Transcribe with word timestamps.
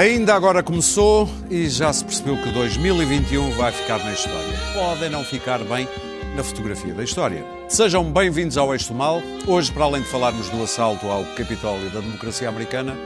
Ainda 0.00 0.34
agora 0.34 0.62
começou 0.62 1.28
e 1.50 1.68
já 1.68 1.92
se 1.92 2.02
percebeu 2.02 2.34
que 2.38 2.50
2021 2.52 3.50
vai 3.50 3.70
ficar 3.70 3.98
na 3.98 4.14
história. 4.14 4.58
Pode 4.72 5.10
não 5.10 5.22
ficar 5.22 5.58
bem 5.58 5.86
na 6.34 6.42
fotografia 6.42 6.94
da 6.94 7.04
história. 7.04 7.44
Sejam 7.68 8.10
bem-vindos 8.10 8.56
ao 8.56 8.72
Eixo 8.72 8.94
Mal. 8.94 9.20
Hoje, 9.46 9.70
para 9.70 9.84
além 9.84 10.00
de 10.00 10.08
falarmos 10.08 10.48
do 10.48 10.62
assalto 10.62 11.06
ao 11.06 11.22
Capitólio 11.34 11.90
da 11.90 12.00
democracia 12.00 12.48
americana, 12.48 12.96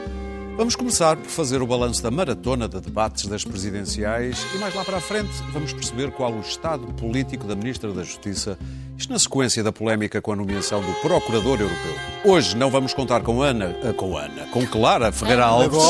vamos 0.57 0.77
começar 0.77 1.16
por 1.16 1.29
fazer 1.29 1.61
o 1.61 1.67
balanço 1.67 2.03
da 2.03 2.11
maratona 2.11 2.68
de 2.68 2.81
debates 2.81 3.26
das 3.26 3.44
presidenciais 3.44 4.46
e 4.54 4.58
mais 4.58 4.75
lá 4.75 4.85
para 4.85 4.99
a 4.99 5.00
frente 5.00 5.30
vamos 5.53 5.72
perceber 5.72 6.11
qual 6.13 6.32
o 6.32 6.40
estado 6.40 6.86
político 6.94 7.46
da 7.46 7.57
Ministra 7.57 7.93
da 7.93 8.03
Justiça, 8.03 8.57
isto 8.96 9.13
na 9.13 9.18
sequência 9.18 9.63
da 9.63 9.72
polémica 9.72 10.22
com 10.22 10.32
a 10.32 10.36
nomeação 10.36 10.80
do 10.80 10.93
Procurador 11.00 11.61
Europeu. 11.61 11.94
Hoje 12.25 12.57
não 12.57 12.71
vamos 12.71 12.94
contar 12.94 13.22
com 13.22 13.43
Ana, 13.43 13.75
ah, 13.82 13.93
com 13.93 14.17
Ana, 14.17 14.46
com 14.53 14.64
Clara 14.67 15.11
Ferreira 15.11 15.44
Alves, 15.44 15.82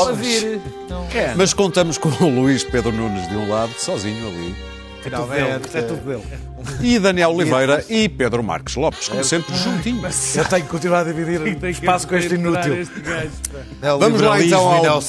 mas 1.37 1.52
contamos 1.52 1.98
com 1.98 2.09
o 2.09 2.28
Luís 2.28 2.65
Pedro 2.65 2.92
Nunes 2.92 3.28
de 3.28 3.37
um 3.37 3.48
lado, 3.48 3.73
sozinho 3.78 4.26
ali, 4.28 4.54
Finalmente. 5.04 5.76
É 5.76 5.82
tudo 5.82 6.00
dele. 6.02 6.24
e 6.80 6.98
Daniel 6.98 7.30
Oliveira 7.30 7.84
e 7.90 8.08
Pedro 8.08 8.42
Marques 8.42 8.74
Lopes, 8.74 9.08
como 9.08 9.22
sempre, 9.22 9.54
juntinhos. 9.54 10.34
Eu 10.34 10.45
tenho 10.46 10.62
que 10.64 10.70
continuar 10.70 11.00
a 11.00 11.04
dividir 11.04 11.62
espaço 11.68 12.08
com 12.08 12.16
este 12.16 12.34
inútil. 12.34 12.88
Vamos 13.98 14.20
lá, 14.22 14.42
então, 14.42 14.66
ao-. 14.66 15.00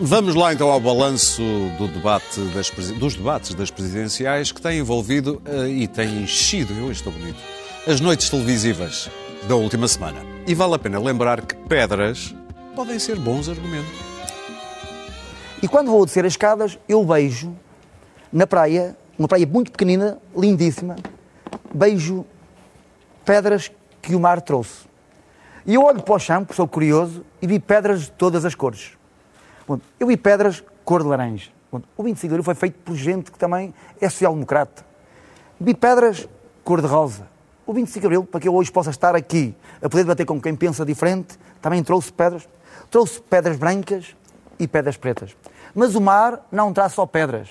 Vamos 0.00 0.34
lá 0.34 0.52
então 0.52 0.70
ao 0.70 0.80
balanço 0.80 1.42
do 1.78 1.86
debate 1.86 2.40
das, 2.52 2.70
dos 2.98 3.14
debates 3.14 3.54
das 3.54 3.70
presidenciais 3.70 4.50
que 4.50 4.60
tem 4.60 4.80
envolvido 4.80 5.40
eh, 5.46 5.68
e 5.68 5.86
tem 5.86 6.22
enchido, 6.22 6.74
eu 6.74 6.90
estou 6.90 7.12
bonito, 7.12 7.38
as 7.86 8.00
noites 8.00 8.28
televisivas 8.28 9.08
da 9.46 9.54
última 9.54 9.86
semana. 9.86 10.18
E 10.46 10.54
vale 10.54 10.74
a 10.74 10.78
pena 10.78 10.98
lembrar 10.98 11.42
que 11.42 11.54
pedras 11.54 12.34
podem 12.74 12.98
ser 12.98 13.16
bons 13.16 13.48
argumentos. 13.48 13.92
E 15.62 15.68
quando 15.68 15.90
vou 15.90 16.04
descer 16.04 16.24
as 16.24 16.32
escadas, 16.32 16.78
eu 16.88 17.04
beijo 17.04 17.54
na 18.32 18.46
praia, 18.46 18.96
uma 19.18 19.26
praia 19.26 19.46
muito 19.46 19.72
pequenina, 19.72 20.18
lindíssima, 20.36 20.96
beijo 21.74 22.24
pedras 23.24 23.70
que 24.00 24.14
o 24.14 24.20
mar 24.20 24.40
trouxe. 24.40 24.86
E 25.66 25.74
eu 25.74 25.82
olho 25.82 26.02
para 26.02 26.14
o 26.14 26.18
chão, 26.18 26.44
porque 26.44 26.54
sou 26.54 26.68
curioso, 26.68 27.24
e 27.42 27.46
vi 27.46 27.58
pedras 27.58 28.02
de 28.02 28.10
todas 28.12 28.44
as 28.44 28.54
cores. 28.54 28.92
Bom, 29.66 29.80
eu 29.98 30.06
vi 30.06 30.16
pedras 30.16 30.64
cor 30.84 31.02
de 31.02 31.08
laranja. 31.08 31.50
Bom, 31.70 31.82
o 31.96 32.02
25 32.02 32.28
de 32.28 32.34
abril 32.34 32.44
foi 32.44 32.54
feito 32.54 32.78
por 32.78 32.94
gente 32.94 33.30
que 33.30 33.38
também 33.38 33.74
é 34.00 34.08
social-democrata. 34.08 34.86
Vi 35.60 35.74
pedras 35.74 36.26
cor 36.64 36.80
de 36.80 36.86
rosa. 36.86 37.28
O 37.66 37.74
25 37.74 38.00
de 38.00 38.06
abril, 38.06 38.24
para 38.24 38.40
que 38.40 38.48
eu 38.48 38.54
hoje 38.54 38.72
possa 38.72 38.88
estar 38.88 39.14
aqui 39.14 39.54
a 39.82 39.88
poder 39.88 40.04
debater 40.04 40.24
com 40.24 40.40
quem 40.40 40.56
pensa 40.56 40.86
diferente, 40.86 41.38
também 41.60 41.82
trouxe 41.82 42.10
pedras. 42.10 42.48
Trouxe 42.90 43.20
pedras 43.20 43.58
brancas 43.58 44.16
e 44.58 44.66
pedras 44.66 44.96
pretas. 44.96 45.36
Mas 45.74 45.94
o 45.94 46.00
mar 46.00 46.46
não 46.50 46.72
traz 46.72 46.92
só 46.92 47.04
pedras. 47.04 47.50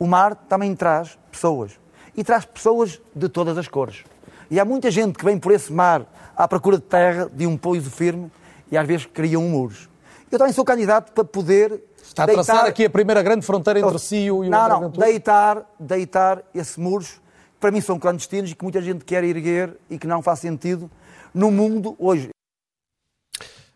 O 0.00 0.06
mar 0.06 0.34
também 0.34 0.74
traz 0.74 1.18
pessoas. 1.30 1.72
E 2.16 2.24
traz 2.24 2.46
pessoas 2.46 3.00
de 3.14 3.28
todas 3.28 3.58
as 3.58 3.68
cores. 3.68 4.02
E 4.50 4.58
há 4.58 4.64
muita 4.64 4.90
gente 4.90 5.18
que 5.18 5.24
vem 5.24 5.38
por 5.38 5.52
esse 5.52 5.70
mar 5.70 6.06
à 6.34 6.48
procura 6.48 6.78
de 6.78 6.82
terra, 6.82 7.30
de 7.30 7.46
um 7.46 7.56
pouso 7.56 7.90
firme, 7.90 8.32
e 8.72 8.78
às 8.78 8.86
vezes 8.88 9.04
criam 9.04 9.42
muros. 9.42 9.90
Eu 10.32 10.38
também 10.38 10.54
sou 10.54 10.64
candidato 10.64 11.12
para 11.12 11.22
poder. 11.22 11.84
Está 12.02 12.24
a 12.24 12.26
traçar 12.26 12.64
aqui 12.64 12.86
a 12.86 12.90
primeira 12.90 13.22
grande 13.22 13.44
fronteira 13.44 13.78
entre 13.78 13.98
si 13.98 14.16
e 14.16 14.30
o, 14.30 14.42
e 14.42 14.48
o 14.48 14.50
Não, 14.50 14.58
André 14.58 14.74
não, 14.74 14.80
Ventura? 14.80 15.06
deitar, 15.06 15.66
deitar 15.78 16.42
esses 16.54 16.76
muros, 16.78 17.10
que 17.10 17.60
para 17.60 17.70
mim 17.70 17.82
são 17.82 17.98
clandestinos 17.98 18.50
e 18.50 18.54
que 18.54 18.62
muita 18.64 18.80
gente 18.80 19.04
quer 19.04 19.22
erguer 19.22 19.76
e 19.90 19.98
que 19.98 20.06
não 20.06 20.22
faz 20.22 20.38
sentido 20.38 20.90
no 21.34 21.50
mundo 21.50 21.94
hoje. 21.98 22.30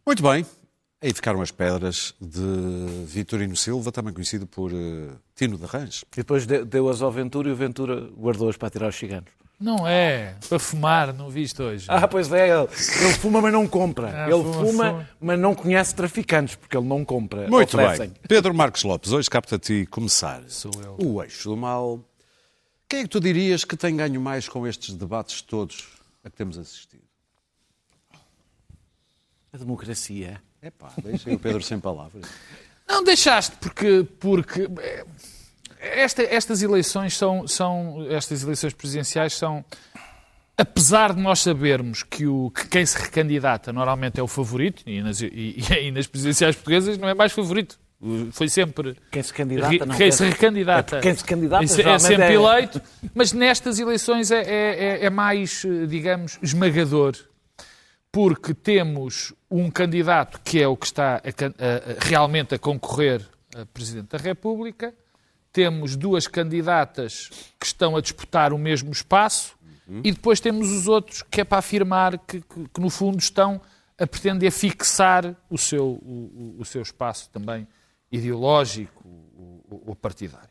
Muito 0.06 0.22
bem. 0.22 0.47
Aí 1.04 1.12
ficaram 1.12 1.42
as 1.42 1.50
pedras 1.50 2.15
de 2.19 3.04
Vitorino 3.06 3.54
Silva, 3.54 3.92
também 3.92 4.15
conhecido 4.15 4.47
por 4.47 4.72
eh, 4.72 5.10
Tino 5.37 5.59
de 5.59 5.66
Range. 5.66 6.03
E 6.12 6.16
depois 6.16 6.47
de- 6.47 6.65
deu-as 6.65 7.03
ao 7.03 7.12
Ventura 7.12 7.50
e 7.50 7.53
o 7.53 7.56
Ventura 7.56 8.09
guardou-as 8.16 8.56
para 8.56 8.70
tirar 8.70 8.88
os 8.88 8.97
ciganos. 8.97 9.28
Não 9.60 9.87
é, 9.87 10.34
para 10.48 10.59
fumar, 10.59 11.12
não 11.12 11.28
viste 11.28 11.60
hoje. 11.62 11.84
Ah, 11.88 12.09
pois 12.09 12.32
é, 12.32 12.48
ele, 12.48 12.62
ele 13.03 13.12
fuma, 13.20 13.41
mas 13.42 13.53
não 13.53 13.69
compra. 13.69 14.25
Ah, 14.25 14.31
ele 14.31 14.42
fuma, 14.42 14.54
fuma, 14.54 14.91
fuma. 14.91 15.09
mas 15.20 15.38
não 15.38 15.54
conhece 15.54 15.94
traficantes, 15.94 16.56
porque 16.56 16.76
ele 16.76 16.87
não 16.87 17.04
compra. 17.04 17.48
Muito 17.48 17.76
Oferecem. 17.76 18.09
bem. 18.09 18.16
Pedro 18.26 18.54
Marques 18.54 18.82
Lopes, 18.82 19.12
hoje 19.12 19.28
capta 19.28 19.56
a 19.56 19.59
ti 19.59 19.86
começar. 19.91 20.42
Sou 20.48 20.72
eu. 20.82 20.97
O 21.06 21.22
eixo 21.22 21.50
do 21.50 21.56
mal. 21.56 22.00
Quem 22.88 23.00
é 23.00 23.03
que 23.03 23.09
tu 23.10 23.21
dirias 23.21 23.62
que 23.65 23.76
tem 23.76 23.94
ganho 23.94 24.21
mais 24.21 24.48
com 24.48 24.66
estes 24.66 24.94
debates 24.94 25.42
todos 25.42 25.84
a 26.25 26.31
que 26.31 26.36
temos 26.36 26.56
assistido? 26.59 27.04
A 29.53 29.56
democracia. 29.59 30.42
Epá, 30.64 30.92
deixem 31.02 31.34
o 31.34 31.38
Pedro 31.38 31.62
sem 31.62 31.78
palavras. 31.78 32.25
Não 32.88 33.04
deixaste, 33.04 33.54
porque, 33.60 34.06
porque 34.19 34.69
eh, 34.80 35.04
esta- 35.80 36.22
estas 36.22 36.62
eleições 36.62 37.16
são, 37.16 37.47
são. 37.47 38.06
Estas 38.10 38.42
eleições 38.42 38.72
presidenciais 38.72 39.34
são. 39.34 39.64
Apesar 40.56 41.12
de 41.12 41.20
nós 41.20 41.41
sabermos 41.41 42.04
que, 42.04 42.26
o, 42.26 42.48
que 42.50 42.69
quem 42.69 42.86
se 42.86 42.97
recandidata 42.97 43.72
normalmente 43.72 44.20
é 44.20 44.22
o 44.22 44.28
favorito, 44.28 44.82
e 44.86 45.03
nas, 45.03 45.20
e, 45.20 45.56
e 45.82 45.91
nas 45.91 46.06
presidenciais 46.06 46.54
portuguesas 46.54 46.97
não 46.97 47.08
é 47.08 47.14
mais 47.14 47.32
favorito. 47.32 47.78
Foi 48.32 48.48
sempre. 48.48 48.97
Quem 49.10 49.22
se 49.22 49.32
candidata 49.32 49.72
Re- 49.72 49.78
não 49.80 49.97
quem 49.97 50.10
quer- 50.10 50.12
se 50.12 50.24
recandidata. 50.24 50.98
É 50.98 51.00
quem 51.00 51.14
se 51.16 51.24
candidata 51.24 51.64
é 51.64 51.98
sempre 51.98 52.24
é- 52.24 52.34
eleito, 52.34 52.80
mas 53.14 53.32
nestas 53.32 53.78
eleições 53.78 54.30
é, 54.30 54.42
é- 54.42 54.84
é- 55.00 55.04
é 55.06 55.10
mais, 55.10 55.64
eh, 55.64 55.86
digamos, 55.86 56.38
esmagador, 56.42 57.14
porque 58.14 58.54
temos 58.54 59.32
um 59.50 59.69
candidato 59.69 60.41
que 60.44 60.62
é 60.62 60.69
o 60.69 60.76
que 60.76 60.86
está 60.86 61.16
a 61.16 61.19
a- 61.19 62.06
realmente 62.06 62.54
a 62.54 62.58
concorrer 62.60 63.20
a 63.60 63.66
Presidente 63.66 64.10
da 64.10 64.19
República, 64.19 64.94
temos 65.52 65.97
duas 65.97 66.28
candidatas 66.28 67.28
que 67.58 67.66
estão 67.66 67.97
a 67.97 68.00
disputar 68.00 68.53
o 68.53 68.58
mesmo 68.58 68.92
espaço 68.92 69.56
e 70.04 70.12
depois 70.12 70.38
temos 70.38 70.70
os 70.70 70.86
outros 70.86 71.22
que 71.28 71.41
é 71.41 71.44
para 71.44 71.58
afirmar 71.58 72.16
que, 72.19 72.41
que- 72.41 72.69
que, 72.72 72.80
no 72.80 72.88
fundo 72.88 73.19
estão 73.19 73.60
a 73.98 74.06
pretender 74.06 74.53
fixar 74.53 75.34
o 75.50 75.58
seu, 75.58 75.84
o, 75.84 76.54
o- 76.60 76.64
seu 76.64 76.82
espaço 76.82 77.28
também 77.30 77.66
ideológico 78.12 79.03
ou- 79.69 79.82
ou 79.88 79.97
partidário. 79.97 80.48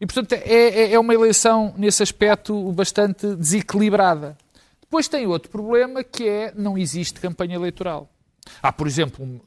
E, 0.00 0.06
portanto, 0.06 0.32
é, 0.32 0.40
é- 0.44 0.92
é 0.94 0.98
uma 0.98 1.14
eleição, 1.14 1.72
nesse 1.78 2.02
aspecto, 2.02 2.72
bastante 2.72 3.34
desequilibrada. 3.36 4.36
Depois 4.88 5.08
tem 5.08 5.26
outro 5.26 5.50
problema, 5.50 6.02
que 6.04 6.28
é 6.28 6.52
não 6.56 6.78
existe 6.78 7.20
campanha 7.20 7.56
eleitoral. 7.56 8.08
Há, 8.62 8.72
por 8.72 8.86
exemplo, 8.86 9.24
um- 9.24 9.40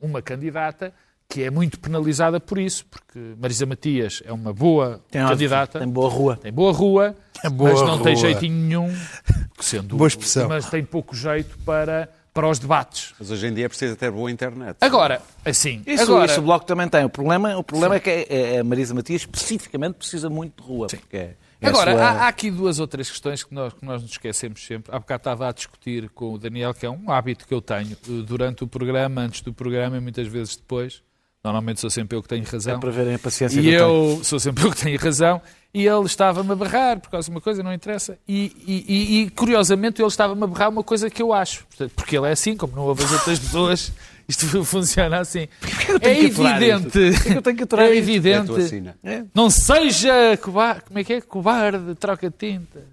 uma 0.00 0.20
candidata 0.20 0.92
que 1.28 1.42
é 1.42 1.50
muito 1.50 1.80
penalizada 1.80 2.38
por 2.38 2.56
isso, 2.58 2.86
porque 2.86 3.18
Marisa 3.40 3.66
Matias 3.66 4.22
é 4.24 4.32
uma 4.32 4.52
boa 4.52 5.02
Tem, 5.10 5.26
candidata, 5.26 5.78
tem 5.80 5.88
boa 5.88 6.08
rua. 6.08 6.36
tem 6.36 6.52
boa 6.52 6.72
rua, 6.72 7.16
boa 7.52 7.70
mas 7.72 7.80
não 7.82 7.98
tem 8.00 8.14
rua. 8.14 8.22
jeitinho 8.22 8.54
nenhum, 8.54 8.94
sendo, 9.58 9.96
Boa 9.96 10.06
expressão. 10.06 10.48
mas 10.48 10.68
tem 10.70 10.84
pouco 10.84 11.16
jeito 11.16 11.58
para, 11.64 12.08
para 12.32 12.48
os 12.48 12.58
debates. 12.60 13.12
Mas 13.18 13.30
hoje 13.30 13.46
em 13.48 13.54
dia 13.54 13.64
é 13.64 13.68
preciso 13.68 13.96
ter 13.96 14.10
boa 14.12 14.30
internet. 14.30 14.76
Agora, 14.80 15.20
assim, 15.44 15.82
Isso, 15.86 16.04
agora, 16.04 16.26
isso 16.30 16.38
o 16.40 16.44
Bloco 16.44 16.64
também 16.66 16.86
tem. 16.88 17.04
O 17.04 17.08
problema, 17.10 17.56
o 17.56 17.64
problema 17.64 17.96
é 17.96 18.00
que 18.00 18.10
a- 18.10 18.60
a 18.60 18.64
Marisa 18.64 18.94
Matias 18.94 19.22
especificamente 19.22 19.94
precisa 19.94 20.28
muito 20.30 20.62
de 20.62 20.68
rua. 20.68 20.86
Porque 20.86 21.16
é, 21.16 21.20
é 21.20 21.30
a 21.30 21.34
Agora, 21.68 21.92
sua- 21.92 22.02
há, 22.02 22.10
há 22.24 22.28
aqui 22.28 22.50
duas 22.50 22.78
ou 22.80 22.86
três 22.86 23.10
questões 23.10 23.42
que 23.44 23.54
nós, 23.54 23.72
que 23.72 23.84
nós 23.84 24.02
nos 24.02 24.10
esquecemos 24.12 24.64
sempre. 24.64 24.94
Há 24.94 24.98
bocado 24.98 25.20
estava 25.20 25.48
a 25.48 25.52
discutir 25.52 26.08
com 26.10 26.32
o 26.34 26.38
Daniel, 26.38 26.72
que 26.74 26.84
é 26.86 26.90
um 26.90 27.10
hábito 27.10 27.46
que 27.46 27.54
eu 27.54 27.60
tenho 27.60 27.92
eh, 27.92 28.22
durante 28.26 28.64
o 28.64 28.66
programa, 28.66 29.20
antes 29.22 29.40
do 29.40 29.52
programa 29.52 29.96
e 29.96 30.00
muitas 30.00 30.26
vezes 30.28 30.56
depois. 30.56 31.02
Normalmente 31.44 31.80
sou 31.80 31.88
sempre 31.90 32.16
eu 32.16 32.22
que 32.22 32.28
tenho 32.28 32.44
razão. 32.44 32.74
É 32.74 32.78
para 32.78 32.90
verem 32.90 33.14
a 33.14 33.18
paciência 33.20 33.60
E 33.60 33.68
eu 33.68 33.78
tenho. 33.86 34.18
eu 34.18 34.24
sou 34.24 34.40
sempre 34.40 34.64
eu 34.64 34.70
que 34.72 34.78
tenho 34.82 34.98
razão. 34.98 35.40
E 35.72 35.86
ele 35.86 36.06
estava-me 36.06 36.50
a 36.50 36.56
barrar 36.56 36.98
por 36.98 37.08
causa 37.10 37.26
de 37.26 37.30
uma 37.30 37.40
coisa, 37.40 37.62
não 37.62 37.72
interessa. 37.72 38.18
E, 38.26 38.50
e- 38.66 38.84
e- 38.88 39.20
e, 39.22 39.30
curiosamente 39.30 40.00
ele 40.00 40.08
estava-me 40.08 40.42
a 40.42 40.46
barrar 40.46 40.70
uma 40.70 40.82
coisa 40.82 41.08
que 41.08 41.22
eu 41.22 41.32
acho. 41.32 41.64
Portanto, 41.66 41.92
Porque 41.94 42.16
ele 42.16 42.26
é 42.26 42.32
assim, 42.32 42.56
como 42.56 42.74
não 42.74 42.82
houve 42.84 43.04
as 43.04 43.12
outras 43.12 43.38
pessoas, 43.38 43.92
isto 44.28 44.46
funciona 44.64 45.20
assim. 45.20 45.48
eu 45.88 46.00
tenho 46.00 46.14
É 46.14 46.24
evidente. 46.24 46.98
É 46.98 47.08
isto? 47.08 47.76
É 47.76 47.82
a 47.82 47.94
evidente. 47.94 48.46
tua 48.46 48.60
sina. 48.62 48.98
Não 49.34 49.48
seja 49.50 50.36
cobarde, 50.42 50.82
como 50.86 50.98
é 50.98 51.04
que 51.04 51.12
é? 51.14 51.20
Cobarde, 51.20 51.94
troca 51.94 52.30
tintas. 52.30 52.84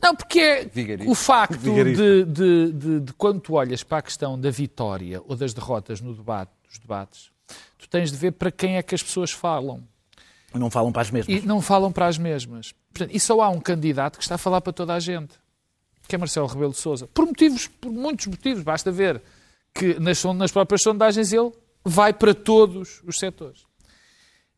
Não, 0.00 0.14
porque 0.14 0.38
é 0.40 0.70
o 1.06 1.14
facto 1.14 1.58
de, 1.58 2.24
de, 2.24 2.72
de, 2.72 3.00
de 3.00 3.12
quando 3.14 3.40
tu 3.40 3.54
olhas 3.54 3.82
para 3.82 3.98
a 3.98 4.02
questão 4.02 4.38
da 4.38 4.50
vitória 4.50 5.20
ou 5.26 5.34
das 5.34 5.54
derrotas 5.54 6.00
no 6.00 6.14
debate, 6.14 6.50
dos 6.68 6.78
debates, 6.78 7.30
tu 7.78 7.88
tens 7.88 8.12
de 8.12 8.16
ver 8.16 8.32
para 8.32 8.50
quem 8.52 8.76
é 8.76 8.82
que 8.82 8.94
as 8.94 9.02
pessoas 9.02 9.30
falam. 9.32 9.82
Não 10.54 10.70
falam 10.70 10.92
para 10.92 11.02
as 11.02 11.10
mesmas. 11.10 11.42
E 11.42 11.46
não 11.46 11.60
falam 11.60 11.90
para 11.90 12.06
as 12.06 12.18
mesmas. 12.18 12.72
Portanto, 12.92 13.14
e 13.14 13.18
só 13.18 13.40
há 13.40 13.48
um 13.48 13.60
candidato 13.60 14.16
que 14.18 14.22
está 14.22 14.36
a 14.36 14.38
falar 14.38 14.60
para 14.60 14.72
toda 14.72 14.94
a 14.94 15.00
gente, 15.00 15.34
que 16.06 16.14
é 16.14 16.18
Marcelo 16.18 16.46
Rebelo 16.46 16.70
de 16.72 16.78
Sousa. 16.78 17.08
Por 17.08 17.26
motivos, 17.26 17.66
por 17.66 17.90
muitos 17.90 18.26
motivos. 18.26 18.62
Basta 18.62 18.92
ver 18.92 19.20
que 19.76 20.00
nas, 20.00 20.24
nas 20.24 20.50
próprias 20.50 20.82
sondagens 20.82 21.32
ele 21.32 21.52
vai 21.84 22.12
para 22.12 22.34
todos 22.34 23.02
os 23.06 23.18
setores. 23.18 23.64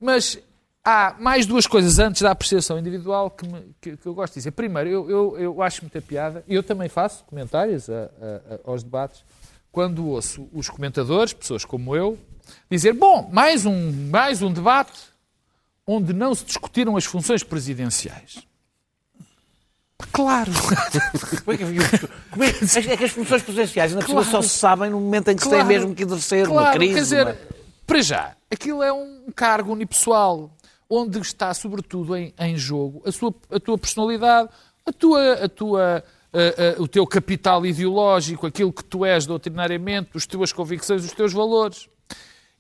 Mas 0.01 0.39
há 0.85 1.17
mais 1.19 1.45
duas 1.45 1.67
coisas 1.67 1.99
antes 1.99 2.23
da 2.23 2.31
apreciação 2.31 2.79
individual 2.79 3.31
que, 3.31 3.47
me, 3.47 3.75
que, 3.81 3.97
que 3.97 4.07
eu 4.07 4.15
gosto 4.15 4.35
de 4.35 4.41
dizer. 4.41 4.53
Primeiro, 4.53 4.89
eu, 4.89 5.11
eu, 5.11 5.39
eu 5.39 5.63
acho 5.63 5.83
muita 5.83 6.01
piada, 6.01 6.45
e 6.47 6.55
eu 6.55 6.63
também 6.63 6.89
faço 6.89 7.25
comentários 7.25 7.91
a, 7.91 8.05
a, 8.05 8.55
a, 8.55 8.71
aos 8.71 8.83
debates, 8.83 9.25
quando 9.73 10.07
ouço 10.07 10.49
os 10.53 10.69
comentadores, 10.71 11.33
pessoas 11.33 11.65
como 11.65 11.95
eu, 11.95 12.19
dizer: 12.71 12.95
bom, 12.95 13.29
mais 13.33 13.67
um, 13.67 13.93
mais 14.09 14.41
um 14.41 14.53
debate 14.53 14.99
onde 15.87 16.13
não 16.13 16.35
se 16.35 16.45
discutiram 16.45 16.97
as 16.97 17.05
funções 17.05 17.43
presidenciais. 17.43 18.47
Claro. 20.13 20.53
Como 21.45 21.55
é 21.55 21.57
que, 21.57 21.65
como 22.31 22.45
é, 22.45 22.49
é 22.49 22.97
que 22.97 23.05
as 23.05 23.11
funções 23.11 23.43
presidenciais 23.43 23.93
ainda 23.93 24.05
claro. 24.05 24.25
só 24.25 24.43
se 24.43 24.51
sabem 24.51 24.91
no 24.91 25.01
momento 25.01 25.29
em 25.29 25.37
que 25.37 25.43
claro. 25.43 25.59
se 25.59 25.67
tem 25.67 25.79
mesmo 25.79 25.95
que 25.95 26.05
exercer 26.05 26.47
claro. 26.47 26.67
uma 26.67 26.73
crise? 26.73 26.95
Quer 26.95 27.01
dizer, 27.01 27.39
para 27.87 28.03
já, 28.03 28.37
aquilo 28.51 28.83
é 28.83 28.93
um 28.93 29.27
cargo 29.35 29.73
unipessoal, 29.73 30.51
onde 30.89 31.19
está 31.19 31.53
sobretudo 31.53 32.17
em, 32.17 32.33
em 32.39 32.57
jogo 32.57 33.03
a, 33.05 33.11
sua, 33.11 33.35
a 33.51 33.59
tua 33.59 33.77
personalidade, 33.77 34.49
a 34.87 34.93
tua, 34.93 35.33
a 35.33 35.49
tua, 35.49 36.05
a, 36.33 36.79
a, 36.79 36.83
o 36.83 36.87
teu 36.87 37.07
capital 37.07 37.67
ideológico, 37.67 38.47
aquilo 38.47 38.73
que 38.73 38.85
tu 38.85 39.05
és 39.05 39.27
doutrinariamente, 39.27 40.11
as 40.15 40.27
tuas 40.27 40.53
convicções, 40.53 41.05
os 41.05 41.13
teus 41.13 41.33
valores. 41.33 41.89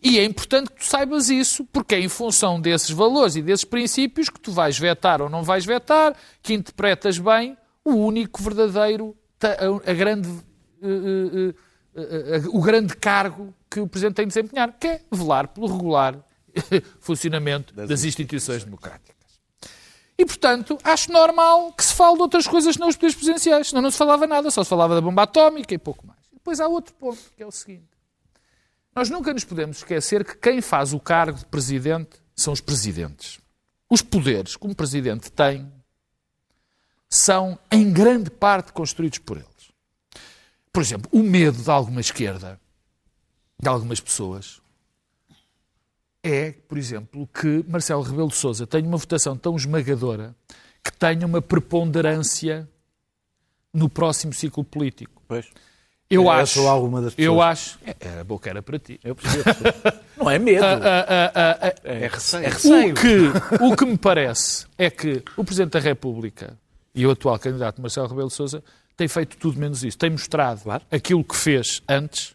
E 0.01 0.19
é 0.19 0.25
importante 0.25 0.71
que 0.71 0.77
tu 0.77 0.85
saibas 0.85 1.29
isso, 1.29 1.65
porque 1.67 1.97
é 1.97 2.01
em 2.01 2.09
função 2.09 2.61
desses 2.61 2.91
valores 2.91 3.35
e 3.35 3.43
desses 3.43 3.65
princípios 3.65 4.29
que 4.29 4.39
tu 4.39 4.53
vais 4.53 4.79
vetar 4.79 5.21
ou 5.21 5.29
não 5.29 5.43
vais 5.43 5.65
vetar, 5.65 6.15
que 6.41 6.55
interpretas 6.55 7.19
bem 7.19 7.57
o 7.85 7.95
único 7.95 8.41
verdadeiro, 8.41 9.17
a, 9.43 9.93
grande, 9.93 10.29
uh, 10.29 10.39
uh, 10.83 11.51
uh, 11.51 12.57
o 12.57 12.63
grande 12.63 12.95
cargo 12.97 13.53
que 13.69 13.81
o 13.81 13.89
Presidente 13.89 14.17
tem 14.17 14.27
de 14.27 14.35
desempenhar, 14.35 14.73
que 14.79 14.87
é 14.87 15.01
velar 15.11 15.49
pelo 15.49 15.67
regular 15.67 16.17
funcionamento 17.01 17.75
das, 17.75 18.05
instituições 18.05 18.63
democráticas. 18.63 19.17
E, 20.17 20.25
portanto, 20.25 20.79
acho 20.83 21.13
normal 21.13 21.73
que 21.73 21.85
se 21.85 21.95
fale 21.95 22.17
de 22.17 22.23
outras 22.23 22.47
coisas 22.47 22.77
não 22.77 22.89
os 22.89 22.97
poderes 22.97 23.15
presidenciais. 23.15 23.69
Senão 23.69 23.83
não 23.83 23.91
se 23.91 23.99
falava 23.99 24.27
nada, 24.27 24.51
só 24.51 24.65
se 24.65 24.71
falava 24.71 24.95
da 24.95 25.01
bomba 25.01 25.23
atómica 25.23 25.73
e 25.73 25.79
pouco 25.79 26.05
mais. 26.07 26.19
Depois 26.33 26.59
há 26.59 26.67
outro 26.67 26.93
ponto, 26.95 27.21
que 27.37 27.43
é 27.43 27.47
o 27.47 27.53
seguinte. 27.53 27.98
Nós 28.99 29.11
nunca 29.11 29.33
nos 29.33 29.45
podemos 29.45 29.77
esquecer 29.77 30.25
que 30.25 30.35
quem 30.35 30.61
faz 30.61 30.93
o 30.93 30.99
cargo 30.99 31.39
de 31.39 31.45
presidente 31.45 32.21
são 32.35 32.53
os 32.53 32.61
presidentes. 32.61 33.39
Os 33.89 34.03
poderes 34.03 34.57
que 34.57 34.67
um 34.67 34.75
presidente 34.75 35.31
tem 35.31 35.73
são, 37.09 37.57
em 37.71 37.93
grande 37.93 38.29
parte, 38.29 38.73
construídos 38.73 39.21
por 39.21 39.37
eles. 39.37 39.71
Por 40.73 40.83
exemplo, 40.83 41.09
o 41.13 41.23
medo 41.23 41.63
de 41.63 41.71
alguma 41.71 42.01
esquerda, 42.01 42.61
de 43.57 43.69
algumas 43.69 44.01
pessoas, 44.01 44.61
é, 46.21 46.51
por 46.51 46.77
exemplo, 46.77 47.25
que 47.29 47.65
Marcelo 47.69 48.03
Rebelo 48.03 48.31
de 48.31 48.35
Sousa 48.35 48.67
tenha 48.67 48.85
uma 48.85 48.99
votação 48.99 49.37
tão 49.37 49.55
esmagadora 49.55 50.35
que 50.83 50.91
tenha 50.91 51.25
uma 51.25 51.41
preponderância 51.41 52.69
no 53.73 53.89
próximo 53.89 54.33
ciclo 54.33 54.65
político. 54.65 55.23
Pois. 55.29 55.49
Eu 56.11 56.31
é, 56.33 56.41
acho. 56.41 56.67
Alguma 56.67 57.03
das 57.03 57.15
pessoas. 57.15 57.35
Eu 57.35 57.43
acho. 57.43 57.79
É, 57.85 58.21
a 58.21 58.25
boca 58.25 58.49
era 58.49 58.63
para 58.63 58.79
ti. 58.79 58.99
Eu 59.05 59.15
percebo. 59.15 59.45
Não 60.17 60.31
é 60.31 60.39
medo. 60.39 60.65
é, 60.65 61.75
é 61.85 62.09
receio. 62.09 62.45
É 62.45 62.49
receio. 62.49 62.93
O, 62.93 62.95
que, 62.95 63.65
o 63.65 63.77
que 63.77 63.85
me 63.85 63.99
parece 63.99 64.67
é 64.79 64.89
que 64.89 65.23
o 65.37 65.45
Presidente 65.45 65.73
da 65.73 65.81
República 65.81 66.57
e 66.95 67.07
o 67.07 67.11
atual 67.11 67.39
candidato 67.39 67.81
Marcelo 67.81 68.09
Rebelo 68.09 68.29
de 68.29 68.35
Sousa 68.35 68.63
tem 68.97 69.07
feito 69.07 69.37
tudo 69.37 69.61
menos 69.61 69.85
isso. 69.85 69.99
Tem 69.99 70.11
mostrado 70.11 70.63
claro. 70.63 70.83
aquilo 70.91 71.23
que 71.23 71.37
fez 71.37 71.83
antes, 71.87 72.35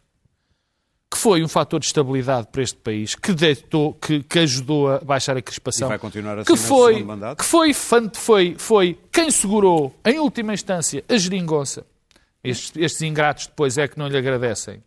que 1.12 1.18
foi 1.18 1.44
um 1.44 1.48
fator 1.48 1.80
de 1.80 1.88
estabilidade 1.88 2.48
para 2.52 2.62
este 2.62 2.78
país, 2.78 3.16
que, 3.16 3.34
deitou, 3.34 3.94
que, 3.96 4.22
que 4.22 4.40
ajudou 4.40 4.92
a 4.92 5.00
baixar 5.00 5.36
a 5.36 5.42
crispação. 5.42 5.88
E 5.88 5.90
vai 5.90 5.98
continuar 5.98 6.38
assim 6.38 6.54
que 6.54 6.58
foi, 6.58 7.06
Que 7.38 7.44
foi, 7.44 7.74
foi, 8.14 8.56
foi 8.58 9.00
quem 9.12 9.32
segurou, 9.32 9.94
em 10.06 10.20
última 10.20 10.54
instância, 10.54 11.04
a 11.10 11.18
geringonça 11.18 11.86
estes, 12.44 12.74
estes 12.76 13.02
ingratos 13.02 13.48
depois 13.48 13.78
é 13.78 13.88
que 13.88 13.98
não 13.98 14.08
lhe 14.08 14.18
agradecem. 14.18 14.84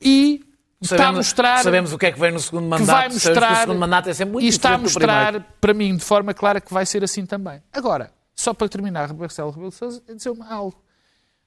E 0.00 0.44
está 0.80 1.08
a 1.08 1.12
mostrar. 1.12 1.62
Sabemos 1.62 1.92
o 1.92 1.98
que 1.98 2.06
é 2.06 2.12
que 2.12 2.18
vem 2.18 2.32
no 2.32 2.40
segundo 2.40 2.68
mandato. 2.68 2.86
Vai 2.86 3.08
mostrar, 3.08 3.52
o 3.52 3.60
segundo 3.60 3.78
mandato 3.78 4.08
é 4.08 4.14
sempre 4.14 4.32
muito 4.32 4.44
E 4.44 4.48
está 4.48 4.74
a 4.74 4.78
mostrar, 4.78 5.40
para 5.60 5.74
mim, 5.74 5.96
de 5.96 6.04
forma 6.04 6.32
clara, 6.34 6.60
que 6.60 6.72
vai 6.72 6.86
ser 6.86 7.02
assim 7.02 7.26
também. 7.26 7.62
Agora, 7.72 8.12
só 8.34 8.54
para 8.54 8.68
terminar, 8.68 9.12
Marcelo 9.12 9.50
Rebelo 9.50 9.70
de 9.70 9.76
Sousa, 9.76 10.02
dizer-me 10.14 10.42
algo. 10.42 10.80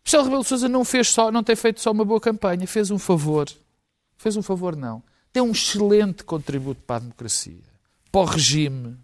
Marcelo 0.04 0.24
Rebelo 0.24 0.44
de 0.44 0.50
Sousa 0.50 0.70
não 0.70 0.86
fez 0.86 1.10
só, 1.10 1.32
não 1.32 1.44
tem 1.44 1.56
feito 1.56 1.82
só 1.82 1.92
uma 1.92 2.06
boa 2.06 2.20
campanha, 2.20 2.68
fez 2.68 2.92
um 2.92 3.00
favor. 3.00 3.48
Fez 4.18 4.38
um 4.38 4.42
favor, 4.42 4.76
não. 4.76 5.04
Deu 5.34 5.44
um 5.44 5.52
excelente 5.52 6.24
contributo 6.24 6.82
para 6.84 6.98
a 6.98 7.00
democracia, 7.00 7.64
para 8.12 8.22
o 8.22 8.26
regime, 8.26 8.98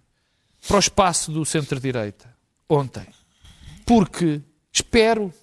para 0.68 0.78
o 0.78 0.80
espaço 0.80 1.32
do 1.32 1.44
centro-direita, 1.46 2.34
ontem. 2.70 3.06
Porque 3.86 4.42
espero 4.72 5.34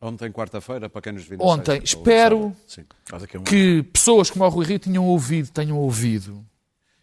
Ontem, 0.00 0.30
quarta-feira, 0.30 0.88
para 0.88 1.02
quem 1.02 1.12
nos 1.12 1.24
viu 1.24 1.38
Ontem, 1.40 1.80
sexta, 1.80 1.84
espero 1.84 2.56
que 3.44 3.82
pessoas 3.82 4.30
como 4.30 4.44
o 4.44 4.48
Rui 4.48 4.64
Rio 4.64 4.78
tenham 4.78 5.04
ouvido, 5.04 5.50
tenham 5.50 5.76
ouvido 5.76 6.46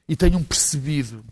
e 0.08 0.16
tenham 0.16 0.42
percebido 0.42 1.26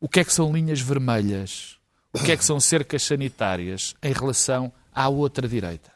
o 0.00 0.08
que 0.08 0.18
é 0.18 0.24
que 0.24 0.32
são 0.32 0.52
linhas 0.52 0.80
vermelhas, 0.80 1.78
o 2.12 2.18
que 2.18 2.32
é 2.32 2.36
que 2.36 2.44
são 2.44 2.58
cercas 2.58 3.04
sanitárias 3.04 3.94
em 4.02 4.12
relação 4.12 4.72
à 4.92 5.08
outra 5.08 5.46
direita. 5.46 5.92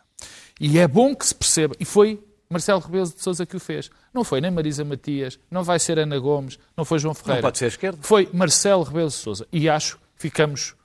E 0.61 0.79
é 0.79 0.87
bom 0.87 1.15
que 1.15 1.27
se 1.27 1.35
perceba, 1.35 1.75
e 1.81 1.85
foi 1.85 2.23
Marcelo 2.49 2.81
Rebelo 2.81 3.07
de 3.11 3.21
Sousa 3.21 3.45
que 3.45 3.57
o 3.57 3.61
fez. 3.61 3.91
Não 4.15 4.23
foi 4.23 4.41
nem 4.41 4.51
Marisa 4.51 4.85
Matias, 4.85 5.41
não 5.51 5.65
vai 5.65 5.81
ser 5.81 5.99
Ana 5.99 6.19
Gomes, 6.19 6.57
não 6.77 6.85
foi 6.85 7.01
João 7.01 7.15
Ferreira. 7.15 7.43
Não 7.43 7.49
pode 7.49 7.59
ser 7.59 7.65
a 7.65 7.69
esquerda. 7.69 7.99
Foi 8.01 8.29
Marcelo 8.33 8.85
Rebelo 8.85 9.09
de 9.09 9.15
Sousa. 9.15 9.47
E 9.53 9.69
acho 9.69 9.97
que 9.97 10.03
ficamos 10.17 10.77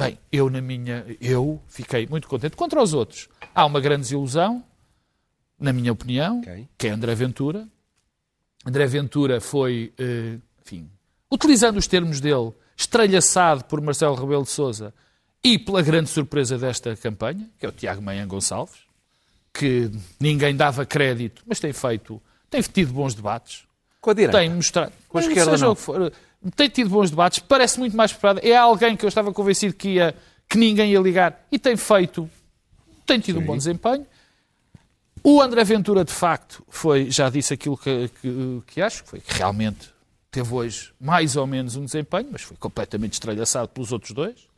Bem, 0.00 0.18
eu 0.32 0.48
na 0.48 0.62
minha, 0.62 1.04
eu 1.20 1.60
fiquei 1.68 2.06
muito 2.06 2.26
contente. 2.26 2.56
Contra 2.56 2.82
os 2.82 2.94
outros, 2.94 3.28
há 3.54 3.66
uma 3.66 3.80
grande 3.80 4.02
desilusão, 4.02 4.64
na 5.58 5.74
minha 5.74 5.92
opinião, 5.92 6.40
okay. 6.40 6.66
que 6.78 6.86
é 6.86 6.90
André 6.90 7.14
Ventura. 7.14 7.68
André 8.64 8.86
Ventura 8.86 9.42
foi, 9.42 9.92
eh, 9.98 10.38
enfim, 10.64 10.90
utilizando 11.30 11.76
os 11.76 11.86
termos 11.86 12.18
dele, 12.18 12.50
estralhaçado 12.74 13.64
por 13.64 13.78
Marcelo 13.82 14.14
Rebelo 14.14 14.42
de 14.42 14.48
Sousa 14.48 14.94
e 15.44 15.58
pela 15.58 15.82
grande 15.82 16.08
surpresa 16.08 16.56
desta 16.56 16.96
campanha, 16.96 17.50
que 17.58 17.66
é 17.66 17.68
o 17.68 17.72
Tiago 17.72 18.00
Manhã 18.00 18.26
Gonçalves, 18.26 18.80
que 19.52 19.90
ninguém 20.18 20.56
dava 20.56 20.86
crédito, 20.86 21.42
mas 21.46 21.60
tem 21.60 21.74
feito, 21.74 22.22
tem 22.48 22.62
tido 22.62 22.94
bons 22.94 23.14
debates. 23.14 23.64
Com 24.00 24.10
a 24.10 24.14
direita? 24.14 24.38
Tem 24.38 24.48
mostrado. 24.48 24.92
Com 25.08 25.18
a 25.18 25.20
esquerda 25.20 25.58
não. 25.58 25.74
For, 25.74 26.10
tem 26.56 26.68
tido 26.68 26.88
bons 26.90 27.10
debates, 27.10 27.38
parece 27.40 27.78
muito 27.78 27.96
mais 27.96 28.12
preparado. 28.12 28.40
É 28.44 28.56
alguém 28.56 28.96
que 28.96 29.04
eu 29.04 29.08
estava 29.08 29.32
convencido 29.32 29.74
que, 29.74 29.90
ia, 29.90 30.14
que 30.48 30.56
ninguém 30.56 30.92
ia 30.92 31.00
ligar 31.00 31.46
e 31.52 31.58
tem 31.58 31.76
feito, 31.76 32.30
tem 33.04 33.20
tido 33.20 33.38
Sim. 33.38 33.42
um 33.42 33.46
bom 33.46 33.56
desempenho. 33.56 34.06
O 35.22 35.42
André 35.42 35.62
Ventura, 35.64 36.04
de 36.04 36.12
facto, 36.12 36.64
foi, 36.68 37.10
já 37.10 37.28
disse 37.28 37.52
aquilo 37.52 37.76
que, 37.76 38.10
que, 38.20 38.62
que 38.66 38.80
acho, 38.80 39.04
foi 39.04 39.20
que 39.20 39.34
realmente 39.34 39.92
teve 40.30 40.54
hoje 40.54 40.92
mais 40.98 41.36
ou 41.36 41.46
menos 41.46 41.76
um 41.76 41.84
desempenho, 41.84 42.28
mas 42.32 42.42
foi 42.42 42.56
completamente 42.56 43.14
estralhaçado 43.14 43.68
pelos 43.68 43.92
outros 43.92 44.12
dois. 44.12 44.48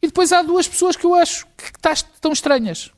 E 0.00 0.06
depois 0.06 0.32
há 0.32 0.42
duas 0.42 0.68
pessoas 0.68 0.96
que 0.96 1.04
eu 1.04 1.14
acho 1.14 1.46
que 1.56 1.88
estão 1.90 2.32
estranhas. 2.32 2.92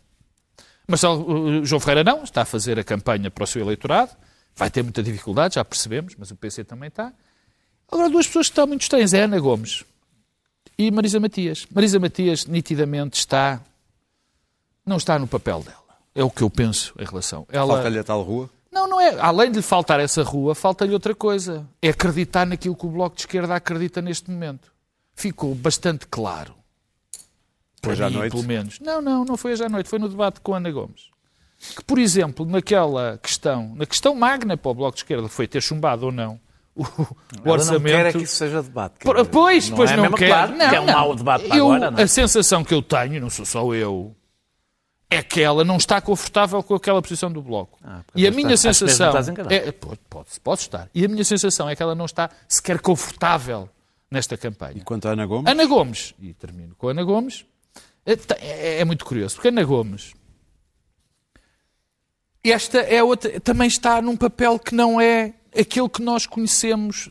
Marcelo 0.86 1.64
João 1.64 1.80
Ferreira 1.80 2.04
não, 2.04 2.22
está 2.22 2.42
a 2.42 2.44
fazer 2.44 2.78
a 2.78 2.84
campanha 2.84 3.30
para 3.30 3.44
o 3.44 3.46
seu 3.46 3.62
eleitorado, 3.62 4.12
vai 4.54 4.70
ter 4.70 4.82
muita 4.82 5.02
dificuldade, 5.02 5.54
já 5.54 5.64
percebemos, 5.64 6.14
mas 6.18 6.30
o 6.30 6.36
PC 6.36 6.64
também 6.64 6.88
está. 6.88 7.12
Agora, 7.90 8.10
duas 8.10 8.26
pessoas 8.26 8.46
que 8.46 8.52
estão 8.52 8.66
muito 8.66 8.82
estranhas 8.82 9.14
é 9.14 9.22
Ana 9.22 9.38
Gomes 9.38 9.84
e 10.78 10.90
Marisa 10.90 11.20
Matias. 11.20 11.66
Marisa 11.72 11.98
Matias, 11.98 12.46
nitidamente, 12.46 13.18
está. 13.18 13.60
não 14.84 14.96
está 14.96 15.18
no 15.18 15.26
papel 15.26 15.62
dela. 15.62 15.86
É 16.14 16.24
o 16.24 16.30
que 16.30 16.42
eu 16.42 16.50
penso 16.50 16.94
em 16.98 17.04
relação. 17.04 17.46
Ela... 17.50 17.74
Falta-lhe 17.74 17.98
a 17.98 18.04
tal 18.04 18.22
rua? 18.22 18.50
Não, 18.72 18.86
não 18.86 19.00
é. 19.00 19.18
Além 19.20 19.50
de 19.50 19.58
lhe 19.58 19.62
faltar 19.62 20.00
essa 20.00 20.22
rua, 20.22 20.54
falta-lhe 20.54 20.92
outra 20.92 21.14
coisa. 21.14 21.66
É 21.80 21.88
acreditar 21.88 22.46
naquilo 22.46 22.76
que 22.76 22.86
o 22.86 22.90
Bloco 22.90 23.16
de 23.16 23.22
Esquerda 23.22 23.54
acredita 23.54 24.02
neste 24.02 24.30
momento. 24.30 24.72
Ficou 25.14 25.54
bastante 25.54 26.06
claro. 26.06 26.54
Foi 27.82 27.92
hoje 27.92 28.02
à 28.02 28.10
noite? 28.10 28.32
Pelo 28.32 28.44
menos. 28.44 28.80
Não, 28.80 29.00
não, 29.00 29.24
não 29.24 29.36
foi 29.36 29.52
hoje 29.52 29.64
à 29.64 29.68
noite. 29.68 29.88
Foi 29.88 29.98
no 29.98 30.08
debate 30.08 30.40
com 30.40 30.54
Ana 30.54 30.70
Gomes. 30.70 31.10
Que, 31.74 31.82
por 31.84 31.98
exemplo, 31.98 32.44
naquela 32.44 33.18
questão, 33.22 33.74
na 33.76 33.86
questão 33.86 34.14
magna 34.14 34.56
para 34.58 34.70
o 34.70 34.74
Bloco 34.74 34.96
de 34.96 35.02
Esquerda, 35.02 35.28
foi 35.28 35.46
ter 35.46 35.62
chumbado 35.62 36.06
ou 36.06 36.12
não 36.12 36.38
o, 36.76 36.82
o 37.44 37.50
orçamento. 37.50 37.82
Não 37.82 37.90
quer 37.90 38.06
é 38.06 38.12
que 38.12 38.22
isso 38.22 38.36
seja 38.36 38.62
debate. 38.62 38.98
Por, 39.00 39.26
pois, 39.26 39.70
não 39.70 39.76
pois 39.76 39.90
é 39.90 39.96
não 39.96 40.12
quer. 40.12 40.28
Claro, 40.28 40.56
não, 40.56 40.68
que 40.68 40.76
é 40.76 40.80
um 40.80 40.86
mau 40.86 41.16
debate 41.16 41.44
eu, 41.48 41.72
agora, 41.72 41.90
não. 41.90 42.02
A 42.02 42.06
sensação 42.06 42.62
que 42.62 42.74
eu 42.74 42.82
tenho, 42.82 43.20
não 43.20 43.30
sou 43.30 43.46
só 43.46 43.74
eu, 43.74 44.14
é 45.10 45.22
que 45.22 45.40
ela 45.40 45.64
não 45.64 45.76
está 45.76 46.00
confortável 46.00 46.62
com 46.62 46.74
aquela 46.74 47.00
posição 47.00 47.32
do 47.32 47.40
Bloco. 47.40 47.78
Ah, 47.82 48.02
e 48.14 48.26
a 48.26 48.30
minha 48.30 48.54
está, 48.54 48.72
sensação... 48.72 49.12
É, 49.48 49.72
pode, 49.72 50.00
pode, 50.10 50.28
pode 50.42 50.60
estar. 50.60 50.88
E 50.94 51.04
a 51.04 51.08
minha 51.08 51.24
sensação 51.24 51.68
é 51.68 51.74
que 51.74 51.82
ela 51.82 51.94
não 51.94 52.04
está 52.04 52.28
sequer 52.46 52.80
confortável 52.80 53.68
nesta 54.10 54.36
campanha. 54.36 54.74
E 54.76 54.80
quanto 54.82 55.08
a 55.08 55.12
Ana 55.12 55.24
Gomes? 55.24 55.50
Ana 55.50 55.64
Gomes, 55.64 56.14
e 56.20 56.34
termino 56.34 56.74
com 56.76 56.88
Ana 56.88 57.02
Gomes, 57.02 57.46
é, 58.04 58.12
é, 58.40 58.80
é 58.80 58.84
muito 58.84 59.04
curioso, 59.04 59.36
porque 59.36 59.48
Ana 59.48 59.64
Gomes 59.64 60.12
esta 62.50 62.78
é 62.78 63.02
outra, 63.02 63.40
também 63.40 63.66
está 63.66 64.00
num 64.00 64.16
papel 64.16 64.58
que 64.58 64.74
não 64.74 65.00
é 65.00 65.34
aquele 65.58 65.88
que 65.88 66.02
nós 66.02 66.26
conhecemos 66.26 67.10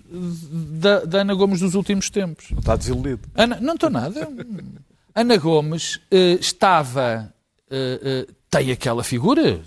da, 0.80 1.06
da 1.06 1.22
Ana 1.22 1.34
Gomes 1.34 1.60
dos 1.60 1.76
últimos 1.76 2.10
tempos. 2.10 2.52
Não 2.52 2.60
está 2.60 2.76
desiludido. 2.76 3.22
Ana, 3.36 3.60
não 3.60 3.74
estou 3.74 3.90
nada. 3.90 4.28
Ana 5.14 5.38
Gomes 5.38 5.96
uh, 5.96 6.40
estava. 6.40 7.34
Uh, 7.70 8.30
uh, 8.30 8.36
tem 8.50 8.72
aquela 8.72 9.04
figura, 9.04 9.60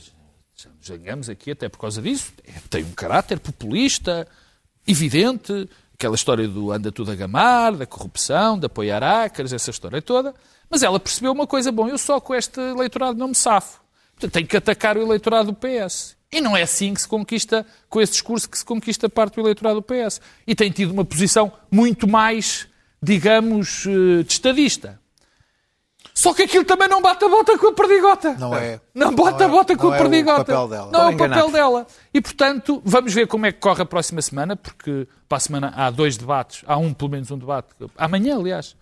zangamos 0.85 1.29
aqui 1.29 1.51
até 1.51 1.69
por 1.69 1.79
causa 1.79 2.01
disso, 2.01 2.33
tem 2.71 2.83
um 2.83 2.93
caráter 2.93 3.39
populista, 3.39 4.27
evidente, 4.87 5.69
aquela 5.93 6.15
história 6.15 6.49
do 6.49 6.73
anda 6.73 6.91
tudo 6.91 7.11
a 7.11 7.15
gamar, 7.15 7.77
da 7.77 7.85
corrupção, 7.85 8.59
de 8.59 8.67
apoiar 8.67 9.03
ácaros, 9.03 9.53
essa 9.53 9.71
história 9.71 10.01
toda. 10.01 10.35
Mas 10.71 10.83
ela 10.83 10.99
percebeu 11.01 11.33
uma 11.33 11.47
coisa, 11.47 11.73
bom, 11.73 11.89
eu 11.89 11.99
só 11.99 12.21
com 12.21 12.35
este 12.35 12.61
eleitorado 12.61 13.19
não 13.19 13.29
me 13.29 13.35
safo. 13.35 13.81
Portanto, 14.13 14.33
tenho 14.33 14.47
que 14.47 14.57
atacar 14.57 14.97
o 14.97 15.03
eleitorado 15.03 15.53
do 15.53 15.57
PS. 15.57 16.17
E 16.31 16.41
não 16.41 16.57
é 16.57 16.63
assim 16.63 16.93
que 16.93 17.01
se 17.01 17.09
conquista, 17.09 17.65
com 17.89 18.01
esse 18.01 18.13
discurso, 18.13 18.49
que 18.49 18.59
se 18.59 18.65
conquista 18.65 19.09
parte 19.09 19.37
do 19.37 19.41
eleitorado 19.41 19.81
do 19.81 19.83
PS. 19.83 20.21
E 20.47 20.55
tem 20.55 20.71
tido 20.71 20.93
uma 20.93 21.05
posição 21.05 21.51
muito 21.71 22.07
mais, 22.07 22.69
digamos, 23.03 23.87
eh, 23.87 24.23
de 24.23 24.33
estadista. 24.33 25.01
Só 26.19 26.35
que 26.35 26.43
aquilo 26.43 26.65
também 26.65 26.89
não 26.89 27.01
bate 27.01 27.25
a 27.25 27.29
bota 27.29 27.57
com 27.57 27.69
a 27.69 27.73
perdigota. 27.73 28.35
Não 28.35 28.55
é. 28.55 28.81
Não 28.93 29.15
bate 29.15 29.43
a 29.43 29.49
bota 29.49 29.77
com 29.77 29.93
a 29.93 29.97
perdigota. 29.97 30.53
Não 30.53 30.59
é 30.59 30.65
o 30.65 30.67
papel 30.67 30.69
dela. 30.69 30.91
Não 30.91 31.01
é 31.01 31.15
o 31.15 31.17
papel 31.17 31.51
dela. 31.51 31.87
E, 32.13 32.21
portanto, 32.21 32.83
vamos 32.85 33.15
ver 33.15 33.27
como 33.29 33.47
é 33.47 33.53
que 33.53 33.61
corre 33.61 33.83
a 33.83 33.87
próxima 33.87 34.21
semana, 34.21 34.57
porque 34.57 35.07
para 35.29 35.39
a 35.39 35.41
semana 35.41 35.73
há 35.77 35.91
dois 35.91 36.17
debates. 36.17 36.65
Há 36.67 36.77
um, 36.77 36.93
pelo 36.93 37.13
menos 37.13 37.31
um 37.31 37.39
debate. 37.39 37.69
Amanhã, 37.97 38.37
aliás, 38.37 38.77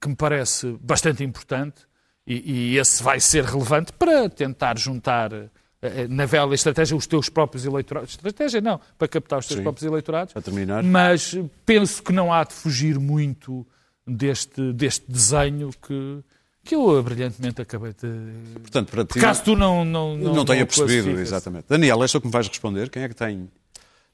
que 0.00 0.08
me 0.08 0.16
parece 0.16 0.78
bastante 0.80 1.22
importante. 1.22 1.86
E, 2.26 2.72
e 2.74 2.78
esse 2.78 3.02
vai 3.02 3.20
ser 3.20 3.44
relevante 3.44 3.92
para 3.92 4.28
tentar 4.30 4.78
juntar 4.78 5.30
na 6.08 6.26
velha 6.26 6.54
estratégia 6.54 6.96
os 6.96 7.06
teus 7.06 7.28
próprios 7.28 7.64
eleitorados. 7.64 8.10
Estratégia 8.10 8.60
não, 8.60 8.80
para 8.98 9.08
captar 9.08 9.38
os 9.38 9.46
teus 9.46 9.58
Sim. 9.58 9.62
próprios 9.62 9.86
eleitorados. 9.86 10.32
Para 10.32 10.42
terminar. 10.42 10.82
Mas 10.82 11.36
penso 11.64 12.02
que 12.02 12.12
não 12.12 12.32
há 12.32 12.44
de 12.44 12.52
fugir 12.52 12.98
muito 12.98 13.66
deste, 14.06 14.72
deste 14.72 15.10
desenho 15.10 15.70
que, 15.80 16.20
que 16.64 16.74
eu 16.74 17.02
brilhantemente 17.02 17.62
acabei 17.62 17.92
de. 17.92 18.60
Portanto, 18.60 18.90
para 18.90 19.04
ti, 19.04 19.20
Caso 19.20 19.44
tu 19.44 19.56
não. 19.56 19.84
Não, 19.84 20.16
não, 20.16 20.34
não 20.34 20.44
tenha 20.44 20.66
percebido, 20.66 21.10
exatamente. 21.20 21.66
Daniel, 21.68 22.02
és 22.02 22.10
tu 22.10 22.20
que 22.20 22.26
me 22.26 22.32
vais 22.32 22.48
responder. 22.48 22.90
Quem 22.90 23.02
é 23.02 23.08
que 23.08 23.14
tem 23.14 23.48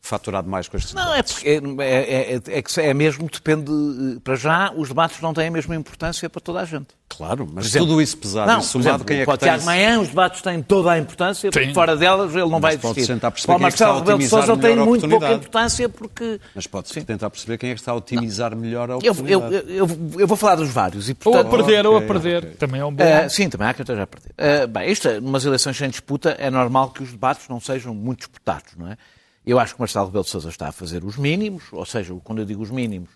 faturado 0.04 0.48
mais 0.48 0.68
com 0.68 0.76
estes 0.76 0.92
Não, 0.92 1.14
é, 1.14 1.22
porque 1.22 1.48
é, 1.48 1.54
é, 1.82 2.34
é, 2.34 2.58
é 2.58 2.62
que 2.62 2.78
é 2.80 2.92
mesmo, 2.92 3.26
depende. 3.32 3.72
eh, 3.72 4.20
Para 4.22 4.36
já, 4.36 4.70
os 4.76 4.88
debates 4.88 5.18
não 5.22 5.32
têm 5.32 5.48
a 5.48 5.50
mesma 5.50 5.74
importância 5.74 6.28
para 6.28 6.40
toda 6.42 6.60
a 6.60 6.64
gente. 6.66 6.88
Claro, 7.08 7.48
mas 7.50 7.66
exemplo, 7.66 7.88
tudo 7.88 8.02
isso 8.02 8.18
pesado 8.18 8.50
Não, 8.50 8.58
e 8.58 8.62
somado, 8.62 8.88
exemplo, 8.88 9.04
quem 9.06 9.20
é 9.20 9.24
para 9.24 9.38
que 9.38 9.44
o 9.44 9.46
Tiago 9.46 9.58
tem... 9.58 9.66
Maia, 9.66 10.00
os 10.00 10.08
debates 10.08 10.42
têm 10.42 10.62
toda 10.62 10.90
a 10.92 10.98
importância, 10.98 11.50
porque 11.50 11.68
Sim. 11.68 11.74
fora 11.74 11.96
delas 11.96 12.34
ele 12.34 12.50
não 12.50 12.60
vai 12.60 12.76
pode 12.76 13.00
existir. 13.00 13.18
Para 13.18 13.28
o 13.28 13.58
quem 13.58 13.66
é 13.66 13.70
que 13.70 13.74
está 13.76 13.86
a 13.86 13.92
Marcelo 13.92 13.98
Rebelo 14.00 14.04
de 14.04 14.12
otimizar 14.24 14.46
Sousa 14.46 14.60
tem 14.60 14.76
muito 14.76 15.08
pouca 15.08 15.32
importância 15.32 15.88
porque... 15.88 16.40
Mas 16.54 16.66
pode-se 16.66 16.94
Sim. 16.94 17.02
tentar 17.02 17.30
perceber 17.30 17.56
quem 17.56 17.70
é 17.70 17.74
que 17.74 17.80
está 17.80 17.92
a 17.92 17.94
otimizar 17.94 18.54
melhor 18.54 18.90
a 18.90 18.94
Eu, 18.94 18.98
oportunidade. 19.12 19.54
eu, 19.68 19.86
eu, 19.86 19.88
eu 20.18 20.26
vou 20.26 20.36
falar 20.36 20.56
dos 20.56 20.68
vários. 20.68 21.08
E, 21.08 21.16
Ou 21.24 21.32
a 21.32 21.44
portanto, 21.44 21.50
perder, 21.64 21.86
ou 21.86 21.96
a 21.96 22.02
perder. 22.02 22.38
ok. 22.44 22.50
Também 22.56 22.80
é 22.80 22.84
um 22.84 22.92
bom. 22.92 23.02
Uh, 23.02 23.30
sim, 23.30 23.48
também 23.48 23.68
há 23.68 23.72
que 23.74 23.80
esteja 23.80 24.02
a 24.02 24.06
perder. 24.06 24.32
Uh, 24.32 24.68
bem, 24.68 24.90
isto, 24.90 25.08
é, 25.08 25.18
numas 25.20 25.44
eleições 25.46 25.76
sem 25.78 25.88
disputa, 25.88 26.36
é 26.38 26.50
normal 26.50 26.90
que 26.90 27.02
os 27.02 27.10
debates 27.10 27.48
não 27.48 27.58
sejam 27.58 27.94
muito 27.94 28.18
disputados, 28.18 28.72
não 28.76 28.88
é? 28.88 28.98
Eu 29.46 29.58
acho 29.58 29.74
que 29.74 29.80
Marcelo 29.80 30.06
Rebelo 30.06 30.24
de 30.24 30.30
Sousa 30.30 30.48
está 30.48 30.68
a 30.68 30.72
fazer 30.72 31.04
os 31.04 31.16
mínimos, 31.16 31.64
ou 31.72 31.84
seja, 31.84 32.14
quando 32.24 32.38
eu 32.40 32.44
digo 32.46 32.62
os 32.62 32.70
mínimos, 32.70 33.10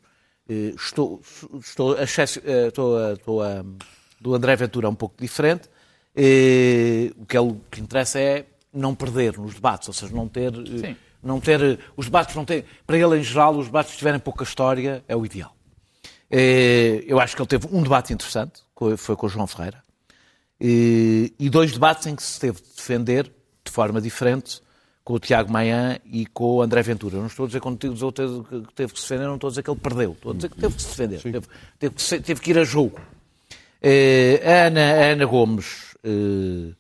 eh, 0.49 0.75
estou, 0.76 1.20
estou, 1.58 1.94
a 1.94 2.02
eh, 2.02 2.66
estou, 2.68 2.99
a, 2.99 3.12
estou 3.14 3.42
a- 3.42 3.64
do 4.20 4.35
André 4.35 4.54
Ventura 4.56 4.87
é 4.87 4.90
um 4.90 4.94
pouco 4.94 5.14
diferente. 5.18 5.68
Eh, 6.14 7.12
o 7.16 7.25
que, 7.25 7.37
é, 7.37 7.40
o 7.40 7.56
que 7.70 7.80
interessa 7.80 8.18
é 8.20 8.44
não 8.73 8.94
perder 8.94 9.38
nos 9.38 9.54
debates, 9.54 9.88
ou 9.88 9.94
seja, 9.94 10.14
não 10.14 10.28
ter, 10.28 10.52
Sim. 10.54 10.97
não 11.23 11.40
ter 11.40 11.78
os 11.97 12.06
debates 12.06 12.35
não 12.35 12.44
têm, 12.44 12.64
para 12.87 12.99
ele 12.99 13.18
em 13.18 13.23
geral, 13.23 13.56
os 13.56 13.66
debates 13.66 13.97
tiverem 13.97 14.20
pouca 14.20 14.44
história 14.44 15.02
é 15.08 15.16
o 15.16 15.25
ideal. 15.25 15.54
Eu 17.06 17.18
acho 17.18 17.35
que 17.35 17.40
ele 17.40 17.49
teve 17.49 17.66
um 17.73 17.82
debate 17.82 18.12
interessante, 18.12 18.61
foi 18.99 19.16
com 19.16 19.26
o 19.26 19.28
João 19.30 19.47
Ferreira, 19.47 19.82
e 20.61 21.49
dois 21.50 21.73
debates 21.73 22.06
em 22.06 22.14
que 22.14 22.23
se 22.23 22.38
teve 22.38 22.61
de 22.61 22.68
defender 22.76 23.25
de 23.64 23.73
forma 23.73 24.00
diferente 24.00 24.61
com 25.08 25.14
o 25.14 25.18
Tiago 25.18 25.50
Maia 25.50 26.02
e 26.04 26.26
com 26.26 26.56
o 26.56 26.60
André 26.62 26.82
Ventura. 26.82 27.16
Eu 27.16 27.20
não 27.20 27.28
estou 27.28 27.44
a 27.44 27.46
dizer 27.46 27.62
que 27.62 27.76
teve, 27.78 27.96
que 28.66 28.74
teve 28.74 28.92
que 28.92 29.00
se 29.00 29.08
defender, 29.08 29.26
não 29.26 29.36
estou 29.36 29.48
a 29.48 29.50
dizer 29.50 29.62
que 29.62 29.70
ele 29.70 29.80
perdeu. 29.80 30.12
Estou 30.12 30.32
a 30.32 30.34
dizer 30.34 30.50
que 30.50 30.56
teve 30.60 30.74
que 30.74 30.82
se 30.82 30.88
defender. 30.88 31.22
Teve, 31.22 31.46
teve 31.78 31.94
que 31.94 32.02
se- 32.02 32.20
teve 32.20 32.40
que 32.42 32.50
ir 32.50 32.58
a 32.58 32.64
jogo. 32.64 33.00
Eh, 33.80 34.42
a 34.44 34.66
Ana, 34.66 34.80
a 34.82 35.12
Ana 35.12 35.24
Gomes, 35.24 35.96
eh, 36.04 36.74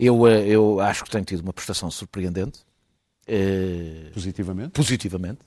eu, 0.00 0.26
eh, 0.26 0.48
eu 0.48 0.80
acho 0.80 1.04
que 1.04 1.10
tem 1.10 1.22
tido 1.22 1.40
uma 1.40 1.52
prestação 1.52 1.90
surpreendente. 1.90 2.60
eh, 3.26 4.08
Positivamente. 4.14 4.70
positivamente, 4.70 5.40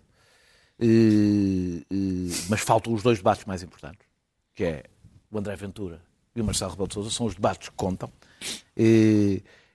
mas 2.47 2.59
faltam 2.61 2.93
os 2.93 3.01
dois 3.01 3.17
debates 3.17 3.45
mais 3.45 3.63
importantes, 3.63 4.05
que 4.53 4.63
é 4.65 4.83
o 5.31 5.37
André 5.39 5.55
Ventura 5.55 5.99
e 6.35 6.41
o 6.41 6.43
Marcelo 6.43 6.69
Rebelo 6.71 6.87
de 6.89 6.93
Sousa, 6.93 7.09
são 7.09 7.25
os 7.25 7.33
debates 7.33 7.69
que 7.69 7.75
contam. 7.75 8.11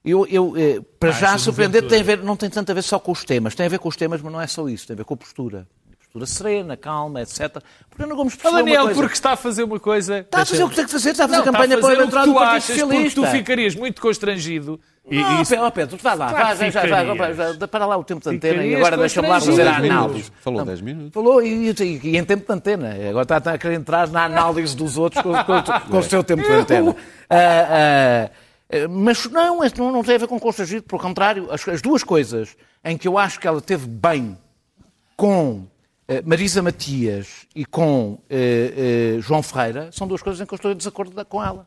Eu, 0.05 0.27
eu, 0.29 0.53
eh, 0.57 0.81
para 1.01 1.09
Ah, 1.11 1.13
já, 1.13 1.27
essa 1.29 1.37
do 1.37 1.41
surpreendente, 1.41 1.89
tem 1.89 2.01
a 2.01 2.05
ver, 2.05 2.23
não 2.23 2.37
tem 2.37 2.51
tanto 2.51 2.71
a 2.71 2.75
ver 2.75 2.83
só 2.83 2.99
com 2.99 3.11
os 3.13 3.25
temas, 3.25 3.55
tem 3.55 3.65
a 3.65 3.69
ver 3.71 3.79
com 3.79 3.89
os 3.89 3.97
temas, 3.97 4.21
mas 4.21 4.33
não 4.33 4.41
é 4.41 4.47
só 4.47 4.69
isso, 4.69 4.87
tem 4.87 4.95
a 4.95 4.99
ver 4.99 5.05
com 5.05 5.15
a 5.15 5.17
postura. 5.17 5.67
Postura 5.99 6.27
serena, 6.27 6.77
calma, 6.77 7.23
etc. 7.23 7.57
Porque 7.91 8.05
Ana 8.05 8.15
Gomes 8.15 8.35
Ah, 8.35 8.37
percebeu 8.43 8.65
Daniel, 8.65 8.81
uma 8.83 8.85
coisa. 8.87 9.01
porque 9.01 9.15
está 9.15 9.33
a 9.33 9.37
fazer 9.37 9.65
uma 9.65 9.81
coisa. 9.81 10.19
Está 10.19 10.43
a 10.43 10.45
fazer 10.47 10.63
o 10.63 10.69
que 10.69 10.77
tem 10.77 10.85
que 10.85 10.91
fazer, 10.93 11.11
está 11.11 11.25
a 11.25 11.29
fazer 11.29 11.39
Não, 11.39 11.45
campanha 11.53 11.65
está 11.75 11.77
a 11.77 11.81
para 11.81 11.89
o 11.89 11.93
eleitorado 11.93 12.27
do 12.27 12.33
que 12.33 12.39
tu 12.39 12.45
Partido 12.45 12.57
achas, 12.57 12.67
porque 12.77 12.81
Socialista. 12.95 13.21
tu 13.23 13.27
ficarias 13.27 13.75
muito 13.75 14.01
constrangido. 14.03 14.81
E, 15.11 15.17
Não, 15.21 15.39
e 15.39 15.43
isso- 15.43 15.51
Pedro, 15.51 15.71
Pedro, 15.73 15.97
vai 16.01 16.17
lá, 16.17 16.31
Claro 16.31 16.57
vai, 16.57 16.71
vai, 16.71 16.89
vai, 16.89 17.17
vai, 17.17 17.33
vai, 17.55 17.69
para 17.69 17.85
lá 17.87 17.97
o 17.97 18.05
tempo 18.05 18.23
de 18.23 18.29
antena 18.37 18.55
e 18.55 18.57
Ficarias 18.59 18.79
agora 18.81 18.97
deixa-me 18.97 19.29
lá 19.29 19.41
fazer 19.41 19.67
a 19.67 19.77
análise. 19.77 20.31
Falou 20.41 20.59
Não, 20.61 20.67
10 20.67 20.81
minutos. 20.83 21.13
Falou 21.13 21.43
e, 21.43 21.71
e- 21.71 22.01
e 22.05 22.17
em 22.17 22.25
tempo 22.25 22.47
de 22.47 22.53
antena. 22.53 22.95
Agora 23.11 23.23
está, 23.25 23.39
está 23.39 23.53
a 23.55 23.59
querer 23.59 23.75
entrar 23.75 24.09
na 24.09 24.25
análise 24.25 24.77
dos 24.77 24.97
outros 24.97 25.21
com, 25.23 25.33
com- 25.33 25.63
com 25.91 25.99
o 25.99 26.03
seu 26.05 26.23
tempo 26.23 26.43
de 26.43 26.49
antena. 26.53 26.95
Ah, 27.29 27.37
ah, 27.37 28.29
ah, 28.29 28.31
mas 28.91 29.25
não, 29.27 29.61
não, 29.93 30.03
tem 30.03 30.15
a 30.17 30.19
ver 30.19 30.27
com 30.29 30.39
constrangido, 30.41 30.83
pelo 30.85 31.01
contrário, 31.01 31.51
as, 31.53 31.67
as 31.69 31.81
duas 31.83 32.03
coisas 32.03 32.57
em 32.85 32.97
que 32.99 33.07
eu 33.07 33.17
acho 33.19 33.39
que 33.39 33.47
ela 33.47 33.61
teve 33.61 33.87
bem 33.87 34.37
com 35.17 35.67
eh, 36.09 36.23
Marisa 36.23 36.61
Matias 36.63 37.47
e 37.55 37.65
com 37.65 38.19
eh, 38.29 39.15
eh, 39.17 39.21
João 39.21 39.43
Ferreira 39.43 39.91
são 39.93 40.07
duas 40.09 40.23
coisas 40.23 40.41
em 40.41 40.47
que 40.47 40.53
eu 40.55 40.57
estou 40.57 40.73
em 40.73 40.77
desacordo 40.77 41.25
com 41.27 41.43
ela. 41.43 41.67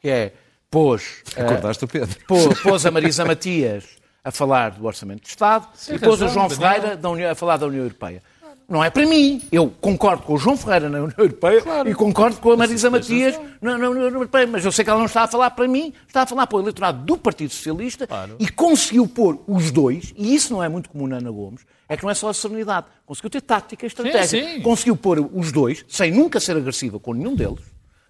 Que 0.00 0.08
é, 0.08 0.32
pôs, 0.70 1.22
eh, 1.36 1.42
Acordaste 1.42 1.84
o 1.84 1.88
Pedro. 1.88 2.16
pô- 2.26 2.54
pôs 2.62 2.86
a 2.86 2.90
Marisa 2.90 3.24
Matias 3.24 3.84
a 4.22 4.30
falar 4.30 4.72
do 4.72 4.86
Orçamento 4.86 5.22
de 5.22 5.28
Estado 5.28 5.66
e 5.90 5.98
pôs 5.98 6.20
o 6.20 6.26
razão, 6.26 6.48
João. 6.48 6.50
Ferreira 6.50 6.96
da 6.96 7.10
União- 7.10 7.30
a 7.30 7.34
falar 7.34 7.56
da 7.56 7.66
União 7.66 7.82
Europeia. 7.82 8.22
Não 8.68 8.84
é 8.84 8.90
para 8.90 9.06
mim. 9.06 9.40
Eu 9.50 9.72
concordo 9.80 10.24
com 10.24 10.34
o 10.34 10.36
João 10.36 10.54
Ferreira 10.54 10.90
na 10.90 10.98
União 10.98 11.14
Europeia 11.16 11.62
e 11.86 11.94
concordo 11.94 12.36
com 12.36 12.52
a 12.52 12.56
Marisa 12.56 12.90
Matias 12.90 13.40
na, 13.62 13.78
na 13.78 13.88
União 13.88 14.04
Europeia. 14.04 14.46
Mas 14.46 14.62
eu 14.62 14.70
sei 14.70 14.84
que 14.84 14.90
ela 14.90 14.98
não 14.98 15.06
está 15.06 15.22
a 15.22 15.26
falar 15.26 15.50
para 15.52 15.66
mim, 15.66 15.94
está 16.06 16.22
a 16.22 16.26
falar 16.26 16.46
para 16.46 16.58
o 16.58 16.60
eleitorado 16.60 17.02
do 17.02 17.16
Partido 17.16 17.50
Socialista 17.50 18.06
e 18.38 18.46
conseguiu 18.50 19.08
pôr 19.08 19.38
os 19.46 19.70
dois, 19.70 20.12
e 20.14 20.34
isso 20.34 20.52
não 20.52 20.62
é 20.62 20.68
muito 20.68 20.90
comum 20.90 21.06
na 21.06 21.16
Ana 21.16 21.30
Gomes, 21.30 21.64
é 21.88 21.96
que 21.96 22.02
não 22.02 22.10
é 22.10 22.14
só 22.14 22.28
a 22.28 22.34
serenidade. 22.34 22.86
Conseguiu 23.06 23.30
ter 23.30 23.40
tática 23.40 23.86
e 23.86 23.88
estratégia. 23.88 24.56
sim. 24.56 24.60
Conseguiu 24.60 24.96
pôr 24.96 25.18
os 25.32 25.50
dois, 25.50 25.82
sem 25.88 26.10
nunca 26.10 26.38
ser 26.38 26.54
agressiva 26.54 27.00
com 27.00 27.14
nenhum 27.14 27.34
deles, 27.34 27.60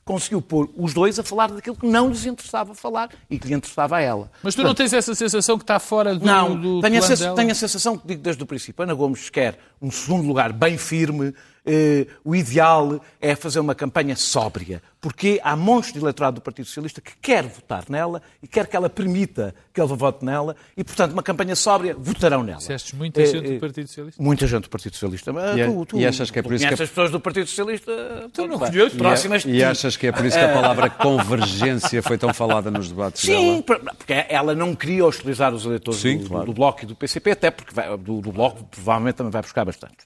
conseguiu 0.09 0.41
pôr 0.41 0.69
os 0.77 0.95
dois 0.95 1.19
a 1.19 1.23
falar 1.23 1.51
daquilo 1.51 1.77
que 1.77 1.87
não 1.87 2.09
lhes 2.09 2.25
interessava 2.25 2.75
falar 2.75 3.11
e 3.29 3.39
que 3.39 3.47
lhe 3.47 3.55
interessava 3.55 3.99
a 3.99 4.01
ela. 4.01 4.31
Mas 4.43 4.55
tu 4.55 4.63
não 4.63 4.75
tens 4.75 4.93
essa 4.93 5.15
sensação 5.15 5.59
que 5.59 5.65
está 5.65 5.79
fora 5.79 6.15
do, 6.15 6.25
Não, 6.25 6.59
do 6.59 6.81
tenho, 6.81 6.95
a 6.97 6.99
plano 6.99 7.03
sens- 7.03 7.21
dela? 7.21 7.37
tenho 7.37 7.51
a 7.53 7.55
sensação 7.55 7.99
que 7.99 8.07
digo 8.09 8.23
desde 8.23 8.43
o 8.43 8.47
princípio. 8.47 8.83
Ana 8.83 8.95
Gomes 8.95 9.29
quer 9.29 9.59
um 9.81 9.91
segundo 9.91 10.27
lugar 10.27 10.53
bem 10.53 10.79
firme. 10.79 11.35
Eh, 11.69 12.07
o 12.25 12.35
ideal 12.35 13.01
é 13.21 13.37
fazer 13.37 13.61
uma 13.61 13.75
campanha 13.75 14.17
sóbria, 14.17 14.83
porque 15.01 15.41
há 15.45 15.55
montes 15.55 15.93
de 15.93 15.99
eleitorado 16.01 16.37
do 16.37 16.41
Partido 16.41 16.65
Socialista 16.67 17.01
que 17.01 17.13
quer 17.23 17.45
votar 17.45 17.85
nela 17.89 18.21
e 18.43 18.49
quer 18.49 18.67
que 18.67 18.75
ela 18.75 18.89
permita 18.91 19.55
que 19.73 19.81
ele 19.81 19.95
vote 19.95 20.25
nela 20.25 20.57
e, 20.77 20.83
portanto, 20.83 21.13
uma 21.13 21.23
campanha 21.23 21.55
sóbria, 21.55 21.95
votarão 21.97 22.43
nela. 22.43 22.59
Disseste 22.59 22.97
muita 22.97 23.21
Eh, 23.23 23.27
gente 23.27 23.47
eh, 23.51 23.55
do 23.55 23.61
Partido 23.61 23.87
Socialista. 23.87 24.23
Muita 24.23 24.47
gente 24.47 24.63
do 24.65 24.71
Partido 24.71 24.93
Socialista. 24.95 25.33
Mas 25.33 25.57
E 25.57 25.61
é- 25.61 25.67
tu, 25.67 25.87
tu, 25.87 25.99
e 26.01 26.07
achas 26.07 26.31
que 26.31 26.39
é 26.39 26.43
por 26.43 26.53
isso 26.55 26.65
que 26.67 26.71
é- 26.71 26.75
as 26.75 26.79
pessoas 26.89 27.11
do 27.11 27.21
Partido 27.21 27.47
Socialista? 27.47 28.29
Tu 28.33 28.47
não 28.49 28.59
conheces? 28.59 28.95
Próximas 28.95 29.43
de 29.43 29.51
E 29.51 29.57
ti. 29.59 29.65
achas 29.65 29.97
que 29.97 30.07
é 30.09 30.13
por 30.13 30.25
isso 30.25 30.37
que 30.39 30.45
a 30.45 30.53
palavra 30.53 30.89
convergência 30.91 32.03
foi 32.03 32.19
tão 32.19 32.33
falada 32.35 32.71
nos 32.71 32.89
debates 32.89 33.23
Sim, 33.23 33.51
dela? 33.51 33.63
por- 33.63 33.81
porque 33.97 34.25
ela 34.29 34.55
não 34.55 34.75
queria 34.75 35.05
hostilizar 35.05 35.55
os 35.55 35.65
eleitores 35.65 36.01
Sim, 36.01 36.19
do, 36.19 36.29
claro. 36.29 36.47
do 36.47 36.53
Bloco 36.53 36.83
e 36.83 36.87
do 36.87 36.97
PCP, 36.97 37.31
até 37.33 37.51
porque 37.51 37.73
vai- 37.75 37.97
do, 37.97 38.21
do 38.21 38.33
Bloco 38.33 38.65
provavelmente 38.65 39.17
também 39.17 39.31
vai 39.31 39.43
buscar 39.43 39.65
bastante. 39.65 39.97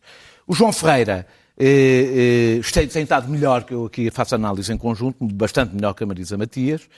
O 0.47 0.54
João 0.54 0.73
Ferreira 0.73 1.26
eh, 1.59 2.61
eh, 2.61 2.87
tem, 2.88 3.02
estado 3.02 3.28
melhor, 3.28 3.64
que 3.64 3.75
eu 3.75 3.87
aqui 3.87 4.11
faço 4.11 4.35
análise 4.35 4.73
em 4.73 4.76
conjunto, 4.78 5.25
bastante 5.26 5.75
melhor 5.75 5.94
que 5.94 6.02
a 6.02 6.06
Marisa 6.06 6.37
Matias, 6.38 6.88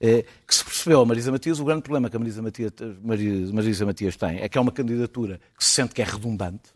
eh, 0.00 0.24
que 0.46 0.54
se 0.54 0.64
percebeu 0.64 1.00
a 1.00 1.06
Marisa 1.06 1.30
Matias, 1.32 1.58
o 1.60 1.64
grande 1.64 1.82
problema 1.82 2.10
que 2.10 2.16
a 2.16 2.18
Marisa 2.18 2.42
Matias, 2.42 2.72
Marisa, 3.02 3.52
Marisa 3.52 3.86
Matias 3.86 4.16
tem 4.16 4.38
é 4.40 4.48
que 4.48 4.58
é 4.58 4.60
uma 4.60 4.72
candidatura 4.72 5.40
que 5.56 5.64
se 5.64 5.70
sente 5.70 5.94
que 5.94 6.02
é 6.02 6.04
redundante, 6.04 6.70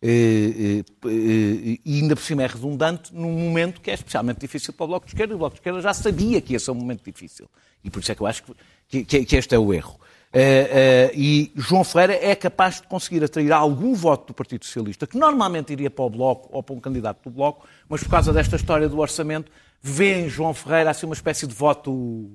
eh, 0.00 0.84
eh, 1.04 1.78
e 1.84 2.00
ainda 2.00 2.14
por 2.14 2.22
cima 2.22 2.42
é 2.42 2.46
redundante 2.46 3.12
num 3.14 3.32
momento 3.32 3.80
que 3.80 3.90
é 3.90 3.94
especialmente 3.94 4.38
difícil 4.40 4.72
para 4.72 4.84
o 4.84 4.86
Bloco 4.88 5.06
de 5.06 5.12
Esquerda, 5.12 5.32
e 5.32 5.36
o 5.36 5.38
Bloco 5.38 5.54
de 5.54 5.60
Esquerda 5.60 5.80
já 5.80 5.92
sabia 5.92 6.40
que 6.40 6.52
ia 6.52 6.58
ser 6.60 6.70
um 6.70 6.74
momento 6.74 7.02
difícil. 7.04 7.48
E 7.82 7.90
por 7.90 8.00
isso 8.00 8.12
é 8.12 8.14
que 8.14 8.20
eu 8.20 8.26
acho 8.26 8.42
que, 8.88 9.04
que- 9.04 9.24
que 9.24 9.36
este 9.36 9.54
é 9.54 9.58
o 9.58 9.72
erro. 9.74 9.98
Uh, 10.28 10.36
uh, 10.36 11.10
e 11.14 11.50
João 11.56 11.82
Ferreira 11.82 12.18
é 12.22 12.34
capaz 12.34 12.82
de 12.82 12.86
conseguir 12.86 13.24
atrair 13.24 13.50
algum 13.50 13.94
voto 13.94 14.28
do 14.28 14.34
Partido 14.34 14.64
Socialista, 14.66 15.06
que 15.06 15.16
normalmente 15.16 15.72
iria 15.72 15.90
para 15.90 16.04
o 16.04 16.10
Bloco 16.10 16.50
ou 16.52 16.62
para 16.62 16.74
um 16.74 16.80
candidato 16.80 17.22
do 17.24 17.30
Bloco, 17.30 17.66
mas 17.88 18.02
por 18.02 18.10
causa 18.10 18.32
desta 18.32 18.56
história 18.56 18.88
do 18.88 18.98
orçamento, 18.98 19.50
vê 19.80 20.20
em 20.20 20.28
João 20.28 20.52
Ferreira 20.52 20.90
assim 20.90 21.06
uma 21.06 21.14
espécie 21.14 21.46
de 21.46 21.54
voto, 21.54 22.30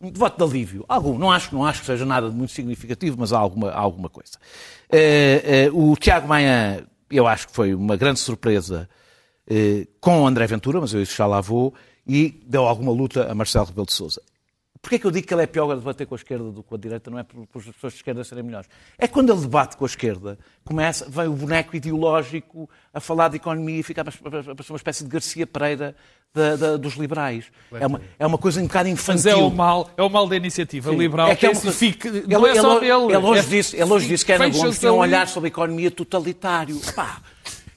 de 0.00 0.18
voto 0.18 0.36
de 0.36 0.50
alívio. 0.50 0.84
Algum, 0.88 1.16
não 1.16 1.30
acho, 1.30 1.54
não 1.54 1.64
acho 1.64 1.80
que 1.80 1.86
seja 1.86 2.04
nada 2.04 2.28
de 2.28 2.34
muito 2.34 2.52
significativo, 2.52 3.16
mas 3.20 3.32
há 3.32 3.38
alguma, 3.38 3.70
há 3.70 3.78
alguma 3.78 4.08
coisa. 4.08 4.32
Uh, 4.92 5.92
o 5.92 5.96
Tiago 5.96 6.26
Maia, 6.26 6.84
eu 7.08 7.28
acho 7.28 7.46
que 7.46 7.54
foi 7.54 7.72
uma 7.72 7.96
grande 7.96 8.18
surpresa 8.18 8.88
com 9.98 10.24
o 10.24 10.26
André 10.26 10.46
Ventura, 10.46 10.78
mas 10.78 10.92
eu 10.92 11.00
isso 11.00 11.16
já 11.16 11.24
lá 11.24 11.40
vou, 11.40 11.72
e 12.06 12.38
deu 12.46 12.66
alguma 12.66 12.92
luta 12.92 13.30
a 13.30 13.34
Marcelo 13.34 13.64
Rebelo 13.64 13.86
de 13.86 13.94
Sousa. 13.94 14.20
Porquê 14.80 14.96
é 14.96 14.98
que 14.98 15.06
eu 15.06 15.10
digo 15.10 15.26
que 15.26 15.34
ele 15.34 15.42
é 15.42 15.46
pior 15.46 15.70
a 15.70 15.74
debater 15.74 16.06
com 16.06 16.14
a 16.14 16.16
esquerda 16.16 16.50
do 16.50 16.62
que 16.62 16.68
com 16.68 16.74
a 16.74 16.78
direita? 16.78 17.10
Não 17.10 17.18
é 17.18 17.22
por, 17.22 17.46
por 17.46 17.58
as 17.58 17.66
pessoas 17.66 17.92
de 17.92 17.98
esquerda 17.98 18.22
serem 18.24 18.44
melhores. 18.44 18.68
É 18.96 19.08
quando 19.08 19.32
ele 19.32 19.40
debate 19.40 19.76
com 19.76 19.84
a 19.84 19.88
esquerda, 19.88 20.38
começa, 20.64 21.06
vem 21.08 21.26
o 21.26 21.32
boneco 21.32 21.74
ideológico 21.74 22.68
a 22.92 23.00
falar 23.00 23.28
de 23.28 23.36
economia 23.36 23.80
e 23.80 23.82
fica 23.82 24.02
a 24.02 24.04
parecer 24.04 24.72
uma 24.72 24.76
espécie 24.76 25.04
de 25.04 25.10
Garcia 25.10 25.46
Pereira 25.46 25.94
da, 26.32 26.56
da, 26.56 26.76
dos 26.76 26.94
liberais. 26.94 27.46
É 27.72 27.86
uma, 27.86 28.00
é 28.18 28.26
uma 28.26 28.38
coisa 28.38 28.60
um 28.60 28.64
bocado 28.64 28.88
infantil. 28.88 29.14
Mas 29.14 29.26
é 29.26 29.34
o 29.34 29.50
mal, 29.50 29.90
é 29.96 30.02
o 30.02 30.08
mal 30.08 30.26
da 30.28 30.36
iniciativa 30.36 30.90
Sim. 30.90 30.96
liberal. 30.96 31.28
É 31.28 31.36
que 31.36 31.46
é 31.46 31.50
uma, 31.50 31.72
fica, 31.72 32.08
ele, 32.08 32.26
não 32.26 32.46
é 32.46 32.54
só 32.54 32.78
ele. 32.78 32.88
Ele 32.88 33.16
hoje, 33.16 33.40
é, 33.40 33.42
disse, 33.42 33.76
ele 33.76 33.92
hoje 33.92 34.08
disse 34.08 34.24
que 34.24 34.32
Ana 34.32 34.48
Gomes 34.48 34.78
tinha 34.78 34.92
um 34.92 34.98
olhar 34.98 35.26
sobre 35.26 35.48
a 35.48 35.50
economia 35.50 35.90
totalitário. 35.90 36.78
Pá, 36.94 37.20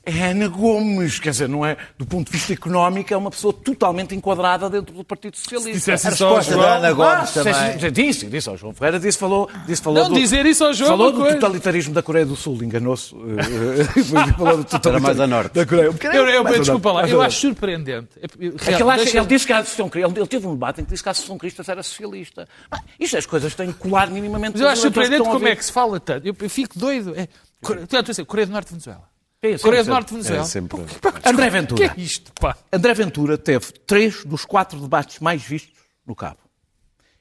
é 0.04 0.32
Ana 0.32 0.48
Gomes, 0.48 1.20
quer 1.20 1.30
dizer, 1.30 1.48
não 1.48 1.64
é, 1.64 1.78
do 1.96 2.08
ponto 2.08 2.32
de 2.32 2.38
vista 2.38 2.52
económico, 2.52 3.14
é 3.14 3.18
uma 3.18 3.30
pessoa 3.30 3.54
totalmente 3.54 4.16
enquadrada 4.16 4.68
dentro 4.68 4.96
do 4.96 5.04
Partido 5.04 5.38
Socialista. 5.38 5.96
Se 5.96 6.08
a 6.08 6.10
resposta 6.10 6.58
da 6.58 6.76
Ana 6.78 6.92
Gomes 6.92 7.38
ah, 7.38 7.44
também. 7.44 7.92
Disse, 7.92 8.26
disse 8.26 8.50
ao 8.50 8.58
João 8.58 8.74
Ferreira, 8.74 9.00
disse, 9.00 9.18
falou, 9.18 9.48
disse, 9.68 9.82
falou 9.82 10.04
não 10.04 10.10
do, 10.10 10.16
dizer 10.16 10.44
isso 10.48 10.64
ao 10.64 10.74
João. 10.74 10.90
Falou 10.90 11.12
do 11.12 11.24
totalitarismo 11.24 11.94
da 11.94 12.02
Coreia 12.02 12.26
do 12.26 12.36
Sul, 12.36 12.64
enganou-se. 12.64 13.14
falou 14.38 14.64
do 14.64 14.90
Era 14.90 15.00
mais 15.00 15.20
a 15.20 15.28
norte. 15.28 15.54
Da 15.54 15.66
Coreia. 15.68 15.86
Eu, 15.86 16.28
eu, 16.28 16.48
eu 16.48 16.60
desculpa 16.60 16.92
lá, 16.94 17.08
eu 17.08 17.22
acho 17.22 17.40
surpreendente. 17.40 18.10
É 18.20 18.28
que 18.28 18.82
ele, 18.82 18.90
acha, 18.90 19.18
ele 19.18 19.26
disse 19.28 19.46
que 19.46 19.54
a 19.54 19.60
Associação 19.60 19.92
ele, 19.94 20.20
ele 20.20 20.28
teve 20.28 20.48
um 20.48 20.54
debate 20.54 20.82
em 20.82 20.84
que 20.84 20.90
disse 20.90 21.04
que 21.04 21.10
a 21.10 21.12
Associação 21.12 21.38
Cristã 21.38 21.64
era 21.68 21.84
socialista. 21.84 22.48
Ah, 22.72 22.80
isto 23.00 23.18
as 23.18 23.28
coisas 23.28 23.54
têm 23.54 23.72
que 23.72 23.78
colar 23.78 24.10
minimamente. 24.10 24.54
Mas 24.54 24.62
eu 24.62 24.68
acho 24.68 24.82
surpreendente 24.82 25.24
como 25.24 25.48
é 25.48 25.56
que 25.56 25.64
se 25.64 25.72
fala 25.72 26.00
tanto. 26.00 26.28
Eu, 26.28 26.50
fico 26.50 26.80
doido. 26.80 27.14
É, 27.16 27.28
Coreia 27.62 28.48
do 28.48 28.52
Norte 28.52 28.70
e 28.70 28.72
Venezuela. 28.72 29.11
É, 29.42 29.58
Coreia 29.58 29.84
do 29.84 29.90
Norte 29.90 30.12
Venezuela. 30.12 30.44
É 30.44 30.46
sempre... 30.46 30.78
André 31.26 31.50
Ventura. 31.50 31.86
O 31.86 31.96
que 31.96 32.00
é 32.00 32.04
isto, 32.04 32.32
pá? 32.40 32.56
André 32.72 32.94
Ventura 32.94 33.38
teve 33.38 33.72
três 33.88 34.24
dos 34.24 34.46
quatro 34.46 34.80
debates 34.80 35.20
mais 35.20 35.42
vistos 35.42 35.74
no 36.06 36.16
Cabo. 36.16 36.40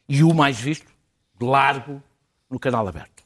E 0.06 0.22
o 0.22 0.34
mais 0.34 0.60
visto, 0.60 0.86
de 1.38 1.46
largo, 1.46 2.02
no 2.50 2.58
canal 2.58 2.86
aberto. 2.86 3.20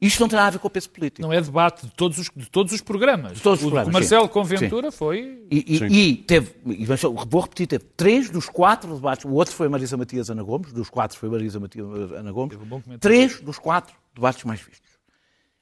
Isto 0.00 0.20
não 0.20 0.28
tem 0.28 0.36
nada 0.36 0.48
a 0.48 0.50
ver 0.50 0.58
com 0.58 0.66
o 0.66 0.70
peso 0.70 0.90
político. 0.90 1.22
Não 1.22 1.32
é 1.32 1.40
debate 1.40 1.86
de 1.86 1.92
todos 1.92 2.18
os, 2.18 2.30
de 2.34 2.50
todos 2.50 2.72
os 2.72 2.80
programas. 2.80 3.34
De 3.34 3.40
todos 3.40 3.60
os 3.60 3.66
o 3.66 3.70
programas. 3.70 3.88
O 3.88 3.92
Marcelo 3.92 4.26
sim. 4.26 4.32
com 4.32 4.44
Ventura 4.44 4.90
sim. 4.90 4.96
foi. 4.96 5.46
E, 5.50 5.76
e, 5.76 6.10
e 6.10 6.16
teve, 6.16 6.54
e 6.66 6.84
vou 6.84 7.40
repetir, 7.40 7.66
teve 7.66 7.84
três 7.96 8.28
dos 8.28 8.48
quatro 8.48 8.94
debates. 8.94 9.24
O 9.24 9.32
outro 9.32 9.54
foi 9.54 9.68
Marisa 9.68 9.96
Matias 9.96 10.28
Ana 10.28 10.42
Gomes, 10.42 10.72
dos 10.72 10.90
quatro 10.90 11.16
foi 11.16 11.30
Marisa 11.30 11.60
Matias 11.60 11.86
Ana 12.12 12.32
Gomes. 12.32 12.56
Um 12.56 12.98
três 12.98 13.40
dos 13.40 13.58
quatro 13.58 13.94
debates 14.12 14.44
mais 14.44 14.60
vistos. 14.60 14.90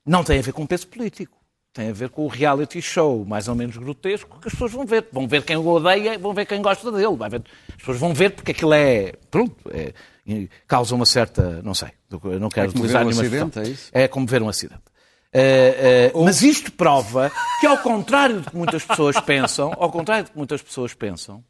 Não 0.05 0.25
tem 0.25 0.39
a 0.39 0.43
ver 0.43 0.53
com 0.53 0.67
peso 0.67 0.89
político 0.89 1.44
tem 1.75 1.91
a 1.91 1.93
ver 1.93 2.09
com 2.09 2.25
o 2.25 2.29
reality 2.29 2.81
show, 2.81 3.25
mais 3.27 3.49
ou 3.49 3.55
menos 3.57 3.77
grotesco, 3.77 4.39
que 4.41 4.47
as 4.47 4.55
pessoas 4.55 4.71
vão 4.71 4.87
ver. 4.87 5.09
Vão 5.13 5.27
ver 5.27 5.43
quem 5.43 5.57
o 5.57 5.67
odeia, 5.67 6.17
vão 6.17 6.33
ver 6.33 6.47
quem 6.47 6.63
gosta 6.63 6.91
dele. 6.93 7.17
Vai 7.17 7.29
ver. 7.29 7.43
As 7.69 7.77
pessoas 7.77 7.99
vão 7.99 8.15
ver 8.15 8.31
porque 8.31 8.53
aquilo 8.53 8.73
é. 8.73 9.13
Pronto, 9.29 9.57
é, 9.71 9.93
causa 10.69 10.95
uma 10.95 11.05
certa. 11.05 11.61
Não 11.63 11.75
sei, 11.75 11.89
eu 12.11 12.39
não 12.39 12.49
quero 12.49 12.69
é 12.69 12.71
utilizar 12.71 13.05
ver 13.05 13.15
um 13.15 13.21
acidente, 13.21 13.59
é 13.59 13.63
isso? 13.65 13.91
É 13.93 14.07
como 14.07 14.25
ver 14.25 14.41
um 14.41 14.49
acidente. 14.49 14.83
Uh, 15.35 16.25
mas 16.25 16.43
isto 16.43 16.71
prova 16.71 17.33
que, 17.61 17.67
ao 17.67 17.79
contrário 17.79 18.41
do 18.41 18.51
que 18.53 18.57
muitas 18.57 18.85
pessoas 18.85 19.19
pensam, 19.19 19.73
ao 19.77 19.91
contrário 19.91 20.27
do 20.27 20.31
que 20.31 20.39
muitas 20.39 20.63
pessoas 20.63 20.95
pensam, 20.95 21.45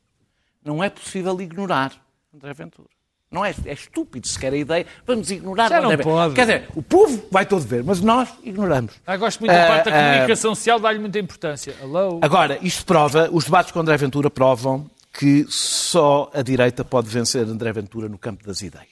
não 0.64 0.82
é 0.82 0.88
possível 0.88 1.38
ignorar 1.38 1.92
André 2.34 2.54
Ventura. 2.54 2.88
Não 3.30 3.44
é, 3.44 3.52
é 3.64 3.72
estúpido 3.72 4.28
sequer 4.28 4.52
a 4.52 4.56
ideia. 4.56 4.86
Vamos 5.06 5.30
ignorar 5.30 5.68
Já 5.68 5.80
não 5.80 5.96
pode. 5.98 6.34
Quer 6.34 6.42
dizer, 6.42 6.68
o 6.74 6.82
povo 6.82 7.26
vai 7.30 7.44
todo 7.44 7.62
ver, 7.62 7.82
mas 7.82 8.00
nós 8.00 8.28
ignoramos. 8.44 8.92
Ah, 9.06 9.16
gosto 9.16 9.40
muito 9.40 9.52
da 9.52 9.66
parte 9.66 9.90
da 9.90 9.98
ah, 9.98 10.12
comunicação 10.12 10.54
social, 10.54 10.78
dá-lhe 10.78 11.00
muita 11.00 11.18
importância. 11.18 11.74
Hello. 11.82 12.20
Agora, 12.22 12.58
isto 12.62 12.84
prova, 12.84 13.28
os 13.32 13.44
debates 13.44 13.72
com 13.72 13.80
André 13.80 13.96
Ventura 13.96 14.30
provam 14.30 14.88
que 15.12 15.46
só 15.48 16.30
a 16.34 16.42
direita 16.42 16.84
pode 16.84 17.08
vencer 17.08 17.44
André 17.44 17.72
Ventura 17.72 18.08
no 18.08 18.18
campo 18.18 18.44
das 18.44 18.62
ideias. 18.62 18.88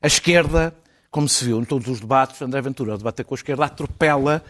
A 0.00 0.06
esquerda, 0.06 0.74
como 1.10 1.28
se 1.28 1.44
viu 1.44 1.60
em 1.60 1.64
todos 1.64 1.88
os 1.88 2.00
debates, 2.00 2.40
André 2.42 2.60
Ventura, 2.60 2.92
ao 2.92 2.98
debater 2.98 3.24
com 3.24 3.34
a 3.34 3.36
esquerda, 3.36 3.64
atropela 3.64 4.42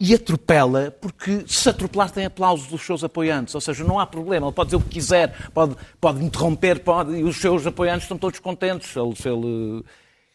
e 0.00 0.14
atropela, 0.14 0.90
porque 0.98 1.44
se 1.46 1.68
atropelar 1.68 2.10
tem 2.10 2.24
aplausos 2.24 2.66
dos 2.68 2.80
seus 2.80 3.04
apoiantes, 3.04 3.54
ou 3.54 3.60
seja, 3.60 3.84
não 3.84 4.00
há 4.00 4.06
problema, 4.06 4.46
ele 4.46 4.54
pode 4.54 4.68
dizer 4.68 4.76
o 4.76 4.80
que 4.80 4.88
quiser, 4.88 5.50
pode, 5.52 5.76
pode 6.00 6.24
interromper, 6.24 6.80
pode, 6.80 7.12
e 7.16 7.22
os 7.22 7.36
seus 7.36 7.66
apoiantes 7.66 8.04
estão 8.04 8.16
todos 8.16 8.38
contentes. 8.38 8.96
Ele, 8.96 9.14
ele, 9.26 9.84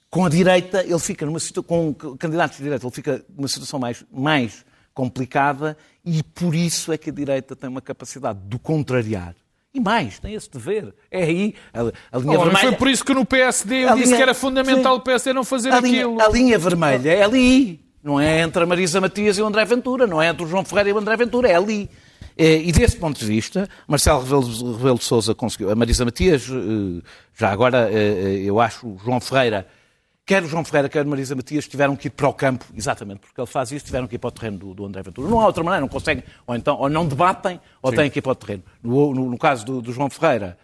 com 0.08 0.24
a 0.24 0.30
direita, 0.30 0.84
ele 0.84 1.00
fica 1.00 1.26
numa 1.26 1.40
situação, 1.40 1.92
com 1.94 2.16
candidatos 2.16 2.58
de 2.58 2.64
direita, 2.64 2.86
ele 2.86 2.94
fica 2.94 3.26
numa 3.36 3.48
situação 3.48 3.80
mais, 3.80 4.06
mais 4.14 4.64
complicada 4.94 5.76
e 6.06 6.22
por 6.22 6.54
isso 6.54 6.94
é 6.94 6.98
que 6.98 7.10
a 7.10 7.14
direita 7.14 7.56
tem 7.56 7.68
uma 7.68 7.82
capacidade 7.82 8.38
de 8.48 8.60
contrariar. 8.60 9.36
E 9.74 9.80
mais, 9.80 10.20
tem 10.20 10.36
esse 10.36 10.50
dever. 10.50 10.94
É 11.10 11.24
aí 11.24 11.56
a, 11.74 11.82
a 12.16 12.20
linha 12.20 12.40
oh, 12.40 12.44
vermelha. 12.44 12.70
Foi 12.70 12.72
por 12.74 12.88
isso 12.88 13.04
que 13.04 13.14
no 13.14 13.26
PSD 13.26 13.84
eu 13.84 13.90
a 13.90 13.96
disse 13.96 14.06
linha, 14.06 14.18
que 14.18 14.22
era 14.22 14.34
fundamental 14.34 14.94
sim, 14.94 15.00
o 15.00 15.04
PSD 15.04 15.34
não 15.34 15.44
fazer 15.44 15.72
a 15.72 15.80
aquilo. 15.80 16.12
Linha, 16.12 16.24
a 16.24 16.30
linha 16.30 16.58
vermelha 16.60 17.12
é 17.12 17.24
ali. 17.24 17.85
Não 18.06 18.20
é 18.20 18.42
entre 18.42 18.62
a 18.62 18.68
Marisa 18.68 19.02
Matias 19.02 19.36
e 19.40 19.42
o 19.42 19.48
André 19.48 19.66
Ventura, 19.66 20.06
não 20.06 20.22
é 20.22 20.28
entre 20.28 20.44
o 20.44 20.48
João 20.48 20.64
Ferreira 20.64 20.92
e 20.92 20.94
o 20.94 20.98
André 21.00 21.18
Ventura, 21.18 21.50
é 21.50 21.56
ali. 21.56 21.90
Eh, 22.38 22.58
e 22.58 22.72
desse 22.72 22.98
ponto 22.98 23.18
de 23.18 23.26
vista, 23.26 23.68
Marcelo 23.88 24.22
Rebelo, 24.22 24.74
Rebelo 24.78 24.98
de 25.00 25.04
Sousa 25.04 25.34
conseguiu. 25.34 25.72
A 25.72 25.76
Marisa 25.76 26.06
Matias, 26.06 26.48
eh, 26.48 27.02
já 27.36 27.52
agora, 27.52 27.90
eh, 27.92 28.44
eu 28.46 28.60
acho, 28.60 28.86
o 28.86 29.00
João 29.04 29.20
Ferreira, 29.20 29.68
quer 30.24 30.44
o 30.44 30.48
João 30.48 30.64
Ferreira, 30.64 30.88
quer 30.88 31.00
a 31.00 31.04
Marisa 31.04 31.34
Matias, 31.34 31.68
tiveram 31.68 31.96
que 31.96 32.06
ir 32.06 32.12
para 32.12 32.28
o 32.30 32.34
campo, 32.34 32.66
exatamente 32.78 33.22
porque 33.22 33.42
ele 33.42 33.48
faz 33.48 33.72
isso, 33.72 33.86
tiveram 33.86 34.06
que 34.06 34.14
ir 34.14 34.20
para 34.20 34.28
o 34.28 34.32
terreno 34.32 34.60
do, 34.60 34.76
do 34.76 34.86
André 34.86 35.02
Ventura. 35.02 35.28
Não 35.28 35.42
há 35.42 35.48
outra 35.48 35.64
maneira, 35.64 35.82
não 35.82 35.88
conseguem, 35.88 36.24
ou 36.46 36.56
então, 36.56 36.78
ou 36.78 36.88
não 36.88 37.08
debatem, 37.08 37.60
ou 37.82 37.90
Sim. 37.90 37.98
têm 37.98 38.12
que 38.12 38.20
ir 38.20 38.22
para 38.22 38.34
o 38.34 38.36
terreno. 38.36 38.64
No, 38.84 39.16
no, 39.16 39.32
no 39.32 39.38
caso 39.40 39.66
do, 39.66 39.82
do 39.82 39.92
João 39.92 40.12
Ferreira, 40.12 40.60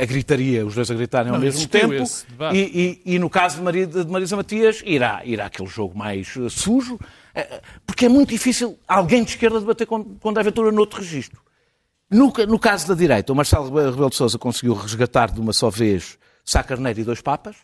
a 0.00 0.04
gritaria, 0.04 0.64
os 0.64 0.74
dois 0.74 0.90
a 0.90 0.94
gritarem 0.94 1.30
ao 1.30 1.38
não, 1.38 1.44
mesmo 1.44 1.66
tempo. 1.68 2.04
E, 2.52 3.00
e, 3.04 3.14
e, 3.14 3.18
no 3.18 3.28
caso 3.28 3.56
de, 3.56 3.62
Maria, 3.62 3.86
de 3.86 4.06
Marisa 4.06 4.36
Matias, 4.36 4.82
irá, 4.84 5.22
irá 5.24 5.46
aquele 5.46 5.68
jogo 5.68 5.96
mais 5.96 6.34
uh, 6.36 6.48
sujo, 6.48 6.94
uh, 6.94 7.60
porque 7.86 8.06
é 8.06 8.08
muito 8.08 8.28
difícil 8.28 8.78
alguém 8.86 9.24
de 9.24 9.30
esquerda 9.30 9.60
debater 9.60 9.86
com, 9.86 10.04
com 10.04 10.30
André 10.30 10.44
Ventura 10.44 10.70
noutro 10.70 11.00
registro. 11.00 11.40
No, 12.10 12.32
no 12.46 12.58
caso 12.58 12.86
da 12.86 12.94
direita, 12.94 13.32
o 13.32 13.36
Marcelo 13.36 13.64
Rebelo 13.74 14.10
de 14.10 14.16
Sousa 14.16 14.38
conseguiu 14.38 14.74
resgatar 14.74 15.32
de 15.32 15.40
uma 15.40 15.52
só 15.52 15.70
vez 15.70 16.18
Sá 16.44 16.62
Carneiro 16.62 17.00
e 17.00 17.04
dois 17.04 17.20
Papas. 17.20 17.56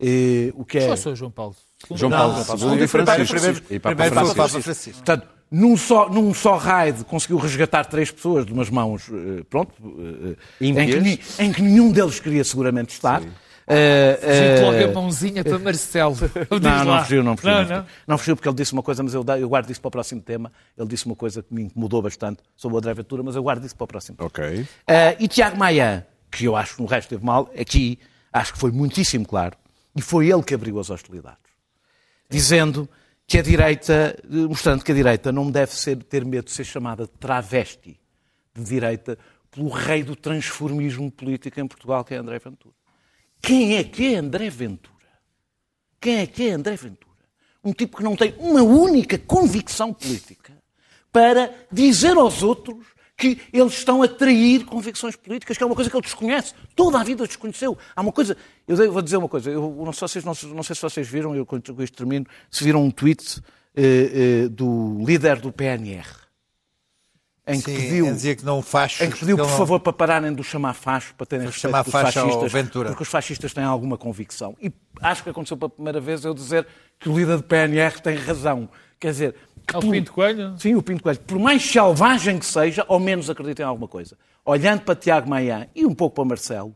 E, 0.00 0.52
o 0.56 0.64
que 0.64 0.78
é... 0.78 0.88
Só 0.88 0.96
sou 0.96 1.16
João 1.16 1.30
Paulo. 1.30 1.56
João 1.92 2.10
Paulo, 2.10 2.34
João 2.34 2.44
Paulo, 2.44 2.60
João 2.60 2.70
Paulo, 2.70 2.84
e 2.84 2.88
Francisco. 3.26 3.66
E 3.70 3.78
Papa 3.78 4.60
Francisco. 4.60 4.94
Portanto, 4.94 5.37
num 5.50 5.76
só, 5.76 6.08
num 6.08 6.34
só 6.34 6.56
raid 6.56 7.04
conseguiu 7.04 7.38
resgatar 7.38 7.84
três 7.84 8.10
pessoas 8.10 8.44
de 8.44 8.52
umas 8.52 8.68
mãos, 8.68 9.08
eh, 9.10 9.44
pronto, 9.48 9.72
eh, 9.80 10.36
em 10.60 10.74
que, 10.74 11.42
em 11.42 11.52
que, 11.52 11.62
nenhum 11.62 11.90
deles 11.90 12.20
queria 12.20 12.44
seguramente 12.44 12.92
estar. 12.92 13.22
Sim. 13.22 13.28
Uh, 13.68 14.62
uh, 14.62 14.64
logo 14.64 14.90
a 14.90 14.94
mãozinha 14.94 15.44
para 15.44 15.58
Marcelo. 15.58 16.16
Não, 16.62 16.84
não 16.86 17.04
fugiu, 17.04 17.22
não 17.22 17.36
fugiu. 17.36 17.52
Não, 17.52 17.64
não. 17.64 17.86
não 18.06 18.18
fugiu 18.18 18.34
porque 18.34 18.48
ele 18.48 18.56
disse 18.56 18.72
uma 18.72 18.82
coisa, 18.82 19.02
mas 19.02 19.12
eu, 19.12 19.22
eu 19.38 19.46
guardo 19.46 19.70
isso 19.70 19.78
para 19.78 19.88
o 19.88 19.90
próximo 19.90 20.22
tema. 20.22 20.50
Ele 20.76 20.88
disse 20.88 21.04
uma 21.04 21.14
coisa 21.14 21.42
que 21.42 21.52
me 21.52 21.64
incomodou 21.64 22.00
bastante 22.00 22.40
sobre 22.56 22.76
o 22.76 22.78
André 22.78 22.94
Ventura, 22.94 23.22
mas 23.22 23.36
eu 23.36 23.42
guardo 23.42 23.66
isso 23.66 23.76
para 23.76 23.84
o 23.84 23.86
próximo 23.86 24.16
tema. 24.16 24.28
Ok. 24.28 24.60
Uh, 24.60 24.66
e 25.20 25.28
Tiago 25.28 25.58
Maia, 25.58 26.06
que 26.30 26.46
eu 26.46 26.56
acho 26.56 26.76
que 26.76 26.82
no 26.82 26.88
resto 26.88 27.10
teve 27.10 27.22
mal, 27.22 27.52
aqui 27.60 27.98
acho 28.32 28.54
que 28.54 28.58
foi 28.58 28.70
muitíssimo 28.70 29.26
claro, 29.26 29.54
e 29.94 30.00
foi 30.00 30.30
ele 30.30 30.42
que 30.42 30.54
abriu 30.54 30.80
as 30.80 30.88
hostilidades. 30.88 31.38
Dizendo 32.30 32.88
que 33.28 33.36
a 33.36 33.42
direita, 33.42 34.18
mostrando 34.48 34.82
que 34.82 34.90
a 34.90 34.94
direita 34.94 35.30
não 35.30 35.50
deve 35.50 35.74
ser, 35.74 36.02
ter 36.02 36.24
medo 36.24 36.46
de 36.46 36.50
ser 36.50 36.64
chamada 36.64 37.04
de 37.04 37.10
travesti 37.10 38.00
de 38.54 38.64
direita 38.64 39.18
pelo 39.50 39.68
rei 39.68 40.02
do 40.02 40.16
transformismo 40.16 41.10
político 41.10 41.60
em 41.60 41.68
Portugal, 41.68 42.02
que 42.02 42.14
é 42.14 42.16
André 42.16 42.38
Ventura. 42.38 42.74
Quem 43.42 43.76
é 43.76 43.84
que 43.84 44.14
é 44.14 44.16
André 44.16 44.48
Ventura? 44.48 44.96
Quem 46.00 46.20
é 46.20 46.26
que 46.26 46.48
é 46.48 46.52
André 46.52 46.74
Ventura? 46.76 47.18
Um 47.62 47.72
tipo 47.74 47.98
que 47.98 48.02
não 48.02 48.16
tem 48.16 48.34
uma 48.38 48.62
única 48.62 49.18
convicção 49.18 49.92
política 49.92 50.56
para 51.12 51.52
dizer 51.70 52.16
aos 52.16 52.42
outros 52.42 52.86
que 53.18 53.40
eles 53.52 53.72
estão 53.72 54.00
a 54.00 54.06
trair 54.08 54.64
convicções 54.64 55.16
políticas, 55.16 55.56
que 55.58 55.62
é 55.62 55.66
uma 55.66 55.74
coisa 55.74 55.90
que 55.90 55.96
ele 55.96 56.04
desconhece. 56.04 56.54
Toda 56.76 57.00
a 57.00 57.04
vida 57.04 57.26
desconheceu. 57.26 57.76
Há 57.96 58.00
uma 58.00 58.12
coisa, 58.12 58.36
eu 58.66 58.92
vou 58.92 59.02
dizer 59.02 59.16
uma 59.16 59.28
coisa, 59.28 59.50
eu 59.50 59.82
não, 59.84 59.92
sei, 59.92 60.06
se, 60.06 60.24
não, 60.24 60.32
não 60.54 60.62
sei 60.62 60.76
se 60.76 60.82
vocês 60.82 61.08
viram, 61.08 61.34
eu 61.34 61.44
com 61.44 61.56
isto 61.56 61.96
termino, 61.96 62.24
se 62.48 62.62
viram 62.62 62.84
um 62.84 62.92
tweet 62.92 63.42
eh, 63.74 64.44
eh, 64.44 64.48
do 64.48 65.04
líder 65.04 65.40
do 65.40 65.50
PNR. 65.52 66.06
em 67.44 67.60
que 67.60 67.70
Sim, 67.72 67.76
pediu, 67.76 68.04
dizer 68.06 68.36
que 68.36 68.44
não 68.44 68.62
faz. 68.62 69.00
em 69.00 69.10
que 69.10 69.18
pediu, 69.18 69.36
por 69.36 69.48
não- 69.48 69.56
favor, 69.56 69.80
para 69.80 69.92
pararem 69.92 70.32
de 70.32 70.40
o 70.40 70.44
chamar 70.44 70.74
facho, 70.74 71.12
para 71.16 71.26
terem 71.26 71.46
respeito 71.46 71.62
chamar 71.72 71.82
dos 71.82 71.90
facho 71.92 72.12
fascistas, 72.20 72.52
Ventura. 72.52 72.88
porque 72.90 73.02
os 73.02 73.08
fascistas 73.08 73.52
têm 73.52 73.64
alguma 73.64 73.98
convicção. 73.98 74.54
E 74.62 74.70
acho 75.00 75.24
que 75.24 75.30
aconteceu 75.30 75.56
pela 75.56 75.70
primeira 75.70 76.00
vez 76.00 76.24
eu 76.24 76.32
dizer 76.34 76.66
que 77.00 77.08
o 77.08 77.18
líder 77.18 77.38
do 77.38 77.42
PNR 77.42 78.00
tem 78.00 78.16
razão. 78.16 78.68
Quer 79.00 79.12
dizer, 79.12 79.34
É 79.72 79.76
o 79.76 79.80
por- 79.80 79.90
Pinto 79.90 80.12
Coelho? 80.12 80.54
Sim, 80.58 80.74
o 80.74 80.82
Pinto 80.82 81.02
Coelho. 81.02 81.20
Por 81.20 81.38
mais 81.38 81.62
selvagem 81.62 82.38
que 82.38 82.46
seja, 82.46 82.84
ao 82.88 82.98
menos 82.98 83.28
acredita 83.28 83.62
em 83.62 83.64
alguma 83.66 83.88
coisa. 83.88 84.16
Olhando 84.44 84.80
para 84.82 84.94
Tiago 84.94 85.28
Maia 85.28 85.68
e 85.74 85.84
um 85.84 85.94
pouco 85.94 86.16
para 86.16 86.24
Marcelo, 86.24 86.74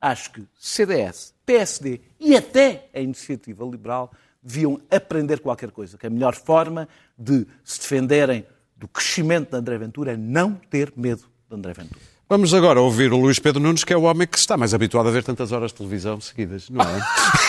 acho 0.00 0.30
que 0.32 0.44
CDS, 0.58 1.34
PSD 1.44 2.00
e 2.20 2.36
até 2.36 2.88
a 2.94 3.00
Iniciativa 3.00 3.64
Liberal 3.64 4.12
deviam 4.42 4.80
aprender 4.90 5.40
qualquer 5.40 5.70
coisa. 5.72 5.98
Que 5.98 6.06
a 6.06 6.10
melhor 6.10 6.34
forma 6.36 6.88
de 7.18 7.46
se 7.64 7.80
defenderem 7.80 8.46
do 8.76 8.86
crescimento 8.86 9.50
de 9.50 9.56
André 9.56 9.76
Ventura 9.78 10.12
é 10.12 10.16
não 10.16 10.54
ter 10.70 10.92
medo 10.96 11.24
de 11.50 11.56
André 11.56 11.72
Ventura. 11.72 12.00
Vamos 12.28 12.52
agora 12.54 12.80
ouvir 12.80 13.12
o 13.12 13.16
Luís 13.16 13.38
Pedro 13.38 13.58
Nunes, 13.60 13.82
que 13.82 13.92
é 13.92 13.96
o 13.96 14.02
homem 14.02 14.28
que 14.28 14.38
está 14.38 14.56
mais 14.56 14.74
habituado 14.74 15.08
a 15.08 15.10
ver 15.10 15.24
tantas 15.24 15.50
horas 15.50 15.70
de 15.72 15.78
televisão 15.78 16.20
seguidas, 16.20 16.68
não 16.70 16.82
é? 16.84 17.00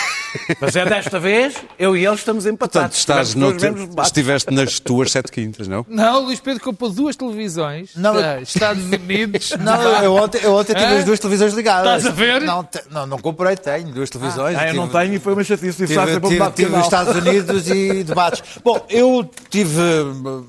Mas 0.60 0.76
é 0.76 0.84
desta 0.84 1.18
vez, 1.18 1.54
eu 1.78 1.96
e 1.96 2.04
ele 2.06 2.14
estamos 2.14 2.44
Portanto, 2.44 2.54
empatados. 2.54 2.98
estás 2.98 3.28
Tivemos 3.30 3.80
no 3.88 3.94
te... 3.96 4.02
estiveste 4.02 4.52
nas 4.54 4.78
tuas 4.80 5.10
sete 5.12 5.30
quintas, 5.32 5.66
não? 5.68 5.84
Não, 5.88 6.22
o 6.22 6.26
Luís 6.26 6.40
Pedro 6.40 6.62
comprou 6.62 6.90
duas 6.90 7.16
televisões. 7.16 7.94
Não, 7.96 8.14
Ah, 8.16 8.40
Estados 8.40 8.84
Unidos. 8.84 9.50
Não, 9.60 9.82
eu 10.02 10.14
ontem, 10.14 10.40
eu 10.42 10.54
ontem 10.54 10.74
tive 10.74 10.86
Hã? 10.86 10.98
as 10.98 11.04
duas 11.04 11.18
televisões 11.18 11.52
ligadas. 11.54 12.04
Estás 12.04 12.06
a 12.06 12.10
ver? 12.10 12.40
Não, 12.42 12.62
te- 12.64 12.82
não, 12.90 13.06
não 13.06 13.18
comprei, 13.18 13.56
tenho 13.56 13.88
duas 13.92 14.08
televisões. 14.10 14.56
Ah, 14.56 14.68
eu 14.68 14.74
não 14.74 14.88
tenho 14.88 15.14
e 15.14 15.18
foi 15.18 15.32
uma 15.32 15.44
chatice. 15.44 15.86
Tive, 15.86 15.94
Tive, 15.94 16.16
um 16.16 16.28
tive, 16.28 16.50
tive 16.52 16.76
os. 16.76 16.84
Estados 16.84 17.16
Unidos 17.16 17.68
e 17.68 18.02
debates. 18.04 18.42
Bom, 18.64 18.84
eu 18.88 19.28
tive, 19.48 19.80
eh, 19.80 20.44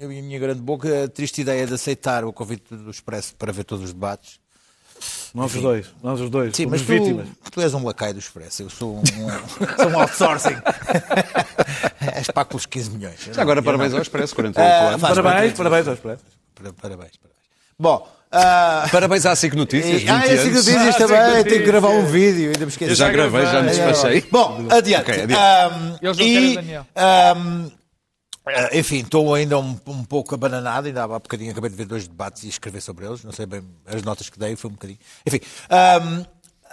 eu 0.00 0.12
e 0.12 0.18
a 0.18 0.22
minha 0.22 0.38
grande 0.38 0.60
boca, 0.60 1.04
a 1.04 1.08
triste 1.08 1.40
ideia 1.40 1.66
de 1.66 1.74
aceitar 1.74 2.24
o 2.24 2.32
convite 2.32 2.74
do 2.74 2.90
Expresso 2.90 3.34
para 3.36 3.52
ver 3.52 3.64
todos 3.64 3.84
os 3.84 3.92
debates. 3.92 4.38
Nós 5.34 5.54
os 5.54 5.60
dois, 5.62 5.86
nós 6.02 6.20
os 6.20 6.30
dois. 6.30 6.54
Sim, 6.56 6.66
mas 6.66 6.80
tu, 6.82 6.86
vítimas. 6.86 7.26
tu 7.50 7.60
és 7.60 7.74
um 7.74 7.84
lacaio 7.84 8.14
do 8.14 8.20
Expresso, 8.20 8.62
eu 8.62 8.70
sou 8.70 8.96
um, 8.96 8.98
um- 9.00 9.02
sou 9.76 9.88
um 9.90 10.00
outsourcing. 10.00 10.56
és 12.14 12.26
para 12.28 12.44
com 12.44 12.56
os 12.56 12.66
15 12.66 12.90
milhões. 12.90 13.18
Já 13.32 13.42
agora, 13.42 13.62
parabéns 13.62 13.92
ao 13.94 14.00
Expresso, 14.02 14.34
48 14.34 14.66
Ah, 14.68 14.88
anos. 14.88 15.00
Parabéns, 15.02 15.52
parabéns 15.54 15.88
aos 15.88 15.98
preços. 16.00 16.24
Para- 16.54 16.72
Parabéns, 16.72 17.12
parabéns. 17.16 17.36
Bom, 17.78 18.08
ah, 18.32 18.86
Parabéns 18.92 19.26
à 19.26 19.36
SIC 19.36 19.54
Notícias, 19.54 20.00
20 20.02 20.08
ah, 20.10 20.20
que 20.22 20.28
anos. 20.30 20.44
dizes 20.44 20.74
Ah, 20.74 20.92
também, 20.94 21.32
Cinco 21.36 21.44
tenho 21.44 21.60
que 21.60 21.66
gravar 21.66 21.88
um 21.88 22.02
Notícias. 22.02 22.12
vídeo, 22.12 22.46
ainda 22.46 22.60
me 22.60 22.66
esqueci. 22.68 22.90
Eu 22.90 22.96
já 22.96 23.10
gravei, 23.10 23.46
já 23.46 23.62
me 23.62 23.68
despachei. 23.70 24.24
Bom, 24.30 24.66
adiante. 24.70 25.02
Ok, 25.10 25.14
adiante. 25.22 25.34
Ahm, 25.34 25.96
Eles 26.02 26.16
não 26.16 26.24
e, 26.26 26.32
querem 26.32 26.54
Daniel. 26.54 26.86
ahm, 26.96 27.68
ah, 28.46 28.70
enfim, 28.72 28.98
estou 29.00 29.34
ainda 29.34 29.58
um, 29.58 29.78
um 29.86 30.04
pouco 30.04 30.34
abananado, 30.34 30.86
ainda 30.86 31.04
há 31.04 31.08
bocadinho 31.08 31.50
acabei 31.52 31.70
de 31.70 31.76
ver 31.76 31.86
dois 31.86 32.06
debates 32.06 32.44
e 32.44 32.48
escrever 32.48 32.80
sobre 32.80 33.06
eles, 33.06 33.24
não 33.24 33.32
sei 33.32 33.46
bem 33.46 33.62
as 33.86 34.02
notas 34.02 34.30
que 34.30 34.38
dei, 34.38 34.54
foi 34.56 34.70
um 34.70 34.74
bocadinho. 34.74 34.98
Enfim, 35.26 35.40
ahm, 35.68 36.24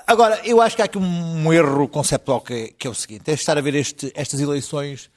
agora, 0.05 0.39
eu 0.45 0.62
acho 0.62 0.75
que 0.75 0.81
há 0.81 0.86
aqui 0.86 0.97
um 0.97 1.51
erro 1.51 1.88
conceptual 1.88 2.41
que, 2.41 2.67
que 2.77 2.88
é 2.88 2.89
o 2.89 2.93
seguinte, 2.93 3.29
é 3.29 3.33
estar 3.33 3.57
a 3.57 3.62
ver 3.62 3.75
este- 3.75 4.12
estas 4.15 4.39
eleições 4.39 5.09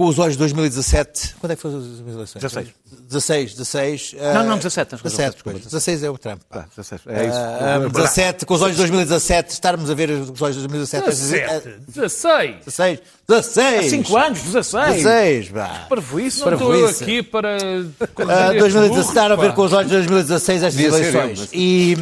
com 0.00 0.06
os 0.06 0.18
olhos 0.18 0.32
de 0.32 0.38
2017. 0.38 1.34
Quando 1.40 1.52
é 1.52 1.56
que 1.56 1.60
foram 1.60 1.76
as 1.76 1.84
eleições? 1.84 2.40
16. 2.42 2.68
16, 3.06 3.52
16. 3.54 4.14
Não, 4.32 4.44
não, 4.44 4.56
17, 4.56 4.88
tens 4.88 5.02
razão, 5.02 5.10
17, 5.18 5.32
desculpa, 5.34 5.58
pois. 5.58 5.64
16 5.72 6.02
é 6.02 6.10
o 6.10 6.16
Trump. 6.16 6.40
pá. 6.48 6.60
Ah, 6.60 6.68
16, 6.74 7.00
É 7.06 7.26
isso. 7.26 7.36
Ah, 7.36 7.78
17, 7.92 8.46
com 8.46 8.54
os 8.54 8.62
olhos 8.62 8.76
de 8.76 8.80
2017, 8.80 9.52
estarmos 9.52 9.90
a 9.90 9.94
ver 9.94 10.08
os 10.08 10.40
olhos 10.40 10.56
de 10.56 10.66
2017. 10.66 11.04
17, 11.04 11.68
16. 11.86 12.56
16, 12.64 13.00
16. 13.28 13.90
5 13.90 14.16
anos, 14.16 14.40
16. 14.40 14.94
16, 15.02 15.48
pá. 15.50 15.86
Para 15.86 16.00
isso. 16.00 16.14
Não 16.46 16.52
estou 16.54 16.68
Parvoíce. 16.70 17.02
aqui 17.04 17.22
para. 17.22 17.56
Ah, 17.58 18.52
2017, 18.58 19.06
estar 19.06 19.30
a 19.30 19.36
ver 19.36 19.52
com 19.52 19.60
os. 19.60 19.66
os 19.66 19.76
olhos 19.76 19.90
de 19.90 19.96
2016 19.98 20.62
estas 20.62 20.80
eleições. 20.80 21.38
eu, 21.40 21.44
mas- 21.44 21.52
E, 21.52 21.92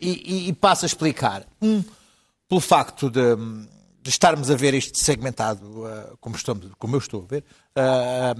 e, 0.00 0.08
e- 0.08 0.48
e 0.48 0.52
passo 0.54 0.86
a 0.86 0.86
explicar. 0.86 1.42
Um, 1.60 1.84
pelo 2.48 2.62
facto 2.62 3.10
de, 3.10 3.20
de 4.02 4.10
estarmos 4.10 4.50
a 4.50 4.56
ver 4.56 4.74
isto 4.74 4.98
segmentado, 4.98 5.86
ah, 5.86 6.14
como, 6.20 6.34
estamos, 6.34 6.68
como 6.78 6.96
eu 6.96 6.98
estou 6.98 7.22
a 7.22 7.26
ver, 7.26 7.44
ah, 7.76 8.34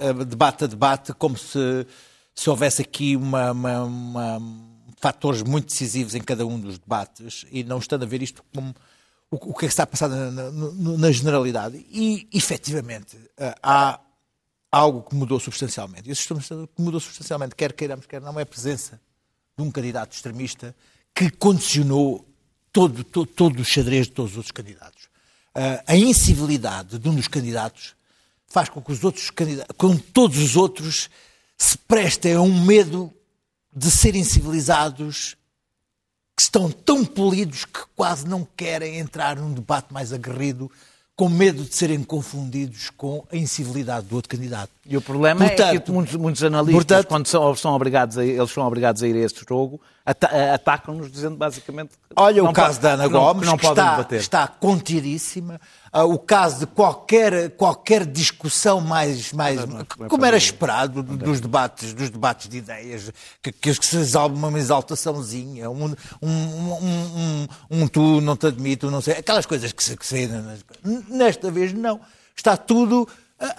ah, 0.00 0.24
debate 0.24 0.64
a 0.64 0.66
debate, 0.66 1.12
como 1.12 1.36
se, 1.36 1.86
se 2.34 2.48
houvesse 2.48 2.80
aqui 2.82 3.14
uma, 3.14 3.52
uma- 3.52 3.82
uma- 3.84 4.74
fatores 4.98 5.42
muito 5.42 5.66
decisivos 5.66 6.14
em 6.14 6.22
cada 6.22 6.46
um 6.46 6.58
dos 6.58 6.78
debates 6.78 7.44
e 7.52 7.62
não 7.62 7.78
estando 7.78 8.04
a 8.04 8.06
ver 8.06 8.22
isto 8.22 8.42
como 8.54 8.74
o, 9.30 9.36
o 9.50 9.54
que 9.54 9.66
é 9.66 9.68
que 9.68 9.72
está 9.72 9.82
a 9.82 9.86
passar 9.86 10.08
na, 10.08 10.30
na- 10.30 10.50
na- 10.50 11.12
generalidade. 11.12 11.84
E, 11.90 12.26
efetivamente, 12.32 13.18
ah, 13.38 13.54
há 13.62 14.00
algo 14.72 15.02
que 15.02 15.14
mudou 15.14 15.38
substancialmente. 15.38 16.08
E 16.08 16.12
esse 16.12 16.26
que 16.26 16.82
mudou 16.82 16.98
substancialmente, 16.98 17.54
quer 17.54 17.74
queiramos, 17.74 18.06
quer 18.06 18.22
não, 18.22 18.38
é 18.40 18.42
a 18.42 18.46
presença 18.46 18.98
de 19.56 19.62
um 19.62 19.70
candidato 19.70 20.12
extremista 20.14 20.74
que 21.14 21.30
condicionou 21.30 22.26
todo, 22.74 23.04
todo, 23.04 23.26
todo 23.26 23.60
o 23.60 23.64
xadrez 23.64 24.08
de 24.08 24.12
todos 24.12 24.32
os 24.32 24.38
outros 24.38 24.50
candidatos. 24.52 25.08
Ah, 25.54 25.84
a 25.86 25.96
incivilidade 25.96 26.98
de 26.98 27.08
um 27.08 27.14
dos 27.14 27.28
candidatos 27.28 27.94
faz 28.48 28.68
com 28.68 28.82
que 28.82 28.90
os 28.90 29.02
outros 29.04 29.30
candidatos, 29.30 29.76
com 29.78 29.96
todos 29.96 30.38
os 30.38 30.56
outros, 30.56 31.08
se 31.56 31.78
prestem 31.78 32.34
a 32.34 32.40
um 32.40 32.64
medo 32.64 33.12
de 33.74 33.90
serem 33.90 34.24
civilizados 34.24 35.36
que 36.36 36.42
estão 36.42 36.68
tão 36.68 37.04
polidos 37.04 37.64
que 37.64 37.80
quase 37.94 38.26
não 38.26 38.44
querem 38.56 38.98
entrar 38.98 39.36
num 39.36 39.54
debate 39.54 39.92
mais 39.92 40.12
aguerrido, 40.12 40.68
com 41.16 41.28
medo 41.28 41.62
de 41.62 41.72
serem 41.74 42.02
confundidos 42.02 42.90
com 42.90 43.24
a 43.32 43.36
incivilidade 43.36 44.06
do 44.06 44.16
outro 44.16 44.28
candidato. 44.28 44.70
E 44.84 44.96
o 44.96 45.00
problema 45.00 45.44
é 45.44 45.48
Portanto, 45.50 45.82
que 45.82 45.92
muitos, 45.92 46.14
muitos 46.16 46.42
analistas, 46.42 46.74
portanto- 46.74 47.06
quando 47.06 47.26
são, 47.28 47.54
são 47.54 47.72
obrigados 47.72 48.18
a, 48.18 48.24
eles 48.24 48.50
são 48.50 48.66
obrigados 48.66 49.00
a 49.02 49.06
ir 49.06 49.14
a 49.14 49.20
esse 49.20 49.36
jogo, 49.48 49.80
atacam-nos 50.52 51.10
dizendo 51.10 51.36
basicamente 51.36 51.90
que 51.90 52.14
Olha 52.16 52.42
o 52.44 52.52
caso 52.52 52.78
po- 52.78 52.82
da 52.82 52.92
Ana 52.94 53.06
que 53.06 53.12
não- 53.12 53.20
Gomes, 53.20 53.40
que 53.42 53.46
não 53.46 53.56
que 53.58 53.66
está, 53.66 54.06
está 54.16 54.48
contidíssima. 54.48 55.60
Ah, 55.96 56.04
o 56.04 56.18
caso 56.18 56.58
de 56.58 56.66
qualquer, 56.66 57.50
qualquer 57.50 58.04
discussão 58.04 58.80
mais, 58.80 59.32
mais 59.32 59.60
como 60.08 60.26
era 60.26 60.36
esperado 60.36 61.04
dos 61.04 61.40
debates, 61.40 61.94
dos 61.94 62.10
debates 62.10 62.48
de 62.48 62.56
ideias, 62.56 63.12
que, 63.40 63.52
que 63.52 63.72
se 63.74 63.98
exalta 63.98 64.34
uma 64.34 64.58
exaltaçãozinha, 64.58 65.70
um, 65.70 65.84
um, 65.84 65.94
um, 66.20 66.74
um, 66.82 67.46
um 67.70 67.86
tu 67.86 68.20
não 68.20 68.36
te 68.36 68.48
admito, 68.48 68.90
não 68.90 69.00
sei, 69.00 69.18
aquelas 69.18 69.46
coisas 69.46 69.70
que 69.70 69.84
se, 69.84 69.96
que 69.96 70.04
se 70.04 70.28
nesta 71.08 71.48
vez 71.48 71.72
não. 71.72 72.00
Está 72.34 72.56
tudo 72.56 73.06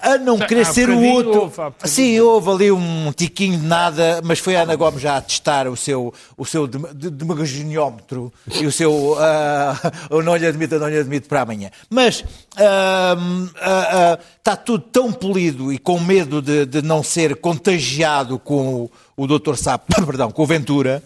a, 0.02 0.18
não 0.18 0.36
Há 0.36 0.46
querer 0.46 0.66
ser 0.66 0.90
o 0.90 1.02
outro. 1.04 1.42
houve. 1.42 1.56
Sim, 1.86 2.20
houve 2.20 2.50
ali 2.50 2.72
um 2.72 3.12
tiquinho 3.12 3.60
de 3.60 3.66
nada, 3.66 4.22
mas 4.24 4.40
foi 4.40 4.56
a 4.56 4.62
Ana 4.64 4.76
Gomes 4.76 5.02
já 5.02 5.18
a 5.18 5.22
testar 5.22 5.68
o 5.68 5.76
seu, 5.76 6.14
o 6.38 6.46
seu 6.46 6.68
dem- 6.68 6.94
de- 6.94 7.10
demagoginiómetro 7.10 8.32
e 8.54 8.66
o 8.66 8.72
seu 8.72 9.16
ah, 9.20 9.76
eu 10.10 10.22
não 10.22 10.36
lhe 10.36 10.46
admito, 10.48 10.76
eu 10.76 10.80
não 10.80 10.90
lhe 10.90 10.98
admito 11.00 11.28
para 11.30 11.42
amanhã. 11.42 11.70
Mas 11.90 12.24
ahm, 12.58 13.48
ah, 13.62 14.18
ah, 14.18 14.20
está 14.38 14.56
tudo 14.56 14.84
tão 14.92 15.12
polido 15.12 15.72
e 15.72 15.78
com 15.78 16.00
medo 16.00 16.42
de, 16.42 16.66
de 16.66 16.82
não 16.82 17.02
ser 17.04 17.36
contagiado 17.38 18.38
com 18.40 18.90
o, 19.16 19.26
o 19.26 19.28
Dr. 19.28 19.56
Sapo, 19.56 19.86
perdão, 20.06 20.32
com 20.32 20.44
o 20.44 20.46
Ventura, 20.46 21.04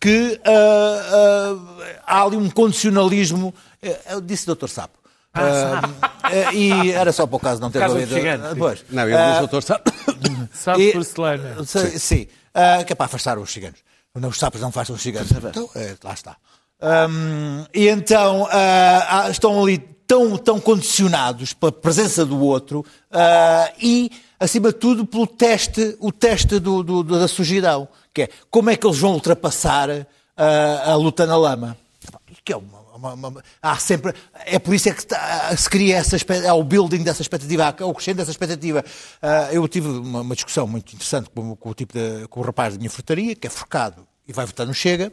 que 0.00 0.40
há 2.06 2.22
ali 2.24 2.36
um 2.36 2.50
condicionalismo. 2.50 3.54
Eu 4.10 4.20
disse 4.20 4.46
Dr. 4.46 4.68
Sapo. 4.68 5.01
Ah, 5.34 5.80
eh, 6.30 6.54
e 6.54 6.90
era 6.92 7.10
só 7.12 7.26
para 7.26 7.36
o 7.36 7.40
caso 7.40 7.56
de 7.56 7.62
não 7.62 7.70
ter 7.70 7.78
Caso. 7.78 7.98
Chigano, 8.06 8.50
sim. 8.52 8.58
Pois. 8.58 8.84
Não, 8.90 9.08
eu 9.08 9.16
Ah, 9.18 9.26
disse, 9.28 9.38
doutor, 9.40 9.62
sabe? 9.62 9.82
Sabe 10.52 10.88
e- 10.88 10.92
porcelana. 10.92 11.64
Sim, 11.64 11.98
sim. 11.98 12.26
Ah, 12.54 12.84
que 12.84 12.92
é 12.92 12.96
para 12.96 13.06
afastar 13.06 13.38
os 13.38 13.50
ciganos. 13.50 13.78
Não, 14.14 14.28
os 14.28 14.38
sapos 14.38 14.60
não 14.60 14.68
afastam 14.68 14.94
os 14.96 15.02
ciganos. 15.02 15.30
Então, 15.32 15.68
é, 15.74 15.94
lá 16.04 16.12
está. 16.12 16.36
Ahm, 16.80 17.64
e 17.72 17.88
então 17.88 18.46
ah, 18.50 19.24
ah, 19.26 19.30
estão 19.30 19.62
ali 19.62 19.78
tão, 20.06 20.36
tão 20.36 20.60
condicionados 20.60 21.54
pela 21.54 21.70
presença 21.72 22.26
do 22.26 22.38
outro 22.40 22.84
ah, 23.10 23.70
e, 23.80 24.10
acima 24.38 24.68
de 24.72 24.78
tudo, 24.78 25.06
pelo 25.06 25.26
teste, 25.26 25.96
o 26.00 26.12
teste 26.12 26.58
do, 26.58 26.82
do- 26.82 27.02
do- 27.02 27.18
da 27.20 27.28
sujidão, 27.28 27.88
que 28.12 28.22
é 28.22 28.28
como 28.50 28.68
é 28.68 28.76
que 28.76 28.86
eles 28.86 28.98
vão 28.98 29.12
ultrapassar 29.12 29.88
ah, 30.36 30.82
a 30.92 30.94
luta 30.96 31.24
na 31.24 31.36
lama. 31.36 31.76
Que 32.44 32.52
é 32.52 32.56
uma, 32.56 32.81
uma- 33.12 33.28
uma- 33.28 33.42
há 33.60 33.76
sempre, 33.78 34.14
é 34.46 34.58
por 34.58 34.74
isso 34.74 34.88
é 34.88 34.92
que 34.92 35.00
está- 35.00 35.56
se 35.56 35.68
cria 35.68 35.96
essa 35.96 36.16
é 36.16 36.52
o 36.52 36.62
building 36.62 37.02
dessa 37.02 37.22
expectativa, 37.22 37.74
é 37.78 37.84
o 37.84 37.92
crescendo 37.94 38.16
dessa 38.18 38.30
expectativa. 38.30 38.84
Ah, 39.20 39.48
eu 39.52 39.66
tive 39.66 39.88
uma, 39.88 40.20
uma 40.20 40.34
discussão 40.34 40.66
muito 40.66 40.92
interessante 40.94 41.28
com, 41.30 41.54
com 41.56 41.68
o 41.70 41.74
tipo 41.74 41.92
de, 41.92 42.26
com 42.28 42.40
o 42.40 42.42
rapaz 42.42 42.74
da 42.74 42.78
minha 42.78 42.90
frutaria, 42.90 43.34
que 43.34 43.46
é 43.46 43.50
forcado 43.50 44.06
e 44.26 44.32
vai 44.32 44.46
votar 44.46 44.66
no 44.66 44.72
Chega, 44.74 45.12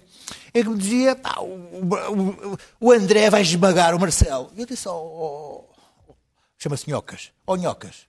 em 0.53 0.63
que 0.63 0.69
me 0.69 0.77
dizia, 0.77 1.15
"Pá, 1.15 1.37
o, 1.39 1.45
o- 1.49 2.57
o 2.79 2.91
André 2.91 3.29
vai 3.29 3.41
esmagar 3.41 3.95
o 3.95 3.99
Marcelo. 3.99 4.51
E 4.55 4.61
eu 4.61 4.65
disse, 4.67 4.87
oh, 4.87 4.91
oh, 4.93 5.65
oh, 6.09 6.13
chama-se 6.57 6.89
Nhocas, 6.89 7.31
ó 7.47 7.55
Nhocas. 7.55 8.07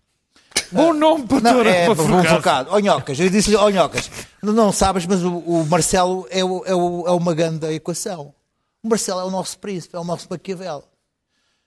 Bom 0.73 0.93
nome 0.93 1.27
para 1.27 1.41
Não, 1.41 1.61
é 1.63 1.87
para 1.87 1.95
forcar. 1.97 2.37
focado. 2.37 2.71
Ó 2.73 2.79
Nhocas, 2.79 3.19
eu 3.19 3.29
disse-lhe, 3.31 3.57
ó 3.57 3.69
Nhocas, 3.71 4.11
não, 4.43 4.53
não 4.53 4.73
sabes, 4.73 5.07
mas 5.07 5.23
o, 5.25 5.39
o 5.39 5.67
Marcelo 5.67 6.27
é, 6.31 6.45
o- 6.45 6.65
é, 6.67 6.75
o- 6.75 7.05
é 7.09 7.11
uma 7.13 7.35
grande 7.35 7.67
equação. 7.75 8.35
O 8.83 8.89
Marcelo 8.89 9.21
é 9.21 9.25
o 9.25 9.31
nosso 9.31 9.59
príncipe, 9.59 9.97
é 9.97 9.99
o 9.99 10.05
nosso 10.05 10.27
Maquiavel. 10.31 10.85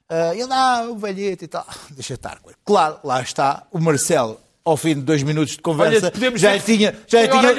Ah, 0.10 0.36
ele, 0.36 0.52
ah, 0.52 0.88
o 0.90 0.98
velhete 0.98 1.46
e 1.46 1.48
tal. 1.48 1.66
Deixa 1.92 2.14
estar. 2.14 2.40
Claro, 2.64 3.00
lá 3.04 3.22
está 3.22 3.66
o 3.72 3.80
Marcelo 3.80 4.40
ao 4.66 4.78
fim 4.78 4.96
de 4.96 5.02
dois 5.02 5.22
minutos 5.24 5.58
de 5.58 5.62
conversa, 5.62 6.10
Olha, 6.18 6.38
já 6.38 6.54
lhe 6.54 6.62
tinha, 6.62 6.96
já 7.06 7.22
lhe 7.22 7.28
tinha, 7.28 7.52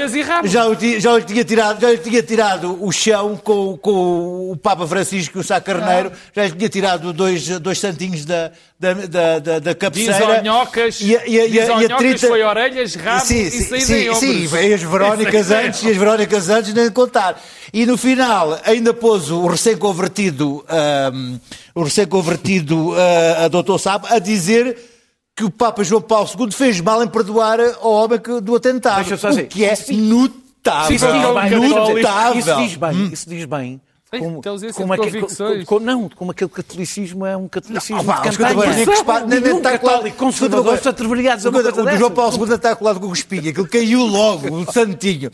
e 0.42 0.48
já 0.48 0.66
lhe 0.68 1.00
já 1.00 1.12
lhe 1.18 1.22
tinha 1.24 1.44
tirado, 1.44 1.78
já 1.82 1.90
lhe 1.90 1.98
tinha 1.98 2.22
tirado 2.22 2.78
o 2.82 2.90
chão 2.90 3.36
com, 3.36 3.76
com 3.76 4.50
o 4.52 4.56
Papa 4.56 4.86
Francisco 4.86 5.36
e 5.36 5.40
o 5.42 5.44
Sá 5.44 5.60
Carneiro, 5.60 6.10
Ah. 6.14 6.18
já 6.34 6.46
lhe 6.46 6.52
tinha 6.52 6.68
tirado 6.70 7.12
dois, 7.12 7.46
dois 7.60 7.78
santinhos 7.78 8.24
da, 8.24 8.50
da, 8.80 8.94
da, 8.94 9.38
da, 9.38 9.58
da 9.58 9.72
Diz 9.72 9.78
cabeceira. 9.78 10.38
ao 10.38 10.42
Nhocas, 10.42 10.98
E 11.02 11.12
e 11.26 11.38
e 11.40 11.48
diz 11.50 11.54
e 11.56 11.60
a 11.60 11.76
Nhocas 11.76 11.98
trita- 11.98 12.26
foi 12.28 12.42
orelhas, 12.42 12.94
rabo 12.94 13.26
sim, 13.26 13.42
e 13.42 13.50
sim, 13.50 13.62
saída 13.64 13.84
sim, 13.84 13.94
em 13.94 14.08
ombros. 14.10 14.20
sim, 14.50 14.56
e 14.66 14.72
as 14.74 14.82
Verónicas 14.82 15.50
antes, 15.50 15.82
e 15.82 15.90
as 15.90 15.96
Verónicas 15.98 16.48
antes 16.48 16.72
nem 16.72 16.90
contar. 16.90 17.38
E 17.70 17.84
no 17.84 17.98
final 17.98 18.58
ainda 18.64 18.94
pôs 18.94 19.30
o 19.30 19.46
recém-convertido, 19.46 20.64
ahm, 20.70 21.36
o 21.74 21.82
recém-convertido 21.82 22.94
ah, 22.96 23.44
a 23.44 23.48
Dr. 23.48 23.78
Sá 23.78 24.00
a 24.08 24.18
dizer 24.18 24.93
que 25.36 25.44
o 25.44 25.50
Papa 25.50 25.82
João 25.82 26.00
Paulo 26.00 26.28
II 26.38 26.50
fez 26.52 26.80
mal 26.80 27.02
em 27.02 27.08
perdoar 27.08 27.58
ao 27.80 27.90
homem 27.92 28.18
que, 28.20 28.40
do 28.40 28.54
atentado. 28.54 28.96
Deixa 28.96 29.14
eu 29.14 29.18
só 29.18 29.30
dizer, 29.30 29.44
o 29.44 29.46
que 29.48 29.64
é 29.64 29.72
isso- 29.72 29.92
notável. 29.92 30.94
Isso 30.96 31.06
diz 31.06 31.14
bem, 31.34 31.68
notável. 31.68 32.38
Isso 32.38 32.56
diz 32.56 32.76
bem, 32.76 33.06
isso 33.12 33.28
diz 33.28 33.44
bem. 33.44 33.80
Como, 34.16 34.38
então 34.38 34.54
é 34.54 34.72
como 34.72 34.92
aquele- 34.92 35.64
como- 35.64 35.80
não, 35.84 36.08
como 36.08 36.30
aquele 36.30 36.48
catolicismo 36.48 37.26
é 37.26 37.36
um 37.36 37.48
catolicismo 37.48 38.00
Ah, 38.12 38.22
pá, 38.22 38.28
de 38.28 38.38
campanha. 38.38 38.86
Nenhum 39.26 39.60
católico 39.60 40.16
conservador 40.16 40.80
atreveria 40.86 41.32
a 41.32 41.36
dizer 41.36 41.48
uma 41.48 41.60
coisa 41.64 41.82
O 41.82 41.98
João. 41.98 42.10
Paulo 42.12 42.46
II 42.46 42.54
está 42.54 42.76
colado 42.76 43.00
com 43.00 43.08
o 43.08 43.12
espinho, 43.12 43.50
aquilo 43.50 43.66
caiu 43.66 44.04
logo, 44.06 44.54
o 44.54 44.72
santinho. 44.72 45.32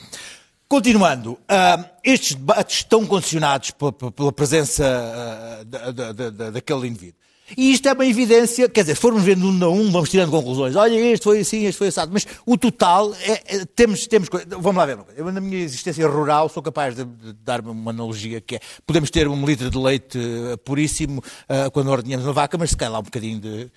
Continuando, 0.67 1.37
ah, 1.47 1.85
estes 2.03 2.35
debates 2.37 2.77
estão 2.79 3.05
condicionados 3.05 3.73
pela, 3.73 3.93
pela 3.93 4.33
presença 4.33 4.85
ah, 4.87 5.65
da- 5.67 5.91
da- 5.91 6.13
da- 6.13 6.31
da- 6.31 6.51
daquele 6.51 6.87
indivíduo. 6.87 7.17
E 7.57 7.73
isto 7.73 7.89
é 7.89 7.93
uma 7.93 8.07
evidência, 8.07 8.69
quer 8.69 8.83
dizer, 8.83 8.95
se 8.95 9.01
formos 9.01 9.23
vendo 9.23 9.47
um 9.47 9.65
a 9.65 9.69
um, 9.69 9.91
vamos 9.91 10.09
tirando 10.09 10.31
conclusões. 10.31 10.77
Olha, 10.77 10.95
este 10.95 11.25
foi 11.25 11.41
assim, 11.41 11.65
este 11.65 11.79
foi 11.79 11.89
assado. 11.89 12.11
Mas 12.13 12.27
o 12.47 12.57
total, 12.57 13.15
é, 13.15 13.57
é- 13.57 13.65
temos, 13.65 14.07
temos. 14.07 14.29
Vamos 14.49 14.77
lá 14.77 14.87
ver 14.87 14.97
uma 14.97 15.05
coisa. 15.05 15.21
Eu, 15.21 15.33
na 15.33 15.41
minha 15.41 15.63
existência 15.63 16.07
rural, 16.09 16.49
sou 16.49 16.63
capaz 16.63 16.95
de, 16.95 17.05
de 17.05 17.33
dar 17.33 17.61
uma 17.61 17.91
analogia 17.91 18.41
que 18.41 18.57
é: 18.57 18.61
podemos 18.87 19.11
ter 19.11 19.29
um 19.29 19.45
litro 19.45 19.71
de 19.71 19.79
leite 19.79 20.19
eh, 20.19 20.57
puríssimo 20.59 21.23
ah, 21.49 21.71
quando 21.71 21.91
ordenhamos 21.91 22.27
uma 22.27 22.33
vaca, 22.33 22.57
mas 22.59 22.71
se 22.71 22.77
cai 22.77 22.89
lá 22.89 22.99
um 22.99 23.03
bocadinho 23.03 23.41
de, 23.41 23.71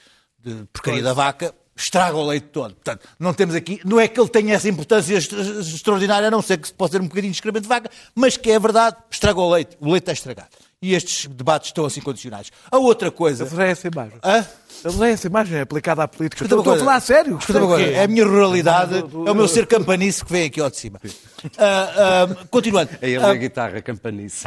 de 0.43 0.65
porcaria 0.71 1.01
da 1.01 1.13
vaca, 1.13 1.53
estraga 1.75 2.15
o 2.15 2.25
leite 2.25 2.47
todo. 2.47 2.73
Portanto, 2.75 3.07
não 3.19 3.33
temos 3.33 3.55
aqui, 3.55 3.79
não 3.83 3.99
é 3.99 4.07
que 4.07 4.19
ele 4.19 4.29
tenha 4.29 4.55
essa 4.55 4.69
importância 4.69 5.15
extraordinária, 5.15 6.27
a 6.27 6.31
não 6.31 6.41
ser 6.41 6.57
que 6.57 6.67
se 6.67 6.73
possa 6.73 6.93
ter 6.93 7.01
um 7.01 7.07
bocadinho 7.07 7.31
de 7.31 7.37
excremento 7.37 7.63
de 7.63 7.69
vaca, 7.69 7.89
mas 8.15 8.37
que 8.37 8.51
é 8.51 8.59
verdade, 8.59 8.97
estraga 9.09 9.39
o 9.39 9.49
leite. 9.51 9.77
O 9.79 9.91
leite 9.91 10.03
está 10.03 10.13
estragado. 10.13 10.49
E 10.83 10.93
estes 10.93 11.27
debates 11.27 11.69
estão 11.69 11.85
assim 11.85 12.01
condicionados. 12.01 12.51
A 12.69 12.77
outra 12.77 13.09
coisa. 13.09 13.45
Eles 13.45 13.57
é 13.57 13.69
essa 13.71 13.87
imagem. 13.87 14.17
Hã? 14.21 14.45
É 15.01 15.11
essa 15.11 15.27
imagem 15.27 15.61
aplicada 15.61 16.03
à 16.03 16.07
política. 16.09 16.43
Uma 16.43 16.59
Estou 16.59 16.73
a 16.73 16.77
falar 16.77 16.95
a 16.95 16.99
sério. 16.99 17.37
Escuta 17.37 17.59
uma 17.59 17.67
coisa. 17.69 17.89
É 17.89 18.03
a 18.03 18.07
minha 18.09 18.25
ruralidade, 18.25 18.95
é 18.97 19.31
o 19.31 19.33
meu 19.33 19.47
ser 19.47 19.65
campanice 19.65 20.25
que 20.25 20.29
vem 20.33 20.47
aqui 20.47 20.59
ao 20.59 20.69
de 20.69 20.75
cima. 20.75 20.99
Ah, 21.57 22.27
ah, 22.27 22.45
continuando. 22.49 22.89
É 23.01 23.09
ele 23.09 23.23
a 23.23 23.33
guitarra, 23.33 23.81
campanice. 23.81 24.43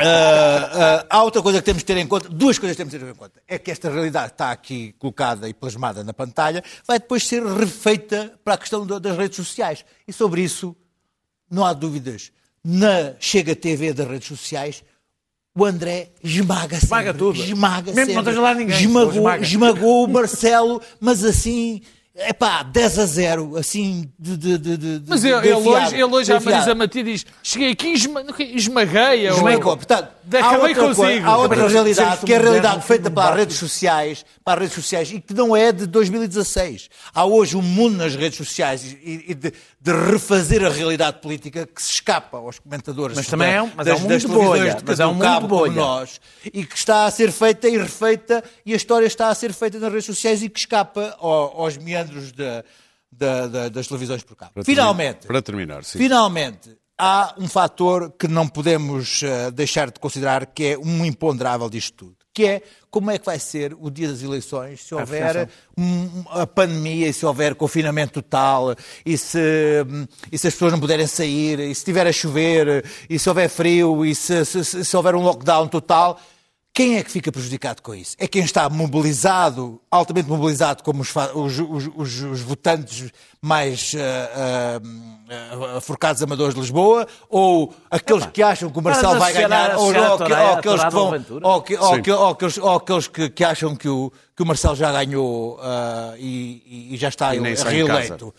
há 1.09 1.22
outra 1.22 1.40
coisa 1.40 1.59
que 1.61 1.64
temos 1.64 1.81
de 1.81 1.87
ter 1.87 1.96
em 1.96 2.07
conta, 2.07 2.29
duas 2.29 2.59
coisas 2.59 2.77
que 2.77 2.83
temos 2.85 2.92
de 2.92 2.99
ter 2.99 3.11
em 3.11 3.14
conta. 3.14 3.40
É 3.49 3.59
que 3.59 3.70
esta 3.70 3.88
realidade 3.88 4.27
que 4.29 4.35
está 4.35 4.51
aqui 4.51 4.94
colocada 4.99 5.49
e 5.49 5.55
plasmada 5.55 6.05
na 6.05 6.12
pantalha 6.12 6.62
vai 6.87 6.99
depois 6.99 7.27
ser 7.27 7.42
refeita 7.42 8.35
para 8.44 8.55
a 8.55 8.59
questão 8.59 8.87
da- 8.87 8.99
das 8.99 9.16
redes 9.16 9.37
sociais. 9.37 9.87
E 10.07 10.12
sobre 10.12 10.42
isso, 10.42 10.77
não 11.51 11.64
há 11.64 11.72
dúvidas. 11.72 12.31
Na 12.62 13.14
Chega 13.18 13.55
TV 13.57 13.92
das 13.94 14.07
redes 14.07 14.29
sociais, 14.29 14.83
o 15.57 15.64
André 15.64 16.11
esmaga 16.23 16.75
sempre. 16.77 16.85
Esmaga 16.85 17.14
tudo. 17.14 17.40
Esmaga 17.42 17.92
Mesmo 17.92 17.95
que 17.95 18.01
não 18.01 18.07
sempre. 18.07 18.21
esteja 18.21 18.40
lá 18.40 18.55
ninguém, 18.55 18.77
Esmagou, 18.79 19.12
esmaga. 19.12 19.42
esmagou 19.42 20.05
o 20.05 20.09
Marcelo, 20.09 20.83
mas 21.01 21.25
assim, 21.25 21.81
é 22.14 22.33
pá, 22.33 22.62
10 22.62 22.99
a 22.99 23.07
0, 23.07 23.57
assim, 23.59 24.11
de. 24.19 24.37
de, 24.37 24.59
de, 24.59 24.77
de 24.77 25.03
Mas 25.07 25.23
ele, 25.25 25.40
de 25.40 25.49
ele 25.49 25.57
hoje, 25.69 25.95
ele 25.95 26.05
hoje 26.05 26.33
à. 26.33 26.40
Marisa 26.40 26.75
Matias 26.75 27.05
diz: 27.05 27.27
Cheguei 27.42 27.71
aqui 27.73 27.88
e 27.88 27.92
esma- 27.95 28.25
esmaguei. 28.55 29.29
ou- 29.31 29.37
Esmagou. 29.37 29.77
Portanto, 29.77 30.09
há 30.33 30.57
consigo. 30.59 30.95
coisa, 30.95 31.27
há 31.27 31.37
outra 31.37 31.69
realidade, 31.69 32.11
sempre 32.12 32.27
que 32.27 32.33
é 32.33 32.37
a 32.37 32.40
realidade 32.40 32.75
sempre 32.75 32.87
feita 32.88 33.11
para 33.11 33.31
as 33.33 33.37
redes 33.37 33.57
sociais, 33.59 34.25
para 34.45 34.55
as 34.55 34.61
redes 34.61 34.75
sociais, 34.75 35.11
e 35.12 35.21
que 35.21 35.35
não 35.35 35.55
é 35.55 35.71
de 35.73 35.87
2016. 35.87 36.88
Há 37.14 37.25
hoje 37.27 37.55
um 37.57 37.62
mundo 37.62 37.97
nas 37.99 38.14
redes 38.16 38.38
sociais 38.38 38.83
e, 39.05 39.25
e 39.29 39.35
de, 39.35 39.53
de 39.87 39.92
refazer 40.11 40.64
a 40.64 40.68
realidade 40.68 41.20
política 41.20 41.64
que 41.66 41.81
se 41.81 41.92
escapa 41.92 42.38
aos 42.38 42.59
comentadores 42.59 43.16
Mas 43.16 43.27
também 43.29 43.49
da- 43.49 43.55
é 43.55 43.62
um- 43.62 43.70
mas 43.77 43.87
é 43.87 43.90
das, 43.92 44.01
um 44.03 44.07
das 44.09 44.25
mundo 44.25 44.33
televisões 44.40 44.61
bolha, 44.72 44.75
de 44.75 44.85
mas 44.85 45.01
é 45.01 45.07
um 45.07 45.12
mundo 45.12 45.22
cabo 45.22 45.49
como 45.49 45.61
bolha. 45.61 45.75
nós 45.75 46.20
e 46.44 46.64
que 46.66 46.77
está 46.77 47.05
a 47.07 47.11
ser 47.11 47.31
feita 47.31 47.68
e 47.68 47.79
refeita 47.79 48.42
e 48.64 48.72
a 48.72 48.77
história 48.77 49.07
está 49.07 49.29
a 49.29 49.35
ser 49.35 49.53
feita 49.53 49.79
nas 49.79 49.90
redes 49.92 50.07
sociais 50.07 50.42
e 50.42 50.49
que 50.49 50.59
escapa 50.59 51.16
ao- 51.20 51.61
aos 51.62 51.77
meandros 51.77 52.33
da- 52.33 52.64
da- 53.12 53.68
das 53.68 53.87
televisões 53.87 54.22
por 54.25 54.35
cabo. 54.37 54.53
Para 54.55 54.64
Finalmente, 54.64 55.20
terminar- 55.20 55.27
Para 55.29 55.42
terminar, 55.42 55.85
sim. 55.85 55.99
Finalmente, 55.99 56.77
há 56.99 57.35
um 57.38 57.46
fator 57.49 58.12
que 58.18 58.27
não 58.27 58.49
podemos 58.49 59.22
eh, 59.22 59.51
deixar 59.53 59.90
de 59.90 60.01
considerar 60.01 60.46
que 60.46 60.64
é 60.72 60.79
um 60.79 61.05
imponderável 61.05 61.70
disto 61.70 61.94
tudo, 61.94 62.16
que 62.37 62.44
é 62.44 62.62
como 62.90 63.11
é 63.11 63.18
que 63.18 63.25
vai 63.25 63.38
ser 63.38 63.75
o 63.81 63.90
dia 63.90 64.09
das 64.09 64.22
eleições 64.22 64.83
se 64.83 64.94
houver 64.94 65.49
um- 65.79 66.25
a 66.29 66.46
pandemia 66.46 67.09
e 67.09 67.12
se 67.12 67.25
houver 67.25 67.55
confinamento 67.55 68.20
total 68.20 68.75
e 69.07 69.16
se, 69.16 69.38
e 70.31 70.37
se 70.37 70.46
as 70.46 70.53
pessoas 70.53 70.72
não 70.72 70.79
puderem 70.81 71.07
sair 71.07 71.59
e 71.61 71.75
se 71.75 71.81
estiver 71.81 72.07
a 72.07 72.12
chover 72.12 72.85
e 73.09 73.18
se 73.18 73.27
houver 73.27 73.49
frio 73.49 74.05
e 74.05 74.14
se- 74.14 74.44
se- 74.44 74.85
se 74.85 74.96
houver 74.96 75.14
um 75.14 75.22
lockdown 75.22 75.66
total. 75.66 76.20
Quem 76.76 76.98
é 76.98 77.02
que 77.02 77.10
fica 77.10 77.32
prejudicado 77.32 77.80
com 77.80 77.94
isso? 77.94 78.14
É 78.18 78.28
quem 78.28 78.42
está 78.44 78.68
mobilizado, 78.68 79.80
altamente 79.90 80.28
mobilizado, 80.28 80.82
como 80.82 81.00
os, 81.00 81.08
os- 81.34 81.58
os- 81.58 82.22
os- 82.22 82.40
votantes 82.42 83.10
mais 83.40 83.94
ah, 83.98 84.80
ah, 85.30 85.76
ah, 85.76 85.80
forcados 85.80 86.22
amadores 86.22 86.54
de 86.54 86.60
Lisboa? 86.60 87.06
Ou 87.30 87.72
aqueles 87.90 88.26
que 88.26 88.42
acham 88.42 88.68
que 88.68 88.78
o 88.78 88.82
Marcelo 88.82 89.18
vai 89.18 89.32
ganhar? 89.48 89.70
Ou, 89.78 89.90
ou- 90.10 90.18
ou 90.50 90.52
aqueles 90.58 90.80
que 90.84 90.90
vão. 90.90 91.10
Ou, 91.50 91.62
que- 91.62 91.76
ou 91.78 92.02
que- 92.02 92.12
ou 92.12 92.28
aqueles, 92.28 92.58
ou 92.58 92.74
aqueles 92.74 93.08
que, 93.08 93.30
que 93.30 93.42
acham 93.42 93.74
que 93.74 93.88
o, 93.88 94.12
que 94.36 94.42
o 94.42 94.46
Marcelo 94.46 94.76
já 94.76 94.92
ganhou 94.92 95.58
ah, 95.62 96.12
e, 96.18 96.90
e 96.92 96.96
já 96.98 97.08
está 97.08 97.34
E 97.34 97.40
reeleito. 97.86 98.34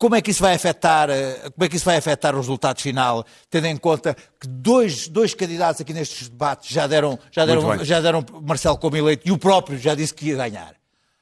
Como 0.00 0.14
é 0.14 0.22
que 0.22 0.30
isso 0.30 0.40
vai 0.40 0.54
afetar, 0.54 1.10
eh, 1.10 1.50
como 1.54 1.62
é 1.62 1.68
que 1.68 1.76
isso 1.76 1.84
vai 1.84 1.98
afetar 1.98 2.34
o 2.34 2.38
resultado 2.38 2.80
final, 2.80 3.22
tendo 3.50 3.66
em 3.66 3.76
conta 3.76 4.16
que 4.40 4.48
dois, 4.48 5.06
dois 5.06 5.34
candidatos 5.34 5.78
aqui 5.82 5.92
nestes 5.92 6.30
debates 6.30 6.70
já 6.70 6.86
deram, 6.86 7.18
já 7.30 7.44
Muito 7.44 7.60
deram, 7.66 7.84
já 7.84 8.00
deram 8.00 8.24
Marcelo 8.42 8.78
como 8.78 8.96
eleito 8.96 9.28
e 9.28 9.30
o 9.30 9.36
próprio 9.36 9.76
já 9.78 9.94
disse 9.94 10.14
que 10.14 10.28
ia 10.28 10.36
ganhar. 10.36 10.74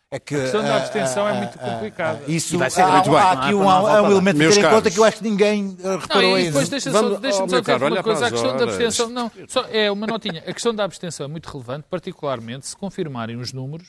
É 0.09 0.21
que, 0.21 0.37
A 0.37 0.41
questão 0.43 0.63
da 0.63 0.75
ah, 0.75 0.77
abstenção 0.79 1.27
ah, 1.27 1.31
é 1.31 1.39
muito 1.39 1.59
ah, 1.61 1.69
complicada. 1.71 2.23
Isso, 2.29 2.55
E 2.55 2.57
vai 2.57 2.71
ser 2.71 2.83
há, 2.83 2.93
muito 2.93 3.11
bem, 3.11 3.19
há 3.19 3.23
há 3.25 3.33
aqui 3.33 3.41
para 3.49 3.57
um, 3.57 3.69
há 3.69 3.79
um 3.79 3.81
voltar. 3.83 4.11
elemento 4.13 4.33
de 4.35 4.39
Meus 4.39 4.55
ter 4.55 4.61
em 4.61 4.63
conta 4.63 4.77
caros. 4.77 4.95
que 4.95 5.01
eu 5.01 5.05
acho 5.05 5.17
que 5.19 5.23
ninguém 5.25 5.77
eh, 5.81 5.83
Não, 5.89 5.99
reparou 5.99 6.39
e 6.39 6.45
depois 6.45 6.69
deixa 6.69 6.91
Vamos- 6.93 7.13
só, 7.15 7.19
deixa 7.19 7.43
oh, 7.43 7.49
só 7.49 7.61
dizer 7.61 7.83
uma 7.83 8.03
coisa. 8.03 8.27
A 8.27 8.31
questão 8.31 8.51
as 8.51 8.57
da 8.57 8.63
horas. 8.63 8.75
abstenção, 8.75 9.09
não, 9.11 9.31
só 9.49 9.65
é 9.73 9.91
uma 9.91 10.07
notinha. 10.07 10.43
A 10.47 10.53
questão 10.53 10.73
da 10.73 10.85
abstenção 10.85 11.27
é 11.27 11.29
muito 11.29 11.51
relevante, 11.51 11.85
particularmente 11.91 12.69
se 12.69 12.77
confirmarem 12.77 13.37
os 13.37 13.53
números 13.53 13.89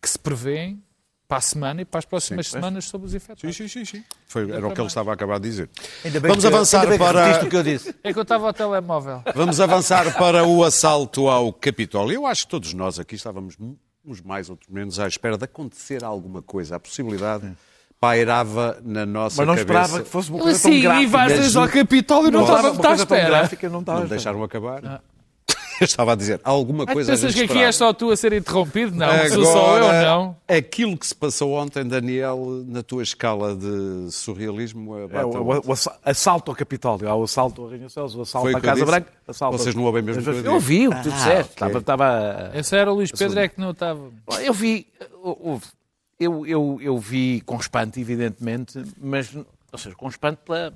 que 0.00 0.08
se 0.08 0.18
prevêem 0.18 0.82
para 1.26 1.38
a 1.38 1.40
semana 1.40 1.80
e 1.80 1.84
para 1.84 1.98
as 1.98 2.04
próximas 2.04 2.48
semanas 2.48 2.84
sobre 2.84 3.06
os 3.06 3.12
Sim, 3.12 3.16
efeitos. 3.16 3.56
sim, 3.56 3.66
sim, 3.68 3.84
sim. 3.84 4.04
Foi, 4.26 4.50
era 4.50 4.66
o 4.66 4.72
que 4.72 4.80
ele 4.80 4.86
estava 4.88 5.10
a 5.10 5.14
acabar 5.14 5.40
de 5.40 5.48
dizer. 5.48 5.70
Ainda 6.04 6.20
bem 6.20 6.28
Vamos 6.28 6.44
que- 6.44 6.48
avançar 6.54 6.80
ainda 6.82 6.90
bem 6.90 6.98
que 6.98 7.04
para- 7.04 7.44
o 7.44 7.48
que 7.50 7.56
eu 7.56 7.62
disse. 7.62 7.94
É 8.04 8.12
que 8.12 8.18
eu 8.18 8.22
estava 8.22 8.46
ao 8.46 8.52
telemóvel. 8.52 9.22
Vamos 9.34 9.58
avançar 9.60 10.16
para 10.18 10.44
o 10.44 10.62
assalto 10.62 11.28
ao 11.28 11.52
Capitólio. 11.52 12.14
Eu 12.14 12.26
acho 12.26 12.42
que 12.44 12.50
todos 12.50 12.74
nós 12.74 12.98
aqui 12.98 13.14
estávamos, 13.14 13.56
uns 14.04 14.20
mais, 14.20 14.50
outros 14.50 14.68
menos, 14.68 15.00
à 15.00 15.08
espera 15.08 15.38
de 15.38 15.44
acontecer 15.44 16.04
alguma 16.04 16.42
coisa. 16.42 16.76
A 16.76 16.80
possibilidade 16.80 17.50
pairava 17.98 18.78
na 18.84 19.06
nossa 19.06 19.36
Mas 19.44 19.46
não 19.46 19.54
cabeça. 19.56 19.80
esperava 19.82 20.02
que 20.04 20.10
fosse 20.10 20.28
uma 20.28 20.38
Eu 20.40 20.42
coisa 20.42 20.60
tão 20.60 20.70
assim, 20.70 20.78
e 20.78 20.82
gráfica. 20.82 21.08
vais 21.08 21.32
vezes 21.32 21.56
ao 21.56 21.68
Capitólio 21.68 22.28
e 22.28 22.30
não 22.30 22.40
Não 22.46 22.56
estava 22.56 22.88
à 22.90 22.94
espera. 22.94 23.28
gráfica, 23.28 23.68
não 23.70 23.80
Não 23.80 24.06
deixaram 24.06 24.42
acabar? 24.42 25.02
Eu 25.80 25.84
estava 25.86 26.12
a 26.12 26.14
dizer, 26.14 26.40
alguma 26.44 26.84
Ah, 26.84 26.92
coisa 26.92 27.12
a 27.12 27.16
pensas 27.16 27.34
que 27.34 27.42
aqui 27.42 27.58
é 27.58 27.72
só 27.72 27.92
tu 27.92 28.10
a 28.10 28.16
ser 28.16 28.32
interrompido? 28.32 28.94
Não, 28.96 29.06
sou 29.28 29.44
só 29.44 29.76
eu, 29.78 29.84
Agora, 29.86 30.02
não. 30.02 30.36
Aquilo 30.46 30.96
que 30.96 31.06
se 31.06 31.14
passou 31.14 31.52
ontem, 31.54 31.84
Daniel, 31.84 32.62
na 32.66 32.82
tua 32.82 33.02
escala 33.02 33.54
de 33.56 34.10
surrealismo, 34.12 34.96
É, 34.98 35.06
bate 35.08 35.36
o, 35.36 35.42
o- 35.42 35.62
o 35.68 35.72
assa- 35.72 35.98
assalto 36.04 36.50
ao 36.50 36.56
Capitólio, 36.56 37.08
o 37.08 37.22
assalto 37.24 37.62
ao 37.62 37.68
Arranha-Céus, 37.68 38.14
o 38.14 38.22
assalto 38.22 38.48
Foi 38.50 38.54
à 38.58 38.60
Casa 38.60 38.74
disse? 38.80 38.86
Branca. 38.86 39.12
Assalto 39.26 39.58
Vocês 39.58 39.74
não 39.74 39.84
ouvem 39.84 40.02
mesmo 40.02 40.20
o 40.20 40.24
que 40.24 40.30
eu 40.30 40.34
digo? 40.34 40.46
Eu 40.48 40.54
ouvi 40.54 40.88
o 40.88 40.90
que 40.92 41.02
tu 41.02 41.10
disseste. 41.10 41.52
ok. 41.62 41.78
Estava, 41.78 41.78
estava, 41.78 42.50
Esse 42.54 42.76
era 42.76 42.92
o 42.92 42.94
Luís 42.94 43.10
Pedro, 43.10 43.38
é 43.40 43.48
que 43.48 43.60
não 43.60 43.70
estava. 43.70 44.10
Eu 44.42 44.52
vi, 44.52 44.86
houve- 45.22 45.66
eu, 46.20 46.46
eu, 46.46 46.78
eu 46.80 46.98
vi 46.98 47.40
com 47.44 47.56
espanto, 47.56 47.98
evidentemente, 47.98 48.82
mas, 49.00 49.34
ou 49.34 49.78
seja, 49.78 49.96
com 49.96 50.08
espanto 50.08 50.38
pela, 50.44 50.72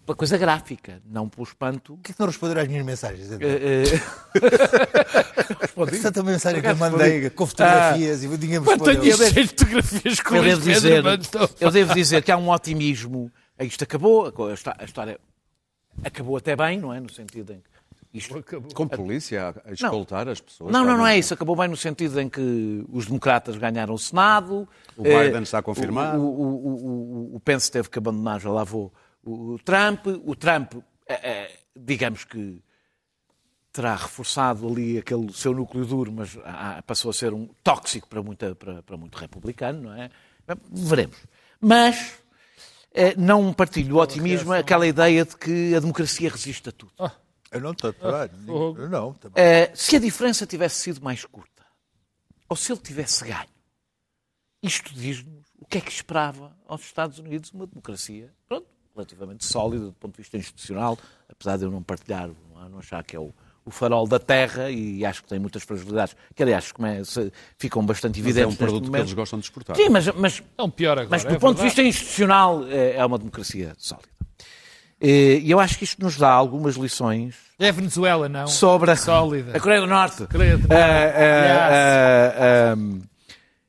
pela 0.00 0.16
coisa 0.16 0.36
gráfica, 0.38 1.00
não 1.04 1.28
pelo 1.28 1.44
espanto. 1.44 1.96
Por 1.96 2.02
que 2.02 2.14
não 2.18 2.26
responderam 2.26 2.62
às 2.62 2.68
minhas 2.68 2.84
mensagens? 2.84 3.30
eh, 3.32 3.38
eh, 3.42 4.00
Tanta 6.02 6.22
mensagem 6.22 6.60
que 6.62 6.68
eu 6.68 6.76
mandei 6.76 7.30
com 7.30 7.46
fotografias 7.46 8.22
e 8.24 8.28
ninguém 8.28 8.60
me 8.60 8.66
Tenho 8.66 8.84
respondeu. 8.84 9.16
cheio 9.16 9.32
de 9.32 9.48
fotografias 9.48 10.20
com 10.20 10.34
o 10.34 10.36
eu, 10.38 10.42
devo 10.44 10.60
dizer, 10.62 11.04
eu 11.60 11.70
devo 11.70 11.94
dizer 11.94 12.22
que 12.22 12.32
há 12.32 12.36
um 12.36 12.50
otimismo. 12.50 13.30
Isto 13.60 13.84
acabou, 13.84 14.26
a 14.48 14.52
histó- 14.54 14.74
a 14.78 14.84
história 14.84 15.18
acabou 16.04 16.36
até 16.36 16.54
bem, 16.56 16.78
não 16.80 16.92
é? 16.92 17.00
No 17.00 17.10
sentido 17.10 17.52
em 17.52 17.56
que 17.56 18.18
Isto. 18.18 18.42
Com 18.74 18.86
polícia 18.88 19.54
a 19.64 19.72
escoltar 19.72 20.28
as 20.28 20.40
pessoas. 20.40 20.72
Não, 20.72 20.84
não, 20.84 20.96
não 20.96 21.06
é 21.06 21.18
isso. 21.18 21.32
Acabou 21.34 21.56
bem 21.56 21.68
no 21.68 21.76
sentido 21.76 22.20
em 22.20 22.28
que 22.28 22.84
os 22.90 23.06
democratas 23.06 23.56
ganharam 23.56 23.94
o 23.94 23.98
Senado. 23.98 24.68
O 24.96 25.06
eh, 25.06 25.24
Biden 25.26 25.42
está 25.42 25.62
confirmado. 25.62 26.18
O, 26.18 26.24
o, 26.24 26.44
o, 26.44 27.32
o- 27.32 27.36
o 27.36 27.40
Pence 27.40 27.70
teve 27.70 27.88
que 27.90 27.98
abandonar, 27.98 28.40
já 28.40 28.50
lá 28.50 28.64
vou, 28.64 28.92
o, 29.26 29.58
Trump. 29.58 30.06
O 30.24 30.36
Trump, 30.36 30.74
eh, 31.08 31.20
eh, 31.22 31.58
digamos 31.74 32.24
que 32.24 32.62
terá 33.72 33.94
reforçado 33.94 34.66
ali 34.66 34.98
aquele 34.98 35.32
seu 35.32 35.52
núcleo 35.52 35.84
duro, 35.84 36.12
mas 36.12 36.38
ah, 36.44 36.82
passou 36.86 37.10
a 37.10 37.14
ser 37.14 37.34
um 37.34 37.46
tóxico 37.62 38.08
para, 38.08 38.22
muita, 38.22 38.54
para, 38.54 38.82
para 38.82 38.96
muito 38.96 39.16
republicano, 39.16 39.82
não 39.82 39.92
é? 39.94 40.10
Veremos. 40.70 41.18
Mas 41.60 42.14
eh, 42.94 43.14
não 43.16 43.52
partilho 43.52 43.96
o 43.96 44.00
otimismo, 44.00 44.52
aquela 44.52 44.86
ideia 44.86 45.24
de 45.24 45.36
que 45.36 45.74
a 45.74 45.80
democracia 45.80 46.30
resiste 46.30 46.68
a 46.68 46.72
tudo. 46.72 46.92
Eu 47.50 47.60
não 47.60 47.72
estou 47.72 47.90
a 47.90 48.28
Eu 48.46 48.88
não. 48.88 49.12
também. 49.14 49.44
Se 49.74 49.96
a 49.96 49.98
diferença 49.98 50.46
tivesse 50.46 50.76
sido 50.80 51.02
mais 51.02 51.24
curta, 51.24 51.64
ou 52.48 52.56
se 52.56 52.72
ele 52.72 52.80
tivesse 52.80 53.24
ganho, 53.24 53.48
isto 54.62 54.92
diz-nos 54.94 55.46
o 55.58 55.66
que 55.66 55.78
é 55.78 55.80
que 55.80 55.90
esperava 55.90 56.56
aos 56.66 56.82
Estados 56.82 57.18
Unidos 57.18 57.50
uma 57.50 57.66
democracia, 57.66 58.32
pronto, 58.48 58.66
relativamente 58.96 59.44
sólida 59.44 59.84
do 59.86 59.92
ponto 59.92 60.12
de 60.16 60.22
vista 60.22 60.36
institucional, 60.36 60.98
apesar 61.30 61.56
de 61.58 61.64
eu 61.64 61.70
não 61.70 61.82
partilhar, 61.82 62.30
não, 62.70 62.78
achar 62.78 63.04
que 63.04 63.14
é 63.14 63.20
o, 63.20 63.32
o 63.64 63.70
farol 63.70 64.06
da 64.06 64.18
terra 64.18 64.70
e 64.70 65.04
acho 65.04 65.22
que 65.22 65.28
tem 65.28 65.38
muitas 65.38 65.62
fragilidades, 65.62 66.16
que 66.34 66.42
aliás 66.42 66.72
come- 66.72 67.04
se- 67.04 67.32
ficam 67.58 67.84
bastante 67.84 68.18
Mas 68.20 68.26
é 68.26 68.30
evidentes 68.40 68.54
um 68.54 68.56
produto 68.58 68.90
que 68.90 68.96
eles 68.96 69.12
gostam 69.12 69.38
de 69.38 69.44
exportar. 69.44 69.76
Sim, 69.76 69.88
mas, 69.90 70.06
mas 70.14 70.42
É 70.56 70.62
um 70.62 70.70
pior 70.70 70.92
agora. 70.98 71.08
mas 71.10 71.22
do 71.24 71.34
é 71.34 71.38
ponto 71.38 71.56
de 71.56 71.62
verdade. 71.62 71.68
vista 71.68 71.82
institucional 71.82 72.64
é 72.66 72.96
é 72.96 73.04
uma 73.04 73.18
democracia 73.18 73.74
sólida. 73.78 74.08
E 75.00 75.44
eu 75.50 75.60
acho 75.60 75.76
que 75.76 75.84
isto 75.84 76.02
nos 76.02 76.16
dá 76.16 76.30
algumas 76.30 76.76
lições 76.76 77.34
É 77.58 77.70
Venezuela, 77.70 78.30
não? 78.30 78.46
sobre 78.46 78.90
a, 78.90 78.96
Sólida. 78.96 79.54
a 79.54 79.60
Coreia 79.60 79.80
do 79.82 79.86
Norte. 79.86 80.26
Coreia 80.26 80.56
do 80.56 80.66
Eh, 80.72 80.74
Norte. 80.74 81.14
eh, 81.18 82.34
eh, 82.38 82.74
um, 82.74 83.02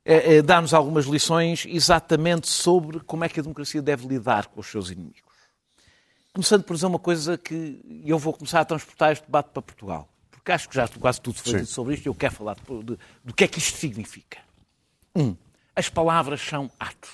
eh, 0.08 0.36
eh, 0.38 0.42
Dá-nos 0.42 0.74
algumas 0.74 1.06
lições 1.06 1.66
exatamente 1.68 2.48
sobre 2.48 3.00
como 3.02 3.24
é 3.24 3.30
que 3.30 3.40
a 3.40 3.44
democracia 3.44 3.82
deve 3.82 4.08
lidar 4.08 4.48
com 4.48 4.60
os 4.62 4.68
seus 4.68 4.90
inimigos. 4.90 5.22
Começando 6.34 6.64
por 6.64 6.74
dizer 6.76 6.86
uma 6.86 7.00
coisa 7.00 7.38
que 7.38 7.80
eu 8.06 8.18
vou 8.20 8.32
começar 8.34 8.62
a 8.62 8.66
transportar 8.66 9.12
este 9.12 9.26
debate 9.26 9.50
para 9.52 9.62
Portugal. 9.62 10.08
Porque 10.32 10.52
acho 10.52 10.70
que 10.70 10.76
já 10.76 10.88
quase 10.88 11.20
tudo 11.20 11.40
foi 11.40 11.52
Sim. 11.54 11.58
dito 11.60 11.70
sobre 11.72 11.96
isto 11.96 12.06
e 12.06 12.10
eu 12.10 12.16
quero 12.16 12.34
falar 12.34 12.56
de- 12.56 12.84
de- 12.84 12.98
do 13.24 13.34
que 13.34 13.44
é 13.44 13.48
que 13.48 13.58
isto 13.60 13.78
significa. 13.78 14.38
Um, 15.16 15.36
as 15.76 15.90
palavras 15.90 16.40
são 16.42 16.70
atos. 16.80 17.10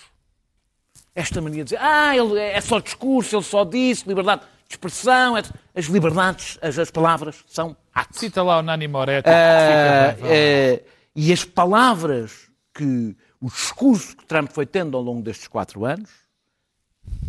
Esta 1.16 1.40
mania 1.42 1.64
de 1.64 1.70
dizer, 1.72 1.80
ah, 1.82 2.16
ele 2.16 2.38
é 2.40 2.60
só 2.60 2.80
discurso, 2.80 3.36
ele 3.36 3.44
só 3.44 3.64
disse, 3.64 4.08
liberdade 4.08 4.42
de 4.68 4.74
expressão, 4.76 5.38
etc. 5.38 5.56
as 5.76 5.86
liberdades, 5.86 6.58
as, 6.62 6.78
as 6.80 6.92
palavras 6.92 7.44
são 7.48 7.78
atos. 7.94 8.20
Cita 8.20 8.42
lá 8.44 8.60
o 8.60 8.62
Nani 8.62 8.88
Moretti. 8.88 9.30
Ah, 9.30 10.16
eh, 10.24 10.84
e 11.16 11.32
as 11.32 11.46
palavras 11.46 12.50
que 12.74 13.16
o 13.40 13.48
discurso 13.48 14.16
que 14.16 14.26
Trump 14.26 14.52
foi 14.52 14.66
tendo 14.66 14.98
ao 14.98 15.04
longo 15.04 15.22
destes 15.22 15.48
quatro 15.48 15.86
anos, 15.86 16.10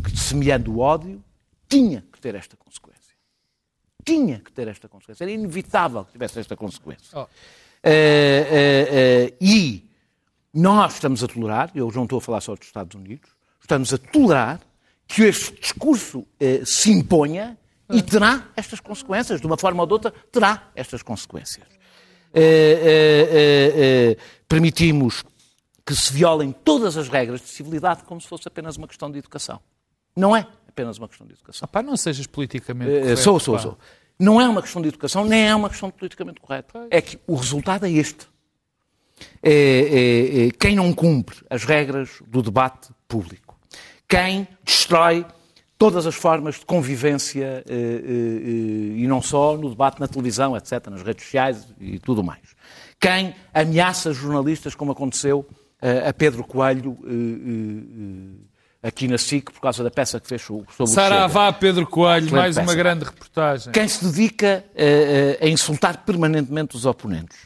que 0.04 0.16
semeando 0.16 0.72
o 0.72 0.78
ódio, 0.78 1.22
tinha 1.68 2.04
que 2.12 2.20
ter 2.20 2.35
esta 2.35 2.57
consequência. 2.57 3.14
Tinha 4.04 4.38
que 4.38 4.52
ter 4.52 4.68
esta 4.68 4.88
consequência. 4.88 5.24
Era 5.24 5.33
inevitável 5.33 6.04
que 6.04 6.12
tivesse 6.12 6.38
esta 6.38 6.57
consequência. 6.57 7.18
Oh. 7.18 7.26
Eh, 7.87 8.46
eh, 8.50 8.88
eh, 8.90 9.35
e 9.38 9.85
nós 10.54 10.94
estamos 10.94 11.22
a 11.22 11.28
tolerar, 11.28 11.70
eu 11.74 11.90
não 11.94 12.04
estou 12.04 12.16
a 12.16 12.20
falar 12.20 12.40
só 12.40 12.54
dos 12.54 12.66
Estados 12.66 12.94
Unidos, 12.94 13.28
estamos 13.61 13.92
a 13.92 13.98
tolerar 13.98 14.61
que 15.07 15.24
este 15.24 15.61
discurso 15.61 16.26
se 16.64 16.90
imponha 16.90 17.59
e 17.90 18.00
terá 18.00 18.48
estas 18.57 18.80
consequências, 18.80 19.38
de 19.38 19.46
uma 19.46 19.59
forma 19.59 19.83
ou 19.83 19.87
de 19.87 19.92
outra, 19.92 20.14
terá 20.33 20.70
estas 20.74 21.02
consequências. 21.02 21.66
Permitimos 24.48 25.22
que 25.87 25.94
se 25.94 26.12
violem 26.12 26.53
todas 26.53 26.97
as 26.97 27.09
regras 27.09 27.40
de 27.40 27.49
civilidade 27.49 28.05
como 28.05 28.20
se 28.20 28.27
fosse 28.27 28.49
apenas 28.49 28.77
uma 28.77 28.88
questão 28.88 29.11
de 29.11 29.18
educação. 29.18 29.61
Não 30.16 30.35
é 30.37 30.47
apenas 30.68 30.99
uma 30.99 31.09
questão 31.09 31.27
de 31.27 31.35
educação. 31.35 31.68
Pá, 31.68 31.83
não 31.83 31.97
sejas 31.97 32.27
politicamente 32.27 32.90
Eh, 32.90 33.01
correto, 33.01 33.20
sou, 33.20 33.38
sou, 33.40 33.55
pá. 33.57 33.61
sou. 33.62 33.79
Não 34.18 34.40
é 34.40 34.49
uma 34.49 34.62
questão 34.62 34.81
de 34.81 34.88
educação, 34.88 35.25
nem 35.25 35.49
é 35.49 35.55
uma 35.55 35.68
questão 35.68 35.90
politicamente 35.90 36.40
correto. 36.40 36.73
É 36.90 37.01
que 37.01 37.18
o 37.27 37.35
resultado 37.35 37.85
é 37.85 37.90
este. 37.90 38.29
É, 39.42 39.53
é, 39.53 40.47
é, 40.47 40.51
quem 40.51 40.75
não 40.75 40.92
cumpre 40.92 41.37
as 41.49 41.64
regras 41.64 42.11
do 42.27 42.42
debate 42.42 42.90
público, 43.07 43.57
quem 44.09 44.47
destrói 44.64 45.25
todas 45.79 46.07
as 46.07 46.14
formas 46.14 46.57
de 46.57 46.66
convivência, 46.66 47.64
eh, 47.68 47.73
eh, 47.73 47.77
eh, 47.77 49.01
e 49.01 49.07
não 49.07 49.20
só 49.20 49.57
no 49.57 49.68
debate 49.70 50.01
na 50.01 50.09
televisão, 50.09 50.57
etc., 50.57 50.87
nas 50.88 51.03
redes 51.03 51.25
sociais 51.25 51.66
e 51.81 51.99
tudo 51.99 52.23
mais. 52.25 52.55
Quem 53.01 53.35
ameaça 53.53 54.12
jornalistas, 54.12 54.75
como 54.75 54.92
aconteceu 54.92 55.47
eh, 55.49 55.63
a 56.08 56.12
Pedro 56.12 56.44
Coelho 56.44 56.96
eh, 57.04 57.08
eh, 57.10 58.44
eh, 58.82 58.88
aqui 58.88 59.08
na 59.08 59.18
SIC, 59.18 59.50
por 59.50 59.60
causa 59.60 59.82
da 59.82 59.90
peça 59.90 60.20
que 60.20 60.26
fez 60.28 60.42
sobre 60.42 60.66
o. 60.78 60.87
Saravá 60.87 61.52
Pedro 61.52 61.87
Coelho, 61.87 62.30
mais 62.30 62.56
uma 62.56 62.64
peça. 62.64 62.76
grande 62.76 63.04
reportagem. 63.04 63.72
Quem 63.72 63.88
se 63.88 64.04
dedica 64.04 64.64
eh, 64.74 65.38
a 65.40 65.46
insultar 65.48 66.04
permanentemente 66.04 66.76
os 66.76 66.84
oponentes. 66.87 67.38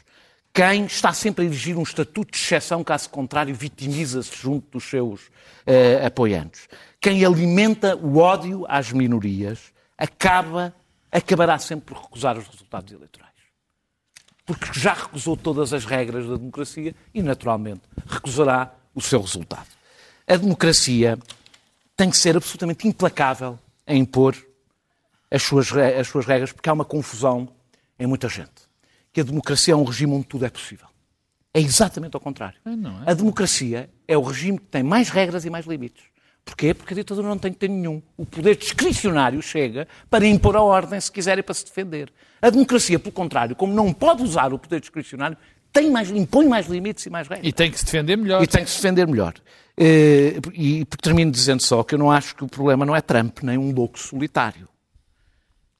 Quem 0.53 0.85
está 0.85 1.13
sempre 1.13 1.45
a 1.45 1.47
exigir 1.47 1.77
um 1.77 1.83
estatuto 1.83 2.31
de 2.31 2.37
exceção, 2.37 2.83
caso 2.83 3.09
contrário, 3.09 3.53
vitimiza-se 3.53 4.35
junto 4.35 4.67
dos 4.71 4.83
seus 4.83 5.21
eh, 5.65 6.05
apoiantes. 6.05 6.67
Quem 6.99 7.23
alimenta 7.23 7.95
o 7.95 8.17
ódio 8.17 8.65
às 8.67 8.91
minorias 8.91 9.71
acaba, 9.97 10.73
acabará 11.11 11.57
sempre 11.59 11.93
por 11.93 12.01
recusar 12.03 12.37
os 12.37 12.47
resultados 12.47 12.91
eleitorais. 12.91 13.28
Porque 14.49 14.79
já 14.79 14.93
recusou 14.93 15.37
todas 15.37 15.73
as 15.73 15.85
regras 15.85 16.27
da 16.27 16.35
democracia 16.35 16.95
e, 17.13 17.21
naturalmente, 17.21 17.81
recusará 18.07 18.73
o 18.95 18.99
seu 19.01 19.21
resultado. 19.21 19.67
A 20.27 20.35
democracia 20.35 21.19
tem 21.95 22.09
que 22.09 22.17
ser 22.17 22.35
absolutamente 22.35 22.87
implacável 22.87 23.59
em 23.85 23.99
impor 24.01 24.35
as 25.29 25.43
suas, 25.43 25.71
as 25.71 26.07
suas 26.07 26.25
regras, 26.25 26.51
porque 26.51 26.67
há 26.67 26.73
uma 26.73 26.83
confusão 26.83 27.47
em 27.99 28.07
muita 28.07 28.27
gente. 28.27 28.49
Que 29.13 29.21
a 29.21 29.23
democracia 29.23 29.75
é 29.75 29.77
um 29.77 29.83
regime 29.83 30.13
onde 30.13 30.25
tudo 30.25 30.47
é 30.47 30.49
possível. 30.49 30.87
É 31.53 31.59
exatamente 31.59 32.15
ao 32.15 32.19
contrário. 32.19 32.57
não 32.65 33.03
é? 33.03 33.11
A 33.11 33.13
democracia 33.13 33.87
é 34.07 34.17
o 34.17 34.21
regime 34.23 34.57
que 34.57 34.65
tem 34.65 34.81
mais 34.81 35.09
regras 35.09 35.45
e 35.45 35.49
mais 35.51 35.67
limites. 35.67 36.05
Porquê? 36.45 36.73
Porque 36.73 36.93
a 36.93 36.97
ditadura 36.97 37.27
não 37.27 37.37
tem 37.37 37.53
que 37.53 37.59
ter 37.59 37.69
nenhum. 37.69 38.01
O 38.17 38.25
poder 38.25 38.55
discricionário 38.57 39.41
chega 39.41 39.87
para 40.09 40.25
impor 40.25 40.55
a 40.55 40.61
ordem, 40.61 40.99
se 40.99 41.11
quiser, 41.11 41.37
e 41.37 41.43
para 41.43 41.53
se 41.53 41.65
defender. 41.65 42.11
A 42.41 42.49
democracia, 42.49 42.97
pelo 42.97 43.11
contrário, 43.11 43.55
como 43.55 43.73
não 43.73 43.93
pode 43.93 44.23
usar 44.23 44.53
o 44.53 44.59
poder 44.59 44.79
discricionário, 44.79 45.37
tem 45.71 45.91
mais, 45.91 46.09
impõe 46.09 46.47
mais 46.47 46.67
limites 46.67 47.05
e 47.05 47.09
mais 47.09 47.27
regras. 47.27 47.47
E 47.47 47.51
tem 47.53 47.69
que 47.69 47.77
se 47.77 47.85
defender 47.85 48.17
melhor. 48.17 48.41
E 48.41 48.47
tem 48.47 48.63
que 48.63 48.69
se 48.69 48.77
defender 48.77 49.07
melhor. 49.07 49.33
Eh, 49.77 50.39
E 50.53 50.85
termino 51.01 51.31
dizendo 51.31 51.61
só 51.61 51.83
que 51.83 51.95
eu 51.95 51.99
não 51.99 52.11
acho 52.11 52.35
que 52.35 52.43
o 52.43 52.47
problema 52.47 52.85
não 52.85 52.95
é 52.95 53.01
Trump, 53.01 53.39
nem 53.43 53.57
um 53.57 53.71
louco 53.71 53.99
solitário. 53.99 54.67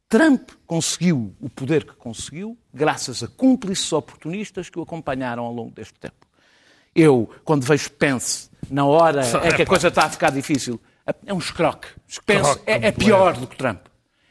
Trump 0.07 0.49
conseguiu 0.65 1.35
o 1.39 1.49
poder 1.49 1.83
que 1.83 1.93
conseguiu 1.93 2.57
graças 2.73 3.21
a 3.21 3.27
cúmplices 3.27 3.91
oportunistas 3.93 4.69
que 4.69 4.79
o 4.79 4.81
acompanharam 4.81 5.43
ao 5.43 5.53
longo 5.53 5.71
deste 5.71 5.99
tempo. 5.99 6.15
Eu, 6.95 7.29
quando 7.43 7.63
vejo 7.63 7.91
Pence, 7.91 8.49
na 8.69 8.85
hora 8.85 9.21
é 9.43 9.53
que 9.53 9.61
a 9.61 9.65
coisa 9.65 9.87
está 9.89 10.03
a 10.05 10.09
ficar 10.09 10.31
difícil, 10.31 10.79
é 11.25 11.33
um 11.33 11.37
escroque. 11.37 11.87
Pence 12.25 12.41
Escroque 12.41 12.63
é, 12.65 12.87
é 12.87 12.91
pior 12.91 13.33
do 13.35 13.47
que 13.47 13.55
Trump. 13.55 13.79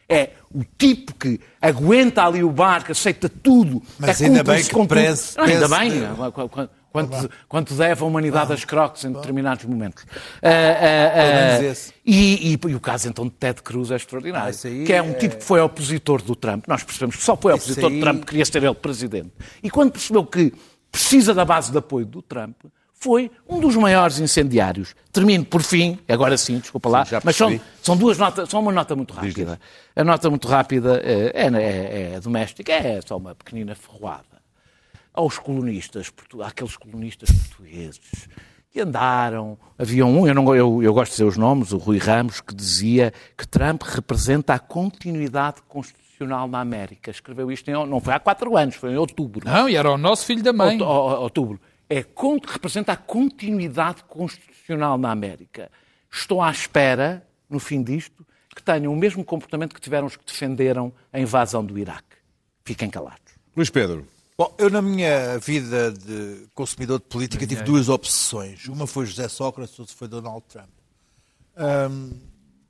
É 0.09 0.31
o 0.51 0.65
tipo 0.79 1.15
que 1.15 1.39
aguenta 1.61 2.25
ali 2.25 2.43
o 2.43 2.51
barco, 2.51 2.93
aceita 2.93 3.29
tudo. 3.29 3.83
Mas 3.99 4.21
é 4.23 4.27
ainda 4.27 4.43
bem 4.43 4.65
que. 4.65 4.87
Pence- 4.87 5.37
Não, 5.37 5.45
ainda 5.45 5.69
bem. 5.69 5.91
Qu- 6.33 6.49
qu- 6.49 6.69
Quanto, 6.91 7.31
quanto 7.47 7.75
deve 7.75 8.03
a 8.03 8.07
humanidade 8.07 8.51
aos 8.51 8.65
croques 8.65 9.05
em 9.05 9.13
determinados 9.13 9.63
momentos. 9.67 10.07
Ah, 10.43 10.49
ah, 10.49 11.13
ah, 11.13 11.51
menos 11.61 11.65
esse. 11.79 11.93
e, 12.05 12.55
e- 12.55 12.59
e 12.71 12.75
o 12.75 12.81
caso 12.81 13.07
então 13.11 13.27
de 13.27 13.31
Ted 13.33 13.63
Cruz 13.63 13.91
é 13.91 13.97
extraordinário. 13.97 14.49
Que 14.87 14.95
é 14.95 15.03
um 15.03 15.11
é- 15.11 15.15
tipo 15.15 15.37
que 15.37 15.45
foi 15.45 15.61
opositor 15.61 16.23
do 16.23 16.35
Trump. 16.35 16.65
Nós 16.67 16.83
percebemos 16.83 17.17
que 17.17 17.23
só 17.23 17.37
foi 17.37 17.53
opositor 17.53 17.91
aí- 17.91 17.97
do 17.99 18.01
Trump, 18.01 18.25
queria 18.25 18.45
ser 18.47 18.65
ele 18.65 18.75
presidente. 18.75 19.31
E 19.63 19.69
quando 19.71 19.93
percebeu 19.93 20.25
que 20.25 20.53
precisa 20.91 21.33
da 21.35 21.45
base 21.45 21.71
de 21.73 21.79
apoio 21.79 22.07
do 22.07 22.23
Trump, 22.23 22.57
foi 22.95 23.31
um 23.49 23.61
dos 23.61 23.77
maiores 23.77 24.19
incendiários. 24.19 24.95
Termino 25.13 25.45
por 25.45 25.63
fim, 25.63 25.99
agora 26.09 26.37
sim, 26.37 26.59
desculpa 26.59 26.89
lá, 26.89 27.05
Sim, 27.05 27.17
mas 27.23 27.37
são, 27.37 27.61
são 27.81 27.97
duas 27.97 28.19
notas, 28.19 28.49
só 28.49 28.59
uma 28.59 28.73
nota 28.73 28.97
muito 28.97 29.15
rápida. 29.15 29.61
A 29.95 30.03
nota 30.03 30.29
muito 30.29 30.49
rápida 30.49 31.01
é, 31.05 31.31
é- 31.35 32.13
é 32.15 32.21
doméstica, 32.21 32.73
é 32.73 33.01
só 33.01 33.17
uma 33.17 33.35
pequenina 33.37 33.75
ferroada 33.75 34.39
aos 35.15 35.39
colonistas, 35.39 36.13
àqueles 36.45 36.77
colonistas 36.77 37.31
portugueses 37.31 38.01
que 38.71 38.81
andaram. 38.81 39.57
Havia 39.79 40.05
um, 40.05 40.27
eu, 40.27 40.35
não, 40.35 40.55
eu, 40.55 40.83
eu 40.83 40.93
gosto 40.93 41.11
de 41.11 41.17
dizer 41.19 41.25
os 41.25 41.37
nomes, 41.37 41.73
o 41.73 41.79
Rui 41.79 41.99
Ramos, 41.99 42.41
que 42.41 42.55
dizia 42.55 43.13
que 43.37 43.47
Trump 43.47 43.83
representa 43.83 44.55
a 44.55 44.59
continuidade 44.59 45.63
constitucional 45.69 46.08
na 46.27 46.61
América. 46.61 47.11
Escreveu 47.11 47.51
isto, 47.51 47.69
em, 47.69 47.73
não 47.87 48.01
foi 48.01 48.15
há 48.15 48.19
quatro 48.19 48.57
anos, 48.57 48.75
foi 48.75 48.93
em 48.93 48.97
outubro. 48.97 49.49
Não, 49.49 49.69
e 49.69 49.77
era 49.77 49.91
o 49.91 49.99
nosso 49.99 50.25
filho 50.25 50.43
da 50.43 50.53
mãe. 50.53 50.81
Outubro. 50.81 51.61
É, 51.89 52.05
representa 52.47 52.93
a 52.93 52.97
continuidade 52.97 54.05
constitucional 54.05 54.99
na 54.99 55.11
América. 55.11 55.71
Estou 56.11 56.43
à 56.43 56.51
espera, 56.51 57.27
no 57.49 57.59
fim 57.59 57.83
disto, 57.83 58.27
que 58.55 58.63
tenham 58.63 58.93
o 58.93 58.97
mesmo 58.97 59.25
comportamento 59.25 59.75
que 59.75 59.81
tiveram 59.81 60.07
os 60.07 60.17
que 60.17 60.25
defenderam 60.25 60.93
a 61.13 61.21
invasão 61.21 61.65
do 61.65 61.79
Iraque. 61.79 62.17
fiquem 62.65 62.91
calados. 62.91 63.33
Luís 63.57 63.71
Pedro. 63.71 64.07
Bom, 64.37 64.55
eu 64.57 64.71
na 64.71 64.81
minha 64.81 65.37
vida 65.39 65.91
de 65.91 66.47
consumidor 66.55 67.01
de 67.01 67.07
política 67.07 67.45
tive 67.45 67.63
duas 67.63 67.89
obsessões. 67.89 68.67
Uma 68.69 68.87
foi 68.87 69.05
José 69.05 69.27
Sócrates, 69.29 69.77
outra 69.79 69.95
foi 69.97 70.07
Donald 70.07 70.45
Trump. 70.49 70.69
Hum, 71.91 72.13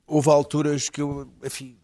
houve 0.07 0.29
alturas 0.29 0.89
que 0.89 0.99
eu, 0.99 1.31
enfim, 1.43 1.77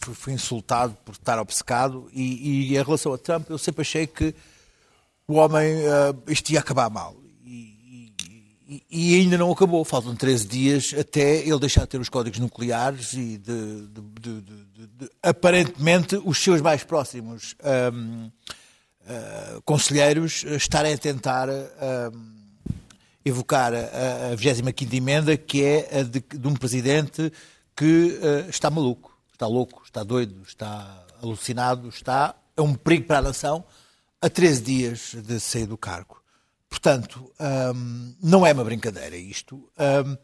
fui, 0.00 0.32
insultado 0.32 0.96
por 1.04 1.12
estar 1.12 1.38
obcecado 1.38 2.08
e, 2.12 2.72
e, 2.72 2.76
em 2.76 2.82
relação 2.82 3.12
a 3.12 3.18
Trump 3.18 3.50
eu 3.50 3.58
sempre 3.58 3.82
achei 3.82 4.06
que 4.06 4.34
o 5.26 5.34
homem, 5.34 5.76
uh, 5.76 6.22
isto 6.26 6.50
ia 6.50 6.60
acabar 6.60 6.88
mal. 6.88 7.14
E, 7.44 8.12
e, 8.66 8.82
e, 8.90 9.20
ainda 9.20 9.36
não 9.36 9.52
acabou. 9.52 9.84
Faltam 9.84 10.16
13 10.16 10.46
dias 10.46 10.94
até 10.98 11.40
ele 11.46 11.58
deixar 11.58 11.82
de 11.82 11.88
ter 11.88 12.00
os 12.00 12.08
códigos 12.08 12.38
nucleares 12.38 13.12
e 13.12 13.36
de, 13.36 13.86
de, 13.88 14.40
de, 14.40 15.10
aparentemente 15.22 16.16
os 16.24 16.38
seus 16.38 16.62
mais 16.62 16.82
próximos 16.82 17.54
um, 17.92 18.30
uh, 19.08 19.62
conselheiros 19.64 20.44
estarem 20.44 20.94
a 20.94 20.98
tentar 20.98 21.48
uh, 21.48 22.38
evocar 23.24 23.72
a, 23.74 24.32
a 24.32 24.36
25 24.36 24.94
emenda, 24.94 25.36
que 25.36 25.62
é 25.62 26.00
a 26.00 26.02
de, 26.02 26.20
de 26.20 26.48
um 26.48 26.54
presidente 26.54 27.32
que 27.76 28.18
uh, 28.20 28.50
está 28.50 28.70
maluco, 28.70 29.07
está 29.38 29.46
louco, 29.46 29.82
está 29.84 30.02
doido, 30.02 30.42
está 30.42 31.06
alucinado, 31.22 31.88
está 31.88 32.34
é 32.56 32.60
um 32.60 32.74
perigo 32.74 33.06
para 33.06 33.18
a 33.18 33.22
nação 33.22 33.64
a 34.20 34.28
13 34.28 34.62
dias 34.62 35.14
de 35.14 35.38
sair 35.38 35.66
do 35.66 35.78
cargo. 35.78 36.20
Portanto, 36.68 37.32
um, 37.72 38.14
não 38.20 38.44
é 38.44 38.52
uma 38.52 38.64
brincadeira 38.64 39.16
isto. 39.16 39.56
Um, 39.78 40.16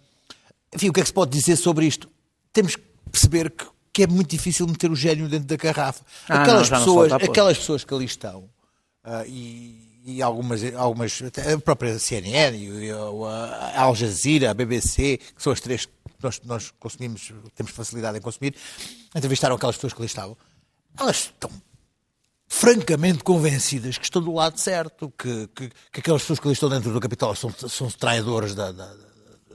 enfim, 0.74 0.88
o 0.88 0.92
que 0.92 0.98
é 0.98 1.02
que 1.04 1.08
se 1.08 1.14
pode 1.14 1.30
dizer 1.30 1.54
sobre 1.54 1.86
isto? 1.86 2.10
Temos 2.52 2.74
que 2.74 2.82
perceber 3.08 3.50
que, 3.50 3.64
que 3.92 4.02
é 4.02 4.06
muito 4.08 4.30
difícil 4.30 4.66
meter 4.66 4.90
o 4.90 4.96
gênio 4.96 5.28
dentro 5.28 5.46
da 5.46 5.56
garrafa. 5.56 6.04
Ah, 6.28 6.42
aquelas, 6.42 6.68
não, 6.68 6.78
pessoas, 6.78 7.12
aquelas 7.12 7.56
pessoas 7.56 7.84
que 7.84 7.94
ali 7.94 8.04
estão, 8.04 8.40
uh, 9.04 9.24
e, 9.28 9.93
e, 10.04 10.20
algumas, 10.20 10.62
algumas, 10.74 11.22
a 11.22 11.58
própria 11.58 11.98
CNN, 11.98 12.56
a 13.74 13.82
Al 13.82 13.94
Jazeera, 13.94 14.50
a 14.50 14.54
BBC, 14.54 15.18
que 15.18 15.42
são 15.42 15.52
as 15.52 15.60
três 15.60 15.86
que 15.86 15.92
nós, 16.22 16.40
nós 16.44 16.72
consumimos, 16.78 17.32
temos 17.54 17.72
facilidade 17.72 18.18
em 18.18 18.20
consumir, 18.20 18.54
entrevistaram 19.14 19.56
aquelas 19.56 19.76
pessoas 19.76 19.94
que 19.94 20.00
ali 20.00 20.06
estavam. 20.06 20.36
Elas 20.98 21.16
estão 21.16 21.50
francamente 22.46 23.24
convencidas 23.24 23.96
que 23.96 24.04
estão 24.04 24.22
do 24.22 24.32
lado 24.32 24.58
certo, 24.58 25.12
que, 25.18 25.48
que, 25.54 25.70
que 25.90 26.00
aquelas 26.00 26.22
pessoas 26.22 26.38
que 26.38 26.46
ali 26.46 26.52
estão 26.52 26.68
dentro 26.68 26.92
do 26.92 27.00
Capitólio 27.00 27.36
são, 27.36 27.50
são 27.68 27.90
traidores 27.90 28.54
da, 28.54 28.70
da, 28.72 28.94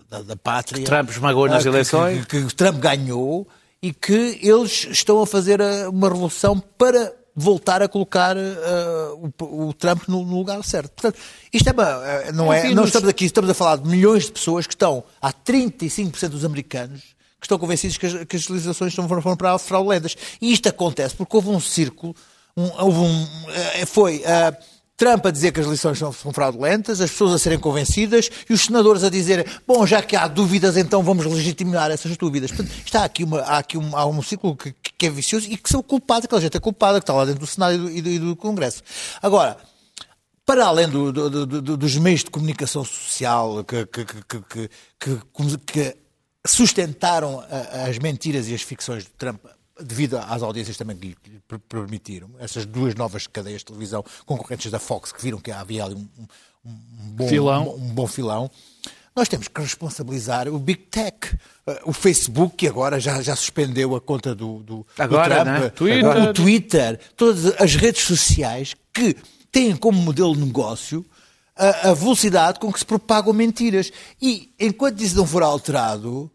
da, 0.09 0.21
da 0.23 0.35
pátria. 0.35 0.79
Que 0.79 0.85
Trump 0.85 1.09
esmagou 1.09 1.47
nas 1.47 1.65
ah, 1.65 1.69
eleições. 1.69 2.25
Que, 2.25 2.45
que, 2.45 2.55
Trump 2.55 2.77
ganhou 2.79 3.47
e 3.81 3.93
que 3.93 4.39
eles 4.41 4.87
estão 4.89 5.21
a 5.21 5.27
fazer 5.27 5.61
ah, 5.61 5.89
uma 5.89 6.09
revolução 6.09 6.59
para 6.59 7.18
voltar 7.39 7.81
a 7.81 7.87
colocar 7.87 8.35
uh, 8.37 9.31
o, 9.39 9.69
o, 9.69 9.73
Trump 9.73 10.07
no, 10.07 10.25
no, 10.25 10.37
lugar 10.37 10.63
certo. 10.63 10.91
Portanto, 10.91 11.19
isto 11.51 11.67
é 11.67 11.71
uma, 11.71 12.31
não 12.33 12.51
é, 12.51 12.73
não 12.73 12.85
estamos 12.85 13.09
aqui, 13.09 13.25
estamos 13.25 13.49
a 13.49 13.53
falar 13.53 13.77
de 13.77 13.87
milhões 13.87 14.25
de 14.25 14.31
pessoas 14.31 14.67
que 14.67 14.73
estão, 14.73 15.03
há 15.21 15.31
35% 15.31 16.29
dos 16.29 16.45
americanos 16.45 17.01
que 17.39 17.45
estão 17.45 17.57
convencidos 17.57 17.97
que 17.97 18.05
as, 18.05 18.25
que 18.25 18.35
as 18.35 18.47
legislações 18.49 18.93
foram 18.93 19.37
para 19.37 19.57
fraudulentas. 19.57 20.15
E 20.41 20.51
isto 20.51 20.67
acontece 20.67 21.15
porque 21.15 21.35
houve 21.35 21.49
um 21.49 21.59
círculo 21.59 22.13
um, 22.59 22.83
houve 22.83 22.99
um, 22.99 23.27
eh, 23.53 23.85
foi 23.85 24.17
uh, 24.17 24.55
Trump 24.97 25.25
a 25.25 25.31
dizer 25.31 25.53
que 25.53 25.61
as 25.61 25.65
eleições 25.65 25.97
são, 25.97 26.11
são 26.11 26.33
fraudulentas, 26.33 26.99
as 26.99 27.09
pessoas 27.09 27.33
a 27.33 27.39
serem 27.39 27.57
convencidas 27.57 28.29
e 28.49 28.53
os 28.53 28.61
senadores 28.65 29.03
a 29.03 29.09
dizerem, 29.09 29.45
bom, 29.65 29.85
já 29.85 30.01
que 30.01 30.15
há 30.15 30.27
dúvidas, 30.27 30.75
então 30.75 31.01
vamos 31.01 31.25
legitimar 31.25 31.89
essas 31.89 32.17
dúvidas. 32.17 32.51
Portanto, 32.51 32.71
está 32.85 33.05
aqui, 33.05 33.23
uma, 33.23 33.39
há 33.39 33.59
aqui 33.59 33.77
um, 33.77 33.95
há 33.95 34.05
um 34.05 34.21
ciclo 34.21 34.57
que, 34.57 34.73
que, 34.99 35.07
é 35.07 35.09
vicioso 35.09 35.47
e 35.49 35.57
que 35.57 35.69
são 35.69 35.81
culpados, 35.81 36.25
aquela 36.25 36.41
gente 36.41 36.57
é 36.57 36.59
culpada, 36.59 36.99
que 36.99 37.03
está 37.03 37.13
lá 37.13 37.25
dentro 37.25 37.39
do 37.39 37.47
Senado 37.47 37.73
e 37.73 37.77
do, 37.77 37.89
e 37.89 38.01
do, 38.01 38.09
e 38.09 38.19
do 38.19 38.35
Congresso. 38.35 38.83
Agora, 39.21 39.57
para 40.45 40.65
além 40.65 40.89
do, 40.89 41.11
do, 41.11 41.45
do, 41.45 41.77
dos 41.77 41.95
meios 41.97 42.23
de 42.23 42.29
comunicação 42.29 42.83
social 42.83 43.63
que, 43.63 43.85
que, 43.85 44.69
que 45.65 45.97
sustentaram 46.45 47.43
as 47.87 47.97
mentiras 47.99 48.47
e 48.47 48.55
as 48.55 48.61
ficções 48.61 49.03
de 49.03 49.09
Trump 49.11 49.43
devido 49.81 50.17
às 50.17 50.41
audiências 50.41 50.75
também 50.75 50.97
que 50.97 51.29
lhe 51.29 51.41
permitiram, 51.69 52.29
essas 52.39 52.65
duas 52.65 52.95
novas 52.95 53.27
cadeias 53.27 53.59
de 53.59 53.65
televisão 53.65 54.03
concorrentes 54.25 54.69
da 54.69 54.79
Fox, 54.79 55.11
que 55.11 55.21
viram 55.21 55.39
que 55.39 55.51
havia 55.51 55.85
ali 55.85 55.95
um, 55.95 56.07
um, 56.65 56.73
bom. 57.11 57.25
Um, 57.25 57.75
um, 57.75 57.93
bom 57.93 58.07
filão, 58.07 58.51
nós 59.15 59.27
temos 59.27 59.47
que 59.47 59.61
responsabilizar 59.61 60.47
o 60.47 60.59
Big 60.59 60.83
Tech, 60.83 61.35
uh, 61.67 61.73
o 61.85 61.93
Facebook, 61.93 62.55
que 62.55 62.67
agora 62.67 62.99
já, 62.99 63.21
já 63.21 63.35
suspendeu 63.35 63.95
a 63.95 64.01
conta 64.01 64.33
do, 64.33 64.59
do, 64.59 64.87
agora, 64.97 65.27
do 65.27 65.43
Trump, 65.43 65.47
né? 65.47 65.69
Twitter. 65.69 66.29
o 66.29 66.33
Twitter, 66.33 66.99
todas 67.15 67.45
as 67.59 67.75
redes 67.75 68.03
sociais 68.03 68.75
que 68.93 69.15
têm 69.51 69.75
como 69.75 69.99
modelo 69.99 70.35
de 70.35 70.45
negócio 70.45 71.05
a, 71.59 71.89
a 71.89 71.93
velocidade 71.93 72.59
com 72.59 72.71
que 72.71 72.79
se 72.79 72.85
propagam 72.85 73.33
mentiras. 73.33 73.91
E 74.21 74.53
enquanto 74.57 75.01
isso 75.01 75.17
não 75.17 75.27
for 75.27 75.43
alterado, 75.43 76.31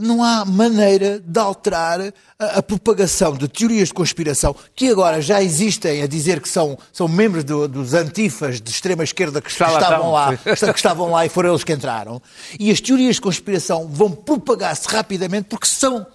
não 0.00 0.24
há 0.24 0.46
maneira 0.46 1.20
de 1.20 1.38
alterar 1.38 2.00
a, 2.38 2.44
a, 2.58 2.62
propagação 2.62 3.36
de 3.36 3.46
teorias 3.46 3.88
de 3.88 3.94
conspiração 3.94 4.56
que 4.74 4.88
agora 4.88 5.20
já 5.20 5.42
existem 5.42 6.02
a 6.02 6.06
dizer 6.06 6.40
que 6.40 6.48
são, 6.48 6.78
são 6.90 7.06
membros 7.06 7.44
do, 7.44 7.68
dos 7.68 7.92
antifas 7.92 8.62
de 8.62 8.70
extrema 8.70 9.04
esquerda 9.04 9.42
que, 9.42 9.50
estavam 9.50 10.10
lá, 10.10 10.34
que 10.36 10.50
estavam 10.50 11.10
lá 11.10 11.26
e 11.26 11.28
foram 11.28 11.50
eles 11.50 11.64
que 11.64 11.72
entraram. 11.72 12.20
E 12.58 12.70
as 12.70 12.80
teorias 12.80 13.16
de 13.16 13.20
conspiração 13.20 13.86
vão 13.88 14.10
propagar-se 14.10 14.88
rapidamente 14.88 15.48
porque 15.48 15.66
são 15.66 16.06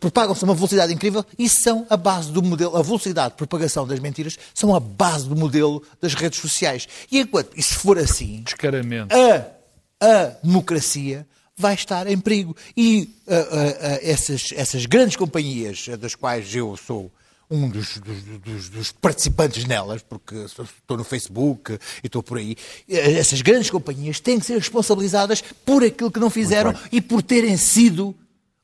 propagam-se 0.00 0.42
a 0.42 0.48
uma 0.48 0.54
velocidade 0.54 0.92
incrível 0.92 1.24
e 1.38 1.48
são 1.48 1.86
a 1.90 1.96
base 1.98 2.32
do 2.32 2.42
modelo, 2.42 2.76
a 2.76 2.82
velocidade 2.82 3.30
de 3.30 3.36
propagação 3.36 3.86
das 3.86 4.00
mentiras 4.00 4.38
são 4.54 4.74
a 4.74 4.80
base 4.80 5.28
do 5.28 5.36
modelo 5.36 5.82
das 6.00 6.14
redes 6.14 6.40
sociais. 6.40 6.88
E 7.10 7.20
enquanto 7.20 7.58
isso 7.58 7.78
for 7.78 7.98
assim, 7.98 8.42
Descaramento. 8.42 9.14
a, 9.14 10.06
a 10.06 10.24
democracia 10.42 11.26
vai 11.56 11.74
estar 11.74 12.06
em 12.06 12.18
perigo. 12.18 12.56
E 12.76 13.14
uh, 13.26 13.32
uh, 13.32 13.34
uh, 13.34 13.98
essas, 14.02 14.52
essas 14.54 14.86
grandes 14.86 15.16
companhias, 15.16 15.88
das 15.98 16.14
quais 16.14 16.54
eu 16.54 16.76
sou 16.76 17.10
um 17.50 17.68
dos, 17.68 17.98
dos, 17.98 18.22
dos, 18.40 18.68
dos, 18.68 18.92
participantes 18.92 19.64
nelas, 19.64 20.02
porque 20.02 20.34
estou 20.34 20.96
no 20.96 21.04
Facebook 21.04 21.78
e 22.02 22.06
estou 22.06 22.22
por 22.22 22.38
aí, 22.38 22.56
essas 22.88 23.40
grandes 23.40 23.70
companhias 23.70 24.18
têm 24.18 24.40
que 24.40 24.46
ser 24.46 24.58
responsabilizadas 24.58 25.42
por 25.64 25.84
aquilo 25.84 26.10
que 26.10 26.18
não 26.18 26.28
fizeram 26.28 26.74
e 26.90 27.00
por 27.00 27.22
terem 27.22 27.56
sido 27.56 28.14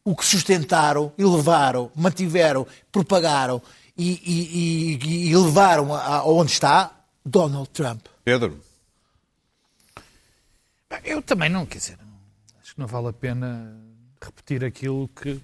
o 0.04 0.16
que 0.16 0.24
sustentaram 0.24 1.12
e 1.16 1.24
levaram, 1.24 1.92
mantiveram, 1.94 2.66
propagaram 2.90 3.62
e, 3.96 4.20
e, 4.24 4.98
e, 5.00 5.28
e 5.30 5.36
levaram 5.36 5.94
aonde 5.94 6.50
está 6.50 6.90
Donald 7.24 7.70
Trump. 7.70 8.04
Pedro. 8.24 8.60
Eu 11.04 11.22
também 11.22 11.48
não, 11.48 11.64
quer 11.64 11.78
dizer, 11.78 11.98
acho 12.72 12.74
que 12.74 12.80
não 12.80 12.86
vale 12.86 13.08
a 13.08 13.12
pena 13.12 13.76
repetir 14.22 14.64
aquilo 14.64 15.08
que 15.08 15.38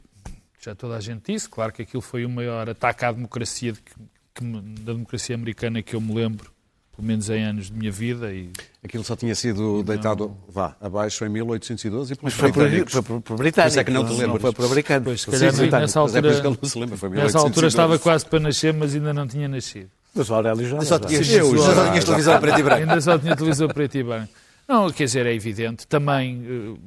já 0.61 0.75
toda 0.75 0.97
a 0.97 1.01
gente 1.01 1.31
disse. 1.33 1.49
Claro 1.49 1.73
que 1.73 1.83
aquilo 1.83 2.01
foi 2.03 2.25
o 2.25 2.29
maior 2.31 2.69
ataque 2.71 3.05
à 3.05 3.13
democracia 3.13 3.73
de 3.73 3.81
que, 3.81 3.93
que, 4.35 4.45
da 4.83 4.93
democracia 4.95 5.35
americana 5.35 5.83
que 5.83 5.95
eu 5.95 6.01
me 6.01 6.15
lembro, 6.15 6.51
pelo 6.97 7.07
menos 7.07 7.29
em 7.29 7.45
anos 7.45 7.67
de 7.67 7.75
minha 7.75 7.93
vida. 7.93 8.33
E, 8.33 8.51
Aquilo 8.83 9.05
só 9.05 9.15
tinha 9.15 9.35
sido 9.35 9.83
deitado, 9.83 10.35
vá, 10.49 10.75
abaixo 10.81 11.25
em 11.25 11.29
1812 11.29 12.13
e 12.13 12.17
pelos 12.17 12.33
foi 12.35 12.51
britânicos. 12.51 12.95
Por, 12.95 13.03
por, 13.03 13.21
por 13.21 13.37
britânicos. 13.37 13.77
é 13.77 13.85
que 13.85 13.91
não 13.91 14.05
te 14.07 14.11
lembras. 14.13 14.29
Não 14.29 14.41
foi 14.41 14.53
por 14.53 14.65
americanos. 14.65 15.05
Pois, 15.05 15.21
se 15.21 15.27
Foi 15.27 15.35
calhar 15.39 15.53
sim, 15.53 15.59
britânicos. 15.61 15.95
nessa 15.95 16.01
Mas 16.01 16.15
é 16.15 16.19
altura, 16.19 16.35
ele 16.49 16.59
não 16.63 16.69
se 16.69 16.79
lembra, 16.79 16.97
foi 16.97 17.09
nessa 17.11 17.39
altura 17.39 17.67
1812. 17.67 17.67
estava 17.67 17.99
quase 17.99 18.25
para 18.27 18.41
nascer, 18.41 18.73
mas 18.73 18.95
ainda 18.95 19.13
não 19.13 19.27
tinha 19.27 19.49
nascido. 19.49 19.91
Mas 20.15 20.31
o 20.31 20.35
Aurélio 20.35 20.67
já. 20.67 20.81
Só 20.81 20.99
já. 20.99 21.37
Eu 21.37 21.59
só 21.59 21.75
já- 21.75 21.83
tinhas 21.91 21.97
já- 21.97 22.03
televisão 22.07 22.41
preto 22.41 22.59
e 22.59 22.63
branco. 22.63 22.81
Ainda 22.81 23.01
só 23.03 23.19
tinha 23.19 23.37
televisão 23.37 23.69
preto 23.69 23.95
e 23.99 24.03
branco. 24.03 24.33
Não, 24.67 24.91
quer 24.91 25.05
dizer, 25.05 25.25
é 25.27 25.35
evidente. 25.35 25.87
Também, 25.87 26.43
eh, 26.47 26.79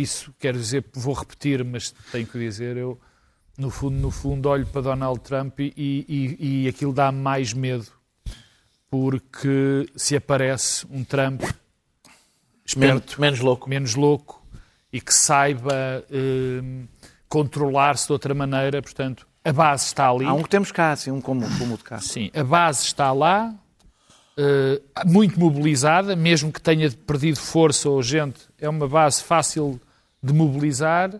isso 0.00 0.34
quero 0.38 0.58
dizer, 0.58 0.84
vou 0.92 1.14
repetir, 1.14 1.64
mas 1.64 1.90
tenho 2.12 2.26
que 2.26 2.38
dizer, 2.38 2.76
eu, 2.76 3.00
no 3.56 3.70
fundo, 3.70 3.96
no 3.96 4.10
fundo 4.10 4.48
olho 4.48 4.66
para 4.66 4.82
Donald 4.82 5.20
Trump 5.20 5.60
e, 5.60 5.72
e, 5.76 6.64
e 6.64 6.68
aquilo 6.68 6.92
dá 6.92 7.12
mais 7.12 7.52
medo. 7.52 7.86
Porque 8.90 9.88
se 9.94 10.16
aparece 10.16 10.84
um 10.90 11.04
Trump 11.04 11.42
Menos, 11.42 11.54
esperto, 12.66 13.20
menos 13.20 13.40
louco. 13.40 13.68
menos 13.68 13.94
louco 13.94 14.46
e 14.92 15.00
que 15.00 15.14
saiba 15.14 16.04
eh, 16.10 16.84
controlar-se 17.28 18.06
de 18.06 18.12
outra 18.12 18.34
maneira, 18.34 18.82
portanto, 18.82 19.26
a 19.44 19.52
base 19.52 19.86
está 19.86 20.10
ali. 20.10 20.24
Há 20.24 20.34
um 20.34 20.42
que 20.42 20.48
temos 20.48 20.72
cá, 20.72 20.92
assim, 20.92 21.10
um 21.10 21.20
como, 21.20 21.42
como 21.58 21.76
de 21.76 21.84
cá. 21.84 22.00
Sim, 22.00 22.30
a 22.34 22.42
base 22.42 22.82
está 22.84 23.12
lá, 23.12 23.54
eh, 24.36 24.80
muito 25.06 25.38
mobilizada, 25.38 26.16
mesmo 26.16 26.52
que 26.52 26.60
tenha 26.60 26.90
perdido 26.90 27.38
força 27.38 27.88
ou 27.88 28.02
gente, 28.02 28.40
é 28.58 28.68
uma 28.68 28.88
base 28.88 29.22
fácil 29.22 29.80
de 30.22 30.32
mobilizar. 30.32 31.14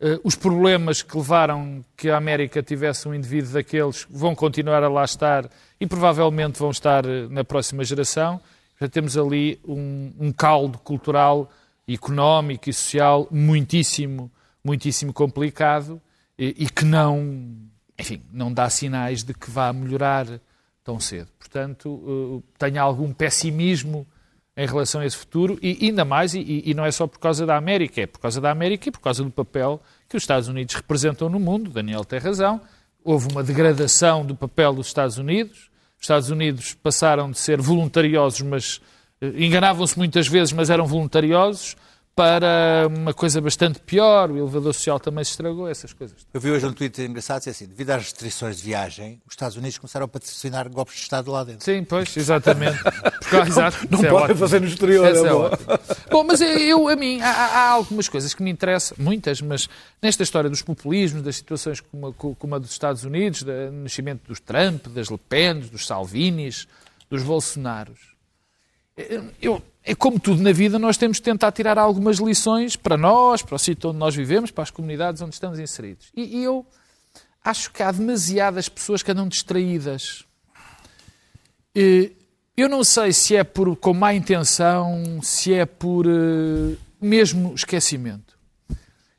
Eh, 0.00 0.18
os 0.24 0.34
problemas 0.34 1.02
que 1.02 1.16
levaram 1.16 1.84
que 1.96 2.10
a 2.10 2.16
América 2.16 2.62
tivesse 2.62 3.08
um 3.08 3.14
indivíduo 3.14 3.52
daqueles 3.52 4.06
vão 4.10 4.34
continuar 4.34 4.82
a 4.82 4.88
lá 4.88 5.04
estar 5.04 5.48
e 5.80 5.86
provavelmente 5.86 6.58
vão 6.58 6.70
estar 6.70 7.04
eh, 7.06 7.26
na 7.30 7.44
próxima 7.44 7.84
geração. 7.84 8.40
Já 8.80 8.88
temos 8.88 9.16
ali 9.16 9.60
um, 9.66 10.12
um 10.18 10.32
caldo 10.32 10.78
cultural, 10.78 11.50
económico 11.88 12.68
e 12.68 12.72
social 12.72 13.28
muitíssimo, 13.30 14.30
muitíssimo 14.64 15.12
complicado 15.12 16.00
e, 16.38 16.64
e 16.64 16.68
que 16.68 16.84
não 16.84 17.70
enfim, 17.98 18.22
não 18.32 18.52
dá 18.52 18.68
sinais 18.68 19.22
de 19.22 19.32
que 19.32 19.50
vá 19.50 19.72
melhorar 19.72 20.26
tão 20.82 20.98
cedo. 21.00 21.28
Portanto, 21.38 22.42
eh, 22.42 22.52
tenho 22.58 22.82
algum 22.82 23.12
pessimismo 23.12 24.06
em 24.56 24.66
relação 24.66 25.00
a 25.00 25.06
esse 25.06 25.16
futuro 25.16 25.58
e 25.60 25.78
ainda 25.82 26.04
mais, 26.04 26.34
e, 26.34 26.62
e, 26.64 26.74
não 26.74 26.84
é 26.84 26.90
só 26.90 27.06
por 27.06 27.18
causa 27.18 27.44
da 27.44 27.56
América, 27.56 28.00
é 28.00 28.06
por 28.06 28.20
causa 28.20 28.40
da 28.40 28.50
América 28.50 28.88
e 28.88 28.92
por 28.92 29.00
causa 29.00 29.24
do 29.24 29.30
papel 29.30 29.82
que 30.08 30.16
os 30.16 30.22
Estados 30.22 30.48
Unidos 30.48 30.74
representam 30.74 31.28
no 31.28 31.40
mundo. 31.40 31.70
Daniel 31.70 32.04
tem 32.04 32.20
razão. 32.20 32.60
Houve 33.02 33.28
uma 33.32 33.42
degradação 33.42 34.24
do 34.24 34.34
papel 34.34 34.72
dos 34.72 34.86
Estados 34.86 35.18
Unidos. 35.18 35.70
Os 35.98 36.04
Estados 36.04 36.30
Unidos 36.30 36.74
passaram 36.74 37.30
de 37.30 37.38
ser 37.38 37.60
voluntariosos, 37.60 38.42
mas 38.42 38.80
eh, 39.20 39.32
enganavam-se 39.44 39.98
muitas 39.98 40.28
vezes, 40.28 40.52
mas 40.52 40.70
eram 40.70 40.86
voluntariosos, 40.86 41.76
para 42.16 42.86
uma 42.96 43.12
coisa 43.12 43.40
bastante 43.40 43.80
pior. 43.80 44.30
O 44.30 44.36
elevador 44.38 44.72
social 44.72 45.00
também 45.00 45.24
se 45.24 45.32
estragou, 45.32 45.68
essas 45.68 45.92
coisas. 45.92 46.16
Eu 46.32 46.40
vi 46.40 46.50
hoje 46.50 46.64
um 46.64 46.72
tweet 46.72 47.02
engraçado, 47.02 47.48
assim, 47.48 47.66
devido 47.66 47.90
às 47.90 48.02
restrições 48.04 48.58
de 48.58 48.62
viagem, 48.62 49.20
os 49.26 49.32
Estados 49.32 49.56
Unidos 49.56 49.78
começaram 49.78 50.04
a 50.04 50.08
patrocinar 50.08 50.68
golpes 50.70 50.94
de 50.94 51.00
Estado 51.02 51.30
lá 51.30 51.42
dentro. 51.42 51.64
Sim, 51.64 51.82
pois, 51.84 52.16
exatamente. 52.16 52.78
Porque, 52.82 53.36
exato, 53.50 53.78
Não 53.90 53.98
isso 53.98 54.06
é 54.06 54.10
podem 54.10 54.24
ótimo. 54.26 54.38
fazer 54.38 54.60
no 54.60 54.66
exterior. 54.68 55.06
É 55.06 55.10
é 55.10 55.22
bom. 55.30 55.40
ótimo. 55.40 55.68
Bom, 56.10 56.24
mas 56.24 56.40
eu, 56.40 56.88
a 56.88 56.94
mim, 56.96 57.20
há, 57.20 57.30
há 57.30 57.68
algumas 57.70 58.08
coisas 58.08 58.32
que 58.32 58.42
me 58.42 58.50
interessam, 58.50 58.96
muitas, 59.00 59.40
mas 59.40 59.68
nesta 60.00 60.22
história 60.22 60.48
dos 60.48 60.62
populismos, 60.62 61.22
das 61.22 61.36
situações 61.36 61.80
como 61.80 62.08
a, 62.08 62.12
como 62.12 62.54
a 62.54 62.58
dos 62.58 62.70
Estados 62.70 63.02
Unidos, 63.04 63.42
do 63.42 63.52
nascimento 63.72 64.28
dos 64.28 64.38
Trump, 64.38 64.86
das 64.88 65.08
Le 65.08 65.18
Pen, 65.18 65.60
dos 65.60 65.86
Salvinis, 65.86 66.68
dos 67.10 67.22
Bolsonaros, 67.22 68.14
eu, 69.40 69.60
é 69.84 69.94
como 69.94 70.18
tudo 70.18 70.42
na 70.42 70.50
vida, 70.50 70.78
nós 70.78 70.96
temos 70.96 71.18
de 71.18 71.22
tentar 71.22 71.52
tirar 71.52 71.78
algumas 71.78 72.16
lições 72.16 72.74
para 72.74 72.96
nós, 72.96 73.42
para 73.42 73.54
o 73.54 73.58
sítio 73.58 73.90
onde 73.90 73.98
nós 73.98 74.14
vivemos, 74.16 74.50
para 74.50 74.62
as 74.62 74.70
comunidades 74.70 75.20
onde 75.20 75.34
estamos 75.34 75.58
inseridos. 75.58 76.10
E, 76.16 76.38
e 76.38 76.44
eu 76.44 76.66
acho 77.44 77.70
que 77.70 77.82
há 77.82 77.92
demasiadas 77.92 78.68
pessoas 78.68 79.02
que 79.02 79.10
andam 79.10 79.28
distraídas. 79.28 80.24
E 81.74 82.12
Eu 82.56 82.68
não 82.68 82.84
sei 82.84 83.12
se 83.12 83.34
é 83.34 83.42
por, 83.42 83.74
com 83.76 83.92
má 83.92 84.14
intenção, 84.14 85.20
se 85.20 85.52
é 85.52 85.66
por 85.66 86.06
eh, 86.06 86.76
mesmo 87.00 87.52
esquecimento. 87.52 88.38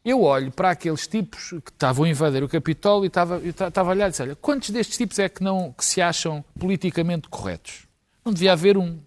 Eu 0.05 0.22
olho 0.22 0.51
para 0.51 0.72
aqueles 0.72 1.05
tipos 1.05 1.49
que 1.49 1.70
estavam 1.70 2.05
a 2.05 2.09
invadir 2.09 2.43
o 2.43 2.47
Capitólio 2.47 3.03
e 3.03 3.07
estava, 3.07 3.41
estava 3.45 3.89
a 3.89 3.91
olhar 3.91 4.07
e 4.07 4.11
disse, 4.11 4.22
olha, 4.22 4.36
quantos 4.38 4.70
destes 4.70 4.95
tipos 4.95 5.20
é 5.20 5.28
que, 5.28 5.43
não, 5.43 5.74
que 5.74 5.84
se 5.84 6.01
acham 6.01 6.45
politicamente 6.57 7.28
corretos? 7.28 7.86
Não 8.24 8.32
devia 8.32 8.53
haver 8.53 8.78
um. 8.78 8.99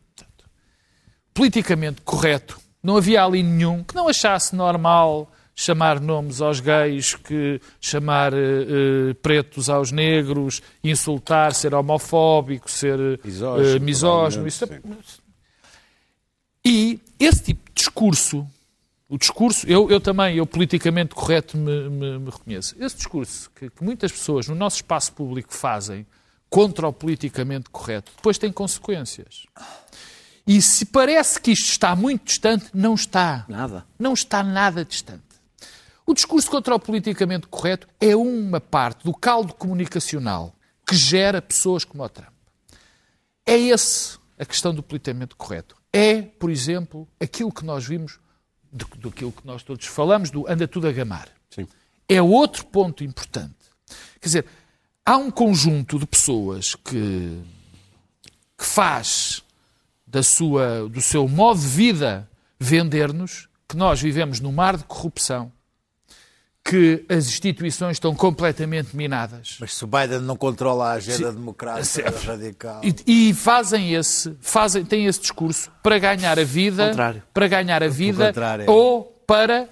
Politicamente 1.38 2.02
correto. 2.02 2.58
Não 2.82 2.96
havia 2.96 3.24
ali 3.24 3.42
nenhum 3.42 3.84
que 3.84 3.94
não 3.94 4.08
achasse 4.08 4.54
normal 4.56 5.30
chamar 5.54 6.00
nomes 6.00 6.40
aos 6.40 6.58
gays, 6.60 7.14
que 7.14 7.60
chamar 7.80 8.32
eh, 8.34 9.14
pretos 9.22 9.68
aos 9.70 9.90
negros, 9.92 10.60
insultar, 10.82 11.54
ser 11.54 11.74
homofóbico, 11.74 12.70
ser 12.70 12.98
eh, 12.98 13.18
Misógino, 13.24 13.76
eh, 13.76 13.78
misógino. 13.78 14.46
Isso 14.48 14.64
é- 14.64 14.80
E 16.64 17.00
esse 17.18 17.42
tipo 17.42 17.68
de 17.70 17.74
discurso, 17.74 18.46
o 19.08 19.16
discurso, 19.16 19.66
eu, 19.66 19.90
eu 19.90 20.00
também, 20.00 20.36
eu 20.36 20.46
politicamente 20.46 21.14
correto 21.14 21.56
me, 21.56 21.88
me- 21.88 22.18
me 22.18 22.30
reconheço. 22.30 22.74
Esse 22.78 22.96
discurso 22.96 23.50
que, 23.54 23.70
que 23.70 23.82
muitas 23.84 24.12
pessoas 24.12 24.46
no 24.48 24.54
nosso 24.54 24.76
espaço 24.76 25.12
público 25.12 25.54
fazem 25.54 26.04
contra 26.50 26.86
o 26.88 26.92
politicamente 26.92 27.68
correto, 27.70 28.10
depois 28.16 28.38
tem 28.38 28.50
consequências. 28.52 29.44
E 30.48 30.62
se 30.62 30.86
parece 30.86 31.38
que 31.38 31.50
isto 31.50 31.66
está 31.66 31.94
muito 31.94 32.24
distante, 32.24 32.70
não 32.72 32.94
está. 32.94 33.44
Nada. 33.46 33.84
Não 33.98 34.14
está 34.14 34.42
nada 34.42 34.82
distante. 34.82 35.22
O 36.06 36.14
discurso 36.14 36.50
contra 36.50 36.74
o 36.74 36.80
politicamente 36.80 37.46
correto 37.46 37.86
é 38.00 38.16
uma 38.16 38.58
parte 38.58 39.04
do 39.04 39.12
caldo 39.12 39.52
comunicacional 39.52 40.54
que 40.86 40.96
gera 40.96 41.42
pessoas 41.42 41.84
como 41.84 42.02
o 42.02 42.08
Trump. 42.08 42.32
É 43.44 43.58
esse 43.58 44.16
a 44.38 44.46
questão 44.46 44.74
do 44.74 44.82
politicamente 44.82 45.34
correto. 45.34 45.76
É, 45.92 46.22
por 46.22 46.50
exemplo, 46.50 47.06
aquilo 47.20 47.52
que 47.52 47.66
nós 47.66 47.84
vimos, 47.84 48.18
do, 48.72 49.10
que 49.10 49.30
nós 49.44 49.62
todos 49.62 49.84
falamos, 49.84 50.30
do 50.30 50.50
anda 50.50 50.66
tudo 50.66 50.88
a 50.88 50.92
gamar. 50.92 51.28
Sim. 51.50 51.68
É 52.08 52.22
outro 52.22 52.64
ponto 52.64 53.04
importante. 53.04 53.54
Quer 54.18 54.28
dizer, 54.28 54.46
há 55.04 55.18
um 55.18 55.30
conjunto 55.30 55.98
de 55.98 56.06
pessoas 56.06 56.74
que, 56.74 57.38
que 58.56 58.64
faz 58.64 59.37
da 60.10 60.22
sua, 60.22 60.88
do 60.88 61.00
seu 61.00 61.28
modo 61.28 61.60
de 61.60 61.66
vida 61.66 62.28
vender-nos 62.58 63.48
que 63.68 63.76
nós 63.76 64.00
vivemos 64.00 64.40
num 64.40 64.50
mar 64.50 64.76
de 64.76 64.84
corrupção, 64.84 65.52
que 66.64 67.04
as 67.08 67.26
instituições 67.28 67.92
estão 67.92 68.14
completamente 68.14 68.96
minadas. 68.96 69.56
Mas 69.60 69.74
se 69.74 69.84
o 69.84 69.86
Biden 69.86 70.20
não 70.20 70.36
controla 70.36 70.88
a 70.88 70.92
agenda 70.92 71.32
democrática 71.32 72.10
radical... 72.26 72.80
E, 72.82 73.28
e 73.30 73.34
fazem 73.34 73.94
esse, 73.94 74.36
fazem, 74.40 74.84
têm 74.84 75.06
esse 75.06 75.20
discurso 75.20 75.70
para 75.82 75.98
ganhar 75.98 76.38
a 76.38 76.44
vida, 76.44 76.88
Contrário. 76.88 77.22
para 77.32 77.48
ganhar 77.48 77.82
a 77.82 77.88
vida, 77.88 78.26
contrário. 78.26 78.70
ou 78.70 79.04
para, 79.26 79.68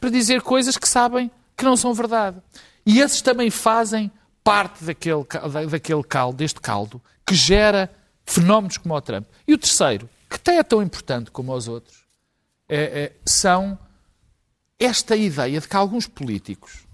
para, 0.00 0.10
dizer 0.10 0.42
coisas 0.42 0.76
que 0.76 0.88
sabem 0.88 1.30
que 1.56 1.64
não 1.64 1.76
são 1.76 1.92
verdade. 1.92 2.36
E 2.84 3.00
esses 3.00 3.20
também 3.20 3.50
fazem 3.50 4.10
parte 4.44 4.84
daquele, 4.84 5.24
daquele 5.70 6.02
caldo, 6.02 6.38
deste 6.38 6.60
caldo, 6.60 7.00
que 7.26 7.34
gera 7.34 7.90
fenómenos 8.28 8.76
como 8.76 8.94
o 8.94 9.00
Trump. 9.00 9.26
E 9.46 9.54
o 9.54 9.58
terceiro, 9.58 10.08
que 10.28 10.36
até 10.36 10.56
é 10.56 10.62
tão 10.62 10.82
importante 10.82 11.30
como 11.30 11.54
os 11.54 11.66
outros, 11.66 12.04
é- 12.68 13.04
é- 13.04 13.12
são 13.24 13.78
esta 14.78 15.16
ideia 15.16 15.60
de 15.60 15.66
que 15.66 15.76
alguns 15.76 16.06
políticos 16.06 16.86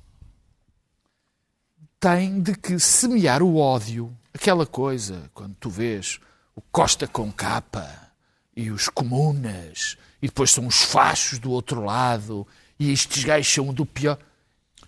têm 1.99 2.41
de 2.41 2.55
que 2.55 2.78
semear 2.78 3.43
o 3.43 3.57
ódio, 3.57 4.16
aquela 4.32 4.64
coisa, 4.64 5.30
quando 5.35 5.55
tu 5.57 5.68
vês 5.68 6.20
o 6.55 6.61
Costa 6.61 7.09
com 7.09 7.32
capa 7.32 8.12
e 8.57 8.70
os 8.70 8.89
comunas, 8.89 9.97
e 10.22 10.28
depois 10.28 10.53
são 10.53 10.66
os 10.66 10.82
fachos 10.82 11.39
do 11.39 11.51
outro 11.51 11.82
lado, 11.85 12.47
e 12.78 12.93
estes 12.93 13.24
gajos 13.24 13.53
são 13.53 13.74
do 13.74 13.85
pior. 13.85 14.18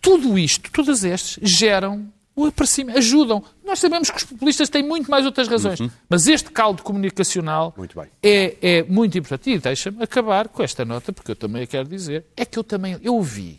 Tudo 0.00 0.38
isto, 0.38 0.70
todas 0.70 1.04
estas, 1.04 1.38
geram 1.42 2.12
o 2.36 2.44
aparecimento, 2.44 2.98
ajudam. 2.98 3.42
Nós 3.64 3.78
sabemos 3.78 4.10
que 4.10 4.18
os 4.18 4.24
populistas 4.24 4.68
têm 4.68 4.82
muito 4.82 5.10
mais 5.10 5.24
outras 5.24 5.48
razões, 5.48 5.80
mas 6.06 6.28
este 6.28 6.50
caldo 6.50 6.82
comunicacional 6.82 7.72
Muito 7.74 7.98
é, 8.22 8.56
é 8.60 8.82
muito 8.82 9.16
importante. 9.16 9.50
E 9.50 9.58
deixa-me 9.58 10.02
acabar 10.02 10.48
com 10.48 10.62
esta 10.62 10.84
nota, 10.84 11.14
porque 11.14 11.30
eu 11.30 11.36
também 11.36 11.62
a 11.62 11.66
quero 11.66 11.88
dizer. 11.88 12.26
É 12.36 12.44
que 12.44 12.58
eu 12.58 12.62
também 12.62 12.98
eu 13.02 13.20
vi 13.22 13.58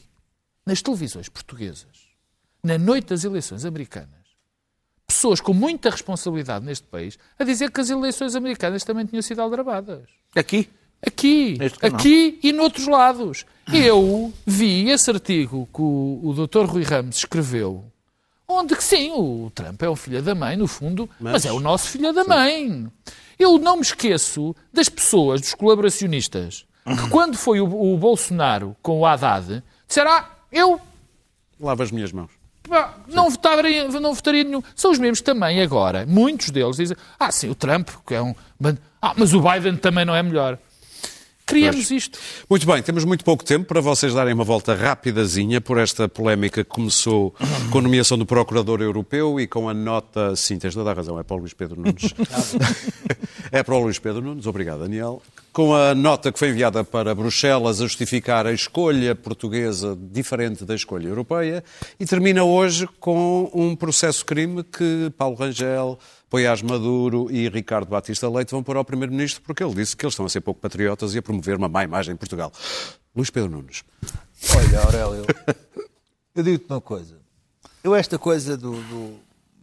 nas 0.63 0.81
televisões 0.81 1.27
portuguesas, 1.27 2.07
na 2.63 2.77
noite 2.77 3.07
das 3.07 3.23
eleições 3.23 3.65
americanas, 3.65 4.11
pessoas 5.07 5.41
com 5.41 5.53
muita 5.53 5.89
responsabilidade 5.89 6.63
neste 6.63 6.85
país 6.85 7.17
a 7.39 7.43
dizer 7.43 7.71
que 7.71 7.81
as 7.81 7.89
eleições 7.89 8.35
americanas 8.35 8.83
também 8.83 9.05
tinham 9.05 9.21
sido 9.21 9.41
aldrabadas. 9.41 10.03
Aqui? 10.35 10.69
Aqui, 11.05 11.57
aqui 11.81 12.39
e 12.43 12.51
noutros 12.51 12.87
lados. 12.87 13.45
Eu 13.71 14.33
vi 14.45 14.89
esse 14.89 15.09
artigo 15.09 15.67
que 15.73 15.81
o, 15.81 16.21
o 16.23 16.47
Dr. 16.47 16.65
Rui 16.65 16.83
Ramos 16.83 17.17
escreveu, 17.17 17.85
onde 18.47 18.75
que 18.75 18.83
sim, 18.83 19.11
o 19.11 19.51
Trump 19.53 19.81
é 19.81 19.89
um 19.89 19.95
filho 19.95 20.21
da 20.21 20.33
mãe, 20.33 20.55
no 20.55 20.67
fundo, 20.67 21.09
mas, 21.19 21.45
é 21.45 21.51
o 21.51 21.59
nosso 21.59 21.89
filho 21.89 22.13
da 22.13 22.23
mãe. 22.23 22.87
Eu 23.37 23.57
não 23.57 23.77
me 23.77 23.81
esqueço 23.81 24.55
das 24.73 24.89
pessoas, 24.89 25.41
dos 25.41 25.53
colaboracionistas, 25.53 26.65
que 26.85 27.09
quando 27.11 27.37
foi 27.37 27.59
o, 27.59 27.65
o 27.65 27.97
Bolsonaro 27.97 28.75
com 28.81 28.99
o 28.99 29.05
Haddad, 29.05 29.63
disseram, 29.87 30.11
ah, 30.11 30.29
eu 30.51 30.81
Lava 31.59 31.83
as 31.83 31.91
minhas 31.91 32.11
mãos. 32.11 32.29
Não 33.07 33.29
votaria, 33.29 33.87
não 33.87 34.13
votaria 34.13 34.43
nenhum. 34.43 34.61
São 34.75 34.91
os 34.91 34.99
mesmos 34.99 35.21
também 35.21 35.61
agora. 35.61 36.05
Muitos 36.05 36.49
deles 36.49 36.75
dizem, 36.75 36.97
ah, 37.17 37.31
sim, 37.31 37.49
o 37.49 37.55
Trump, 37.55 37.89
que 38.05 38.13
é 38.13 38.21
um. 38.21 38.35
Ah, 39.01 39.13
mas 39.15 39.33
o 39.33 39.41
Biden 39.41 39.77
também 39.77 40.05
não 40.05 40.13
é 40.13 40.21
melhor. 40.21 40.59
Criamos 41.47 41.89
isto. 41.89 42.19
Muito 42.49 42.67
bem, 42.67 42.83
temos 42.83 43.05
muito 43.05 43.23
pouco 43.23 43.43
tempo 43.43 43.65
para 43.65 43.79
vocês 43.79 44.13
darem 44.13 44.33
uma 44.33 44.43
volta 44.43 44.75
rapidazinha 44.75 45.61
por 45.61 45.77
esta 45.77 46.07
polémica 46.09 46.61
que 46.61 46.69
começou 46.69 47.33
com 47.71 47.79
a 47.79 47.81
nomeação 47.81 48.17
do 48.17 48.25
Procurador 48.25 48.81
Europeu 48.81 49.39
e 49.39 49.47
com 49.47 49.69
a 49.69 49.73
nota. 49.73 50.35
Sim, 50.35 50.59
tens 50.59 50.73
toda 50.73 50.91
a 50.91 50.93
razão, 50.93 51.17
é 51.17 51.23
para 51.23 51.37
o 51.37 51.39
Luís 51.39 51.53
Pedro 51.53 51.79
Nunes. 51.79 52.13
é 53.49 53.63
para 53.63 53.75
o 53.75 53.79
Luís 53.79 53.97
Pedro 53.97 54.21
Nunes, 54.21 54.45
obrigado, 54.45 54.81
Daniel. 54.81 55.21
Com 55.57 55.73
a 55.73 55.95
nota 55.95 56.31
que 56.31 56.37
foi 56.37 56.49
enviada 56.49 56.83
para 56.83 57.15
Bruxelas 57.15 57.81
a 57.81 57.85
justificar 57.85 58.45
a 58.45 58.53
escolha 58.53 59.15
portuguesa 59.15 59.97
diferente 59.99 60.63
da 60.63 60.75
escolha 60.75 61.07
europeia 61.07 61.63
e 61.99 62.05
termina 62.05 62.43
hoje 62.43 62.87
com 62.99 63.49
um 63.51 63.75
processo-crime 63.75 64.63
que 64.63 65.11
Paulo 65.17 65.35
Rangel, 65.35 65.97
Poiás 66.29 66.61
Maduro 66.61 67.31
e 67.31 67.49
Ricardo 67.49 67.89
Batista 67.89 68.29
Leite 68.29 68.51
vão 68.51 68.61
pôr 68.61 68.77
ao 68.77 68.85
Primeiro-Ministro 68.85 69.41
porque 69.41 69.63
ele 69.63 69.73
disse 69.73 69.97
que 69.97 70.05
eles 70.05 70.13
estão 70.13 70.27
a 70.27 70.29
ser 70.29 70.41
pouco 70.41 70.61
patriotas 70.61 71.15
e 71.15 71.17
a 71.17 71.23
promover 71.23 71.57
uma 71.57 71.67
má 71.67 71.83
imagem 71.83 72.13
em 72.13 72.17
Portugal. 72.17 72.53
Luís 73.15 73.31
Pedro 73.31 73.49
Nunes. 73.49 73.83
Olha, 74.55 74.79
Aurélio, 74.81 75.25
eu 76.35 76.43
digo-te 76.43 76.69
uma 76.69 76.79
coisa. 76.79 77.15
Eu 77.83 77.95
esta 77.95 78.19
coisa 78.19 78.55
do, 78.55 78.73
do, 78.73 79.19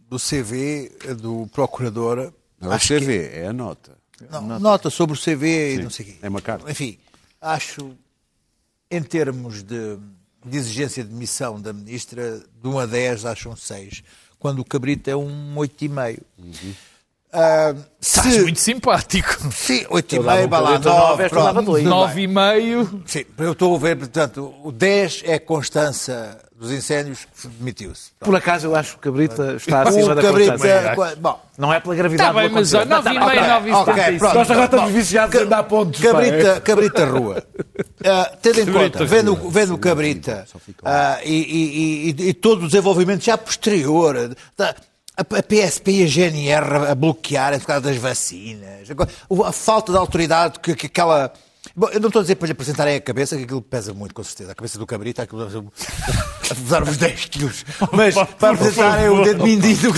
do 0.09 0.17
CV, 0.19 0.91
do 1.21 1.47
procurador... 1.53 2.33
Não 2.59 2.67
é 2.69 2.73
o 2.73 2.75
acho 2.75 2.89
que- 2.89 2.99
CV, 2.99 3.29
é 3.31 3.47
a 3.47 3.53
nota. 3.53 4.03
Não, 4.29 4.59
nota. 4.59 4.89
sobre 4.89 5.15
o 5.15 5.19
CV 5.19 5.75
e 5.75 5.83
não 5.83 5.89
sei 5.89 6.05
o 6.05 6.09
quê. 6.09 6.17
é 6.21 6.29
uma 6.29 6.41
carta. 6.41 6.69
Enfim, 6.69 6.97
acho, 7.41 7.95
em 8.89 9.01
termos 9.01 9.63
de, 9.63 9.97
de 10.45 10.57
exigência 10.57 11.03
de 11.03 11.13
missão 11.13 11.59
da 11.61 11.73
ministra, 11.73 12.39
de 12.61 12.67
1 12.67 12.79
a 12.79 12.85
10, 12.85 13.25
acho 13.25 13.49
um 13.49 13.55
6. 13.55 14.03
quando 14.39 14.59
o 14.59 14.65
cabrito 14.65 15.09
é 15.09 15.15
um 15.15 15.55
8,5. 15.55 16.19
Estás 17.99 18.33
se, 18.33 18.41
muito 18.41 18.59
simpático. 18.59 19.37
sim, 19.51 19.83
dava 19.83 19.95
8,5, 19.95 20.19
um 20.19 20.23
vai 20.23 20.43
lá, 20.61 20.71
cabrito 20.71 20.89
a 20.89 20.93
nove, 20.93 21.09
9, 21.09 21.23
esta 21.23 21.35
dava 21.35 21.53
pronto. 21.53 21.65
dois. 21.65 21.83
tudo 21.83 21.89
bem. 21.95 21.99
Nove 21.99 22.21
e 22.21 22.27
meio. 22.27 23.03
Sim, 23.05 23.25
eu 23.37 23.51
estou 23.51 23.75
a 23.75 23.79
ver, 23.79 23.97
portanto, 23.97 24.53
o 24.63 24.71
10 24.71 25.23
é 25.25 25.33
a 25.35 25.39
constância 25.39 26.37
dos 26.57 26.71
incêndios 26.71 27.25
que 27.41 27.47
demitiu-se. 27.49 28.11
Por 28.19 28.33
acaso 28.35 28.67
eu 28.67 28.75
acho 28.75 28.93
que 28.93 28.97
o 28.97 29.11
Cabrita 29.11 29.55
está 29.57 29.81
acima 29.81 30.13
O 30.13 30.15
da 30.15 30.21
cabrito, 30.21 30.51
constância. 30.51 30.71
é, 31.11 31.15
bom, 31.17 31.41
Não 31.57 31.73
é 31.73 31.79
pela 31.81 31.95
gravidade 31.95 32.29
Está 32.29 32.41
bem, 32.41 32.49
mas 32.49 32.73
ó, 32.73 32.77
acontecimento. 32.79 33.03
nove 33.03 33.09
e 33.09 33.35
meio, 33.35 33.49
nove 33.49 33.69
e 33.69 33.73
ok, 33.73 33.93
setenta 33.93 34.11
e 34.11 34.17
pronto. 34.19 34.35
Nós 34.35 34.51
agora 34.51 34.65
estamos 34.65 34.91
viciados 34.93 35.41
a 35.41 35.43
dar 35.45 35.63
pontos. 35.63 36.01
Cabrita, 36.01 36.61
cabrita 36.61 37.05
rua. 37.05 37.43
Ah, 38.07 38.31
tendo 38.39 38.59
em 38.61 38.65
Cabrita 38.67 38.99
conta, 38.99 39.05
vendo, 39.05 39.35
vendo 39.49 39.73
o 39.73 39.77
Cabrita 39.79 40.45
ah, 40.83 41.17
e, 41.25 41.33
e- 41.33 42.09
e- 42.23 42.29
e 42.29 42.33
todo 42.35 42.63
o 42.63 42.67
desenvolvimento 42.67 43.23
já 43.23 43.35
posterior, 43.35 44.35
da- 44.55 44.75
a, 45.17 45.21
a 45.21 45.43
PSP 45.43 45.91
e 45.91 46.03
a 46.03 46.07
GNR 46.07 46.89
a 46.91 46.95
bloquearem 46.95 47.59
por 47.59 47.67
causa 47.67 47.81
das 47.81 47.97
vacinas, 47.97 48.87
a, 48.89 49.47
a 49.47 49.51
falta 49.51 49.91
de 49.91 49.97
autoridade 49.97 50.59
que, 50.59 50.75
que 50.75 50.87
aquela. 50.87 51.31
Bom, 51.75 51.89
eu 51.89 51.99
não 51.99 52.07
estou 52.07 52.19
a 52.19 52.23
dizer 52.23 52.35
para 52.35 52.45
lhe 52.45 52.51
apresentarem 52.51 52.95
a 52.95 53.01
cabeça, 53.01 53.35
que 53.35 53.43
aquilo 53.43 53.61
pesa 53.61 53.91
muito, 53.93 54.13
com 54.13 54.23
certeza. 54.23 54.51
A 54.51 54.55
cabeça 54.55 54.77
do 54.77 54.85
cabrito, 54.85 55.19
aquilo 55.21 55.45
deve 55.45 55.51
ser- 55.51 56.51
a 56.51 56.55
pesar 56.55 56.83
uns 56.83 56.95
10 56.95 57.25
quilos. 57.25 57.65
Mas 57.91 58.13
para 58.13 58.53
apresentarem 58.53 59.09
o 59.09 59.23
dedo 59.23 59.43
mindinho. 59.43 59.91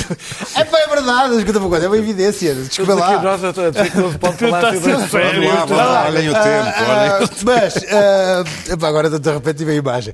É, 0.56 0.64
pá, 0.64 0.80
é 0.80 0.88
verdade, 0.88 1.36
escuta 1.38 1.60
uma 1.60 1.68
coisa, 1.70 1.86
é 1.86 1.90
uma 1.90 1.98
evidência. 1.98 2.56
Desculpa 2.56 2.94
aqui 2.94 3.02
lá. 3.02 3.22
nós 3.22 3.44
a 3.44 3.52
dizer 3.52 3.92
que 3.92 3.98
não 3.98 4.12
se 4.12 4.18
pode 4.18 4.38
falar 4.38 4.62
sobre 4.76 4.78
Está 4.92 5.02
isso. 5.02 5.12
sério. 5.12 5.42
Olhem 5.44 6.30
o 6.30 6.34
tempo. 6.34 6.74
Ah, 6.78 7.20
olhem. 7.20 7.30
mas, 7.44 7.76
ah, 7.92 8.88
agora 8.88 9.10
de 9.20 9.32
repente 9.32 9.58
tive 9.58 9.72
a 9.74 9.76
imagem. 9.76 10.14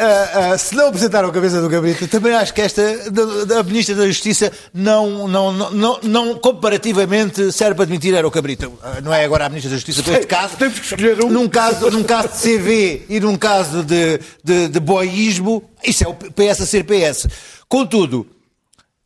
Ah, 0.00 0.52
ah, 0.52 0.58
se 0.58 0.76
não 0.76 0.86
apresentaram 0.86 1.28
a 1.28 1.32
cabeça 1.32 1.60
do 1.60 1.68
Gabrito, 1.68 2.06
também 2.06 2.32
acho 2.32 2.54
que 2.54 2.60
esta, 2.60 3.10
da, 3.10 3.44
da 3.44 3.62
Ministra 3.64 3.96
da 3.96 4.06
Justiça, 4.06 4.52
não, 4.72 5.26
não, 5.26 5.52
não, 5.52 5.70
não, 5.72 6.00
não 6.04 6.34
comparativamente 6.38 7.50
serve 7.50 7.74
para 7.74 7.82
admitir 7.82 8.14
era 8.14 8.26
o 8.26 8.30
Cabrito. 8.30 8.72
Ah, 8.80 9.00
Não 9.00 9.12
é 9.12 9.24
agora 9.24 9.46
a 9.46 9.48
Ministra 9.48 9.70
da 9.70 9.76
Justiça, 9.76 10.02
para 10.04 10.12
este 10.14 10.26
caso. 10.26 10.56
Temos 10.56 10.78
que 10.78 10.84
escolher 10.84 11.24
um. 11.24 11.30
Num 11.30 11.48
caso, 11.48 11.90
num 11.90 12.04
caso 12.04 12.28
de 12.28 12.58
CV 12.58 13.06
e 13.08 13.18
num 13.18 13.36
caso 13.36 13.82
de, 13.82 14.20
de, 14.44 14.68
de 14.68 14.80
boísmo, 14.80 15.68
isso 15.84 16.04
é 16.04 16.08
o 16.08 16.14
PS 16.14 16.60
a 16.60 16.66
ser 16.66 16.84
PS. 16.84 17.26
Contudo, 17.68 18.24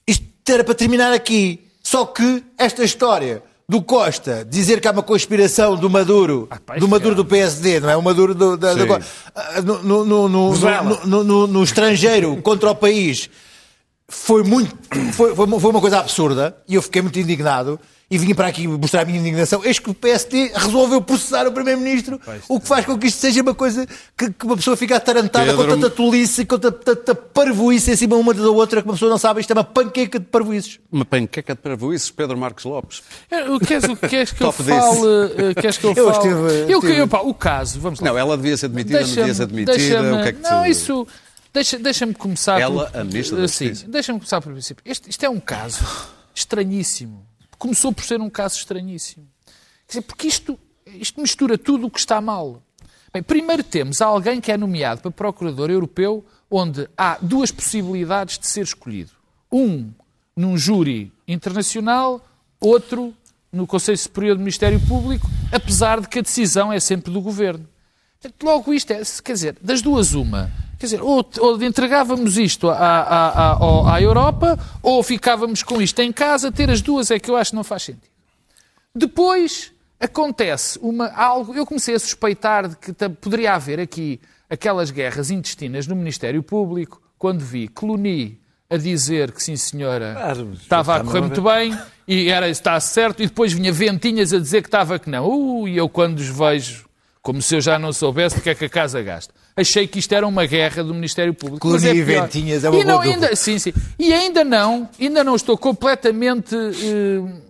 isto 0.07 0.25
era 0.47 0.63
para 0.63 0.75
terminar 0.75 1.13
aqui. 1.13 1.69
Só 1.83 2.05
que 2.05 2.45
esta 2.59 2.85
história 2.85 3.43
do 3.73 3.81
Costa 3.81 4.47
dizer 4.49 4.81
que 4.83 4.87
há 4.87 4.91
uma 4.93 5.03
conspiração 5.03 5.75
do 5.77 5.89
Maduro, 5.89 6.47
pá, 6.67 6.77
do 6.77 6.87
Maduro 6.87 7.13
é- 7.13 7.17
do 7.17 7.25
PSD, 7.25 7.81
não 7.81 7.89
é? 7.89 7.97
O 7.97 8.03
Maduro 8.03 8.35
do, 8.35 8.55
da, 8.55 8.75
do- 8.75 8.87
ah, 9.35 9.63
no, 9.63 9.83
no, 9.83 10.05
no, 10.05 10.29
no, 10.29 10.55
no, 10.55 11.07
no- 11.07 11.25
no- 11.25 11.47
no 11.47 11.65
estrangeiro 11.65 12.37
contra 12.45 12.71
o 12.71 12.75
país 12.75 13.31
foi 14.09 14.43
muito 14.43 14.77
foi, 15.15 15.35
foi 15.35 15.71
uma 15.71 15.81
coisa 15.81 16.01
absurda 16.01 16.55
e 16.69 16.75
eu 16.75 16.83
fiquei 16.83 17.01
muito 17.01 17.19
indignado 17.19 17.81
e 18.15 18.19
vim 18.19 18.35
para 18.35 18.47
aqui 18.49 18.69
mostrar 18.69 19.03
a 19.03 19.05
minha 19.07 19.19
indignação. 19.19 19.65
Eis 19.65 19.79
que 19.79 19.89
o 19.91 19.95
PSD 19.95 20.53
resolveu 20.55 21.01
processar 21.01 21.47
o 21.47 21.53
Primeiro-Ministro, 21.53 22.21
o 22.49 22.61
que 22.61 22.69
faz 22.69 22.85
com 22.85 22.99
que 22.99 23.07
isto 23.07 23.19
seja 23.19 23.41
uma 23.41 23.55
coisa 23.55 23.87
que, 24.17 24.31
que 24.31 24.45
uma 24.45 24.55
pessoa 24.57 24.77
fica 24.77 24.97
atarantada 24.97 25.55
com 25.55 25.67
tanta 25.67 25.89
tolice 25.89 26.43
e 26.43 26.45
com 26.45 26.59
tanta, 26.59 27.15
parvoíce 27.15 27.91
em 27.93 27.97
cima 27.97 28.17
uma 28.17 28.35
da 28.35 28.51
outra 28.51 28.83
que 28.83 28.87
uma 28.89 28.95
pessoa 28.95 29.11
não 29.11 29.19
sabe. 29.19 29.41
Isto 29.41 29.53
é 29.53 29.55
uma 29.55 29.65
panqueca 29.65 30.19
de 30.21 30.27
parvoíces. 30.27 30.79
Uma 30.93 31.05
panqueca 31.07 31.55
de 31.55 31.61
parvoíces, 31.63 32.11
Pedro 32.11 32.37
Marcos 32.37 32.65
Lopes. 32.65 33.03
É, 33.31 33.49
o- 33.51 33.59
Queres, 33.59 33.85
o- 33.85 33.97
queres 33.97 34.33
que 34.33 34.43
eu 34.43 34.47
Top 34.53 34.63
desse. 34.63 34.79
fale? 34.79 35.51
eh, 35.51 35.55
Queres 35.61 35.79
que 35.79 35.85
eu 35.87 35.93
Eu 35.97 36.13
fale? 36.13 36.29
estive- 36.29 36.73
Eu, 36.73 36.79
estive- 36.81 36.99
eu, 37.01 37.09
pá, 37.09 37.21
o 37.21 37.33
caso, 37.33 37.81
vamos 37.81 37.99
lá. 38.01 38.09
Não, 38.09 38.19
ela 38.19 38.37
devia 38.37 38.57
ser 38.57 38.69
demitida, 38.69 39.01
não 39.01 39.09
devia 39.09 39.35
ser 39.35 39.47
demitida. 39.47 39.77
deixa-me- 39.77 40.11
O 40.13 40.23
que 40.23 40.29
é 40.29 40.33
que 40.33 40.39
tu... 40.43 40.51
Não, 40.51 40.67
isso. 40.67 41.07
Deixa- 41.55 41.79
Deixa-me 41.79 42.15
começar. 42.15 42.61
Ela, 42.61 42.87
por, 42.91 42.99
a 43.01 43.05
ministra 43.05 43.37
da 43.39 43.49
Sim, 43.49 43.69
Justiça. 43.69 43.91
deixa-me 43.91 44.19
começar 44.19 44.41
pelo 44.41 44.55
princípio. 44.55 44.83
Este- 44.87 45.09
isto 45.11 45.25
é 45.25 45.29
um 45.31 45.41
caso 45.41 45.85
estranhíssimo. 46.35 47.27
Começou 47.63 47.93
por 47.93 48.03
ser 48.03 48.21
um 48.21 48.29
caso 48.29 48.57
estranhíssimo. 48.57 49.25
Quer 49.87 49.87
dizer, 49.87 50.03
porque 50.03 50.27
isto, 50.27 50.59
isto 50.85 51.21
mistura 51.21 51.57
tudo 51.57 51.87
o 51.87 51.91
que 51.93 52.01
está 52.01 52.21
mal. 52.21 52.61
Bem, 53.13 53.23
primeiro 53.23 53.63
temos 53.63 54.03
alguém 54.03 54.41
que 54.41 54.51
é 54.51 54.57
nomeado 54.57 55.01
para 55.01 55.13
Procurador 55.13 55.71
Europeu, 55.71 56.25
onde 56.51 56.89
há 56.99 57.19
duas 57.23 57.53
possibilidades 57.53 58.37
de 58.37 58.49
ser 58.49 58.63
escolhido. 58.63 59.13
Um 59.53 59.93
num 60.35 60.59
júri 60.59 61.13
internacional, 61.29 62.27
outro 62.59 63.15
no 63.53 63.65
Conselho 63.65 63.99
Superior 63.99 64.35
do 64.35 64.41
Ministério 64.41 64.81
Público, 64.81 65.31
apesar 65.53 66.01
de 66.01 66.09
que 66.09 66.19
a 66.19 66.23
decisão 66.23 66.73
é 66.73 66.81
sempre 66.81 67.13
do 67.13 67.21
Governo. 67.21 67.69
Logo 68.43 68.75
isto 68.75 68.91
é, 68.91 69.03
quer 69.23 69.35
dizer, 69.35 69.57
das 69.63 69.81
duas 69.81 70.15
uma. 70.15 70.51
Quer 70.83 70.87
dizer, 70.87 71.01
ou, 71.01 71.25
ou 71.39 71.63
entregávamos 71.63 72.37
isto 72.37 72.69
à, 72.69 72.75
à, 72.75 73.53
à, 73.53 73.95
à 73.95 74.03
Europa, 74.03 74.59
ou 74.83 75.01
ficávamos 75.01 75.63
com 75.63 75.81
isto 75.81 76.01
em 76.01 76.11
casa, 76.11 76.51
ter 76.51 76.69
as 76.69 76.83
duas 76.83 77.09
é 77.13 77.21
que 77.21 77.31
eu 77.31 77.37
acho 77.37 77.53
que 77.53 77.57
não 77.57 77.63
faz 77.63 77.85
sentido. 77.85 78.11
Depois 78.93 79.71
acontece 80.01 80.81
uma, 80.83 81.07
algo, 81.13 81.55
eu 81.55 81.65
comecei 81.65 81.95
a 81.95 82.01
suspeitar 82.01 82.67
de 82.67 82.75
que 82.75 82.93
poderia 83.21 83.55
haver 83.55 83.79
aqui 83.79 84.21
aquelas 84.51 84.91
guerras 84.91 85.31
intestinas 85.31 85.87
no 85.87 85.95
Ministério 85.95 86.43
Público, 86.43 87.01
quando 87.17 87.45
vi 87.45 87.69
Clooney 87.69 88.41
a 88.69 88.77
dizer 88.77 89.31
que 89.31 89.41
sim 89.41 89.55
senhora, 89.55 90.17
Ah, 90.19 90.35
mas 90.35 90.63
estava 90.63 90.97
a 90.97 91.05
correr 91.05 91.21
muito 91.21 91.43
bem, 91.43 91.79
e 92.09 92.29
era 92.29 92.49
está 92.49 92.81
certo, 92.81 93.23
e 93.23 93.27
depois 93.29 93.53
vinha 93.53 93.71
Ventinhas 93.71 94.33
a 94.33 94.39
dizer 94.41 94.63
que 94.63 94.69
estava 94.69 94.99
que 94.99 95.09
não. 95.09 95.29
Uh, 95.29 95.69
e 95.69 95.77
eu 95.77 95.89
quando 95.89 96.19
os 96.19 96.27
vejo, 96.27 96.87
como 97.23 97.41
se 97.41 97.55
eu 97.55 97.61
já 97.61 97.79
não 97.79 97.93
soubesse 97.93 98.35
porque 98.35 98.51
é 98.51 98.55
que 98.57 98.65
a 98.65 98.69
casa 98.69 99.01
gasta. 99.01 99.33
Achei 99.55 99.87
que 99.87 99.99
isto 99.99 100.13
era 100.15 100.27
uma 100.27 100.47
guerra 100.47 100.83
do 100.83 100.95
Ministério 100.95 101.35
Público. 101.35 101.69
mas 101.69 101.83
Clooney 101.83 102.01
é 102.01 102.03
e 102.03 102.07
pior. 102.07 102.23
Ventinhas 102.23 102.65
é 102.65 102.71
uma 102.71 102.79
e 102.81 102.85
não, 102.85 103.01
ainda, 103.01 103.37
sim, 103.37 103.59
sim. 103.59 103.73
E 103.99 104.13
ainda 104.13 104.43
não, 104.43 104.89
ainda 104.99 105.23
não 105.23 105.37
estou 105.37 105.59
completamente... 105.59 106.55
eh, 106.57 107.43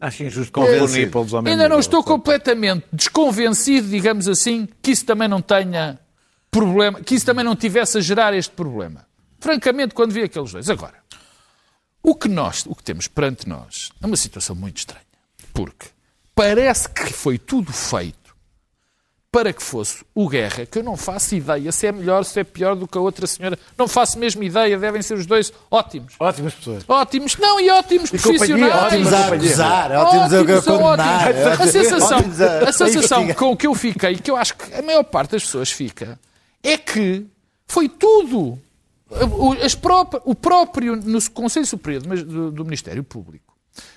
Acho 0.00 0.24
injusto 0.24 0.52
confundir 0.52 1.10
pelos 1.10 1.32
homens. 1.32 1.52
Ainda 1.52 1.68
não 1.68 1.78
estou 1.78 2.02
completamente 2.02 2.84
desconvencido, 2.92 3.88
digamos 3.88 4.28
assim, 4.28 4.68
que 4.82 4.90
isso 4.90 5.04
também 5.06 5.28
não 5.28 5.40
tenha 5.40 5.98
problema, 6.50 7.00
que 7.00 7.14
isso 7.14 7.24
também 7.24 7.44
não 7.44 7.54
tivesse 7.54 7.98
a 7.98 8.00
gerar 8.00 8.34
este 8.34 8.50
problema. 8.52 9.06
Francamente, 9.38 9.94
quando 9.94 10.12
vi 10.12 10.22
aqueles 10.22 10.50
dois. 10.52 10.68
Agora, 10.68 10.94
o 12.02 12.14
que 12.14 12.28
nós, 12.28 12.64
o 12.66 12.74
que 12.74 12.82
temos 12.82 13.06
perante 13.06 13.48
nós, 13.48 13.90
é 14.02 14.06
uma 14.06 14.16
situação 14.16 14.56
muito 14.56 14.78
estranha. 14.78 15.04
Porque 15.54 15.86
parece 16.34 16.88
que 16.88 17.12
foi 17.12 17.38
tudo 17.38 17.72
feito 17.72 18.25
para 19.36 19.52
que 19.52 19.62
fosse 19.62 20.02
o 20.14 20.26
Guerra, 20.30 20.64
que 20.64 20.78
eu 20.78 20.82
não 20.82 20.96
faço 20.96 21.34
ideia 21.34 21.70
se 21.70 21.86
é 21.86 21.92
melhor, 21.92 22.24
se 22.24 22.40
é 22.40 22.42
pior 22.42 22.74
do 22.74 22.88
que 22.88 22.96
a 22.96 23.00
outra 23.02 23.26
senhora. 23.26 23.58
Não 23.76 23.86
faço 23.86 24.18
mesmo 24.18 24.42
ideia, 24.42 24.78
devem 24.78 25.02
ser 25.02 25.12
os 25.12 25.26
dois 25.26 25.52
ótimos. 25.70 26.14
Ótimas 26.18 26.54
pessoas. 26.54 26.82
Ótimos, 26.88 27.36
não, 27.36 27.60
e 27.60 27.68
ótimos 27.68 28.08
companhia, 28.10 28.38
profissionais. 28.38 28.74
ótimos 28.86 29.12
a 29.12 29.26
acusar, 29.26 29.92
ótimos 29.92 30.32
a 30.32 30.40
Ótimos, 30.40 30.64
condenar. 30.64 31.28
ótimos. 31.28 31.60
A 31.60 31.66
sensação, 31.66 32.18
a- 32.66 32.72
sensação 32.72 33.34
com 33.34 33.54
que 33.54 33.66
eu 33.66 33.74
fiquei, 33.74 34.16
que 34.16 34.30
eu 34.30 34.36
acho 34.36 34.56
que 34.56 34.72
a 34.74 34.80
maior 34.80 35.04
parte 35.04 35.32
das 35.32 35.42
pessoas 35.44 35.70
fica, 35.70 36.18
é 36.62 36.78
que 36.78 37.26
foi 37.66 37.90
tudo. 37.90 38.58
O, 39.38 39.52
as 39.62 39.74
próprias- 39.74 40.22
o 40.24 40.34
próprio 40.34 40.96
no 40.96 41.30
Conselho 41.30 41.66
Superior 41.66 42.00
do- 42.02 42.50
do 42.50 42.64
Ministério 42.64 43.04
Público, 43.04 43.45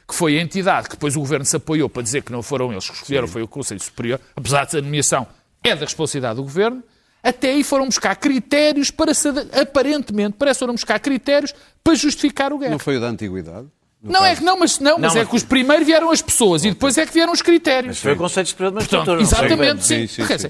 que 0.08 0.14
foi 0.16 0.38
a 0.38 0.42
entidade 0.42 0.88
que 0.90 0.96
depois 0.96 1.16
o 1.16 1.20
Governo 1.20 1.46
se 1.46 1.56
apoiou 1.56 1.90
para 1.90 2.02
dizer 2.02 2.24
que 2.24 2.32
não 2.32 2.42
foram 2.42 2.72
eles 2.72 2.90
que 2.90 2.96
escolheram, 2.96 3.28
foi 3.28 3.42
o 3.44 3.48
Conselho 3.48 3.80
Superior, 3.82 4.20
apesar 4.36 4.66
de 4.66 4.78
a 4.78 4.82
nomeação 4.82 5.28
é 5.64 5.76
da 5.76 5.86
responsabilidade 5.86 6.36
do 6.38 6.44
Governo, 6.44 6.84
até 7.22 7.50
aí 7.52 7.64
foram 7.64 7.86
buscar 7.86 8.16
critérios 8.16 8.90
para, 8.92 9.14
se, 9.14 9.28
aparentemente, 9.62 10.36
parece 10.40 10.58
que 10.58 10.60
foram 10.62 10.74
buscar 10.74 11.00
critérios 11.00 11.54
para 11.84 11.94
justificar 11.96 12.54
o 12.54 12.58
guerra. 12.58 12.72
Não 12.72 12.80
foi 12.80 12.98
o 12.98 13.02
da 13.02 13.08
antiguidade? 13.08 13.68
Não 14.02 14.24
é 14.24 14.30
caso? 14.30 14.40
que 14.40 14.46
não, 14.46 14.58
mas, 14.58 14.80
não, 14.80 14.98
mas 14.98 15.14
Não, 15.14 15.20
é 15.20 15.24
mas- 15.24 15.30
que 15.30 15.36
os 15.36 15.44
primeiros 15.44 15.86
vieram 15.86 16.10
as 16.10 16.22
pessoas 16.22 16.64
e 16.64 16.70
depois 16.70 16.98
é 16.98 17.06
que 17.06 17.14
vieram 17.14 17.34
os 17.34 17.42
critérios. 17.42 18.00
Foi 18.00 18.14
o 18.14 18.16
Conselho 18.16 18.48
Superior 18.48 18.72
Portanto, 18.74 19.08
Magistratura. 19.12 19.22
exatamente, 19.52 19.86
sim. 19.86 20.08
Sim, 20.08 20.26
sim, 20.26 20.38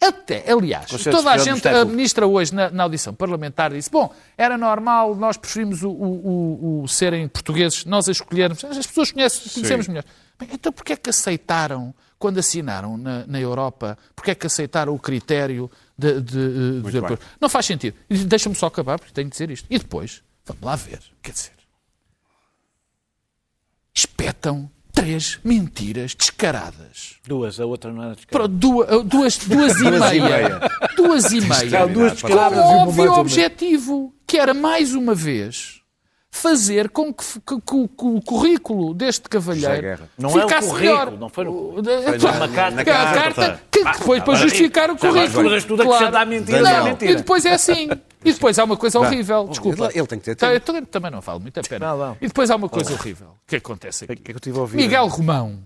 Até, 0.00 0.48
aliás, 0.50 0.88
Conselho 0.90 1.16
toda 1.16 1.32
a 1.32 1.38
gente, 1.38 1.66
a 1.66 1.84
ministra 1.84 2.24
hoje 2.26 2.54
na, 2.54 2.70
na 2.70 2.84
audição 2.84 3.12
parlamentar 3.12 3.72
disse, 3.72 3.90
bom, 3.90 4.14
era 4.36 4.56
normal, 4.56 5.16
nós 5.16 5.36
preferimos 5.36 5.82
o, 5.82 5.90
o- 5.90 6.26
o- 6.80 6.82
o 6.84 6.88
serem 6.88 7.26
portugueses, 7.26 7.84
nós 7.84 8.08
a 8.08 8.12
escolhermos, 8.12 8.64
as 8.64 8.86
pessoas 8.86 9.10
conhecem, 9.10 9.52
conhecemos 9.52 9.88
melhor. 9.88 10.04
Bem, 10.38 10.50
então 10.52 10.70
porquê 10.72 10.92
é 10.92 10.96
que 10.96 11.10
aceitaram, 11.10 11.92
quando 12.16 12.38
assinaram 12.38 12.96
na, 12.96 13.26
na 13.26 13.40
Europa, 13.40 13.98
porquê 14.14 14.30
é 14.30 14.34
que 14.36 14.46
aceitaram 14.46 14.94
o 14.94 15.00
critério 15.00 15.68
de, 15.98 16.20
de, 16.20 16.80
de- 16.80 16.80
bem. 17.16 17.26
Não 17.40 17.48
faz 17.48 17.66
sentido. 17.66 17.96
Deixa-me 18.08 18.54
só 18.54 18.66
acabar, 18.66 19.00
porque 19.00 19.12
tenho 19.12 19.26
de 19.26 19.32
dizer 19.32 19.50
isto. 19.50 19.66
E 19.68 19.78
depois, 19.80 20.22
vamos 20.46 20.62
lá 20.62 20.76
ver, 20.76 21.00
quer 21.20 21.32
dizer, 21.32 21.52
espetam 23.94 24.70
três 25.00 25.38
mentiras 25.44 26.14
descaradas. 26.14 27.16
Duas, 27.26 27.60
a 27.60 27.66
outra 27.66 27.92
não 27.92 28.02
era 28.02 28.14
descarada. 28.14 28.48
duas, 28.48 29.04
duas, 29.04 29.38
duas 29.38 29.80
e 29.80 29.90
meia. 29.90 30.60
Duas 30.96 31.32
e 31.32 31.40
meia. 31.40 31.86
Duas 31.86 32.20
Com 32.20 32.28
descaradas 32.28 32.58
um 32.58 32.68
uma 32.68 32.82
óbvio 32.82 33.12
objetivo, 33.12 34.14
que 34.26 34.38
era, 34.38 34.52
mais 34.52 34.94
uma 34.94 35.14
vez, 35.14 35.77
fazer 36.38 36.88
com 36.90 37.12
que, 37.12 37.24
que- 37.24 37.60
que- 37.60 37.88
que 37.88 38.04
o 38.04 38.20
currículo 38.22 38.94
deste 38.94 39.28
cavalheiro. 39.28 40.00
Não 40.16 40.30
é 40.30 40.44
o 40.44 40.48
ficasse 40.48 40.68
currículo, 40.68 40.96
melhor. 40.96 41.10
não 41.18 41.28
foi 41.28 41.44
no- 41.44 41.74
foi 41.82 42.18
Pá, 42.18 42.32
numa 42.32 42.48
carta. 42.48 42.80
a 42.80 42.84
carta 42.84 43.60
que 43.70 43.84
depois 43.84 44.22
para 44.22 44.34
justificar 44.34 44.90
o 44.90 44.96
currículo. 44.96 45.44
todas 45.44 45.64
tudo 45.64 45.82
acrescentar 45.82 46.26
mentira, 46.26 46.60
não 46.62 46.70
é 46.70 46.82
mentira. 46.84 47.12
E 47.12 47.16
depois 47.16 47.44
é 47.44 47.52
assim. 47.52 47.88
E 48.24 48.32
depois 48.32 48.58
há 48.58 48.64
uma 48.64 48.76
coisa 48.76 48.98
horrível. 48.98 49.46
Desculpa. 49.48 49.90
ele- 49.94 50.06
tem 50.06 50.18
que 50.18 50.24
ter 50.24 50.34
Tá, 50.34 50.46
tempo. 50.48 50.56
eu 50.56 50.60
também- 50.86 51.10
não 51.10 51.20
vale 51.20 51.38
muito 51.40 51.58
a 51.60 51.62
pena. 51.62 51.86
Não, 51.88 51.98
não. 51.98 52.16
E 52.20 52.26
depois 52.26 52.50
há 52.50 52.56
uma 52.56 52.68
coisa 52.68 52.92
horrível 52.92 53.28
que 53.46 53.56
acontece 53.56 54.04
O 54.04 54.06
que 54.08 54.12
é 54.12 54.14
aqui. 54.14 54.22
que 54.24 54.32
eu 54.32 54.40
tive 54.40 54.58
a 54.58 54.60
ouvir? 54.62 54.76
Miguel 54.76 55.06
Romão. 55.06 55.58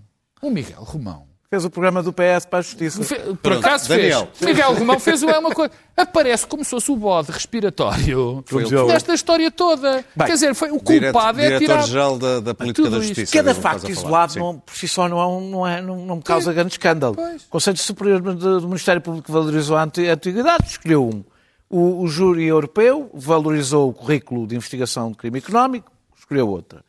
O 0.43 0.51
Miguel 0.51 0.83
Romão. 0.83 1.27
Fez 1.53 1.67
o 1.67 1.71
programa 1.71 2.03
do 2.03 2.15
PS 2.15 2.47
para 2.49 2.61
a 2.61 2.63
Justiça. 2.63 3.05
Fe- 3.05 3.15
Por 3.17 3.37
Pronto, 3.37 3.59
acaso 3.67 3.87
Daniel. 3.87 4.27
fez. 4.33 4.51
Miguel 4.51 4.73
Romão 4.73 4.99
fez 4.99 5.23
uma 5.23 5.39
uma 5.39 5.51
coisa. 5.51 5.71
Aparece 5.95 6.47
como 6.47 6.65
se 6.65 6.71
fosse 6.71 6.91
o 6.91 6.97
bode 6.97 7.31
respiratório 7.31 8.43
Foi 8.47 8.65
desta 8.87 9.13
história 9.13 9.51
toda. 9.51 10.03
Quer 10.17 10.33
dizer, 10.33 10.55
foi, 10.55 10.71
o 10.71 10.81
Direto- 10.81 11.13
culpado 11.13 11.41
é 11.43 11.59
tirar. 11.59 11.59
Diretor-geral 11.59 12.19
da, 12.19 12.41
da 12.41 12.55
Política 12.55 12.89
da. 12.89 13.01
Justiça. 13.01 13.33
Cada 13.35 13.55
facto 13.55 13.91
isolado 13.91 14.39
não, 14.39 14.59
por 14.61 14.75
si 14.75 14.89
só 14.89 15.07
não, 15.11 15.21
é 15.21 15.51
não, 15.51 15.67
é, 15.67 15.83
não, 15.83 15.97
não 16.07 16.17
me 16.17 16.23
causa 16.23 16.55
grande 16.55 16.73
escândalo. 16.73 17.17
Pois. 17.17 17.43
O 17.45 17.49
Conselho 17.51 17.77
Superior 17.77 18.23
do 18.23 18.67
Ministério 18.69 19.03
Público 19.03 19.31
valorizou 19.31 19.77
a 19.77 19.83
antiguidade, 19.83 20.69
escolheu 20.69 21.05
um. 21.07 21.23
O, 21.69 22.03
o 22.03 22.09
júri 22.09 22.47
europeu 22.47 23.11
valorizou 23.13 23.91
o 23.91 23.93
currículo 23.93 24.47
de 24.47 24.57
investigação 24.57 25.11
de 25.11 25.19
crime 25.19 25.39
económico, 25.39 25.93
escolheu 26.19 26.49
outra. 26.49 26.83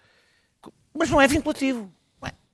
Mas 0.97 1.09
não 1.09 1.19
é 1.19 1.27
vinculativo. 1.27 1.91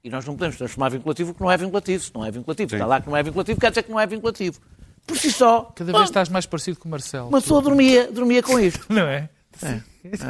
E 0.10 0.12
nós 0.12 0.26
não 0.26 0.34
podemos 0.36 0.58
transformar 0.58 0.90
vinculativo 0.90 1.32
o 1.32 1.34
que 1.36 1.42
não 1.42 1.52
é 1.52 1.56
vinculativo. 1.58 2.04
Se 2.04 2.12
não 2.16 2.26
é 2.26 2.32
vinculativo, 2.32 2.74
está 2.74 2.86
lá 2.88 3.00
que 3.00 3.08
não 3.08 3.16
é 3.16 3.22
vinculativo, 3.22 3.60
quer 3.62 3.70
dizer 3.70 3.84
que 3.84 3.92
não 3.92 4.00
é 4.00 4.08
vinculativo. 4.08 4.60
Por 5.06 5.16
si 5.18 5.32
só, 5.32 5.72
Cada 5.76 5.92
bom, 5.92 6.00
vez 6.00 6.10
estás 6.10 6.30
mais 6.30 6.46
parecido 6.48 6.80
com 6.80 6.88
o 6.88 6.92
Marcelo. 6.92 7.28
uma 7.30 7.40
pessoa 7.42 7.62
dormia, 7.62 8.12
dormia 8.12 8.42
com 8.42 8.60
isto. 8.60 8.86
Não 8.92 9.04
é? 9.04 9.30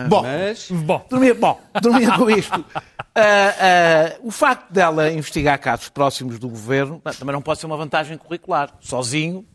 Bom, 0.09 0.21
Mas 0.23 0.69
Bom, 0.71 1.05
Dormia, 1.09 1.33
bom, 1.35 1.59
dormia 1.81 2.11
com 2.17 2.29
isto. 2.29 2.65
Ah, 3.15 4.13
ah, 4.13 4.17
o 4.23 4.31
facto 4.31 4.71
dela 4.71 5.11
investigar 5.11 5.59
casos 5.59 5.89
próximos 5.89 6.39
do 6.39 6.47
governo 6.47 7.01
ah, 7.03 7.11
também 7.11 7.33
não 7.33 7.41
pode 7.41 7.59
ser 7.59 7.65
uma 7.65 7.75
vantagem 7.75 8.17
curricular. 8.17 8.73
Sozinho, 8.79 9.45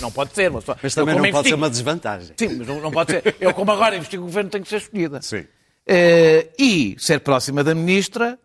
não 0.00 0.10
pode 0.10 0.34
ser. 0.34 0.50
Mas, 0.50 0.64
só- 0.64 0.76
Mas 0.82 0.94
também 0.94 1.14
não 1.14 1.20
pode 1.22 1.30
ser 1.32 1.38
investigo- 1.38 1.56
uma 1.58 1.70
desvantagem. 1.70 2.34
Sim, 2.36 2.56
mas 2.56 2.66
não, 2.66 2.80
não 2.80 2.90
pode 2.90 3.12
ser. 3.12 3.36
Eu, 3.38 3.54
como 3.54 3.70
agora 3.70 3.94
investigo 3.96 4.24
o 4.24 4.26
governo, 4.26 4.50
tenho 4.50 4.64
que 4.64 4.70
ser 4.70 4.76
escolhida. 4.78 5.20
Sim. 5.22 5.44
Eh, 5.86 6.48
e 6.58 6.96
ser 6.98 7.20
próxima 7.20 7.62
da 7.62 7.74
ministra, 7.74 8.38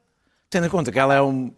tendo 0.50 0.68
em 0.68 0.70
conta 0.70 0.91
que 0.91 1.00
ela 1.00 1.14
é, 1.16 1.22
um, 1.22 1.52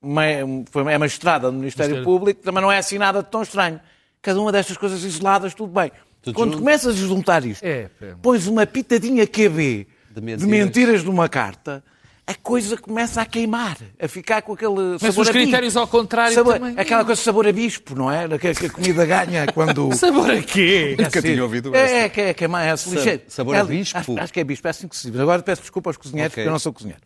uma, 0.00 0.22
um- 0.44 0.64
foi, 0.70 0.82
é 0.92 0.98
magistrada 0.98 1.50
do 1.50 1.56
Ministério 1.58 1.94
Ministério. 1.94 2.04
Público, 2.18 2.42
também 2.42 2.62
não 2.62 2.70
é 2.72 2.78
assim 2.78 2.98
nada 2.98 3.22
de 3.22 3.28
tão 3.30 3.42
estranho. 3.42 3.80
Cada 4.22 4.40
uma 4.40 4.52
destas 4.52 4.76
coisas 4.76 5.02
isoladas, 5.04 5.54
tudo 5.54 5.72
bem. 5.72 5.90
Tudo 6.22 6.34
Quando 6.34 6.50
junto. 6.52 6.58
começas 6.62 6.94
a 6.94 6.98
juntar 7.06 7.44
isto, 7.46 7.64
É, 7.64 7.88
pá. 7.98 8.06
pões 8.20 8.46
uma 8.46 8.66
pitadinha 8.66 9.26
QB 9.26 9.86
De 10.10 10.14
de 10.14 10.20
mentiras. 10.20 10.44
mentiras, 10.50 11.04
numa 11.04 11.26
carta, 11.30 11.82
a 12.26 12.34
coisa 12.34 12.76
começa 12.76 13.22
a 13.22 13.24
queimar, 13.24 13.78
a 13.98 14.06
ficar 14.06 14.42
com 14.42 14.52
aquele 14.52 14.74
mas 14.74 15.00
sabor 15.00 15.22
os 15.22 15.28
a 15.28 15.32
bispo. 15.32 15.32
critérios 15.32 15.76
ao 15.78 15.86
contrário 15.88 16.34
Sabor- 16.34 16.58
também. 16.58 16.74
Aquela 16.78 17.04
coisa 17.06 17.18
de 17.18 17.24
sabor 17.24 17.46
a 17.48 17.52
bispo, 17.52 17.94
não 17.96 18.10
é? 18.12 18.28
Que, 18.38 18.54
que 18.54 18.66
a 18.66 18.70
comida 18.70 19.06
ganha 19.06 19.46
quando... 19.52 19.90
Sabor 19.96 20.30
a 20.30 20.42
quê? 20.42 20.94
Nunca 20.98 21.18
Assim, 21.18 21.28
tinha 21.32 21.42
ouvido 21.42 21.74
é, 21.74 21.80
essa. 21.82 21.94
É, 21.94 22.08
que 22.10 22.20
é, 22.20 22.34
que 22.34 22.44
é 22.44 22.48
mais 22.48 22.86
ligeiro. 22.86 23.22
sabor 23.26 23.56
a 23.56 23.58
É, 23.60 23.64
bispo? 23.64 23.98
Acho, 23.98 24.18
acho 24.20 24.32
que 24.32 24.40
é 24.40 24.44
bispo, 24.44 24.66
é 24.66 24.70
assim 24.70 24.86
que 24.88 24.96
se 24.96 25.10
diz. 25.10 25.18
Agora 25.18 25.42
peço 25.42 25.62
desculpa 25.62 25.88
aos 25.88 25.96
cozinheiros, 25.96 26.32
Ok. 26.34 26.42
porque 26.42 26.48
eu 26.48 26.52
não 26.52 26.58
sou 26.58 26.72
cozinheiro. 26.72 27.00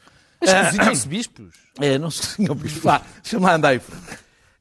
Mas 0.47 0.71
cozinham-se 0.77 1.09
bispos. 1.09 1.55
É, 1.81 1.99
não 1.99 2.11
se 2.11 2.49
o 2.51 2.55
bispo. 2.55 2.81
Vá, 2.81 3.03
deixa-me 3.23 3.45
lá 3.45 3.55
andar 3.55 3.69
aí. 3.71 3.81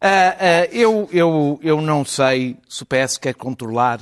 Ah, 0.01 0.35
ah, 0.39 0.65
eu, 0.71 1.07
eu, 1.11 1.59
eu 1.63 1.81
não 1.81 2.03
sei 2.03 2.57
se 2.67 2.83
o 2.83 2.85
PS 2.85 3.17
quer 3.17 3.33
controlar 3.35 3.99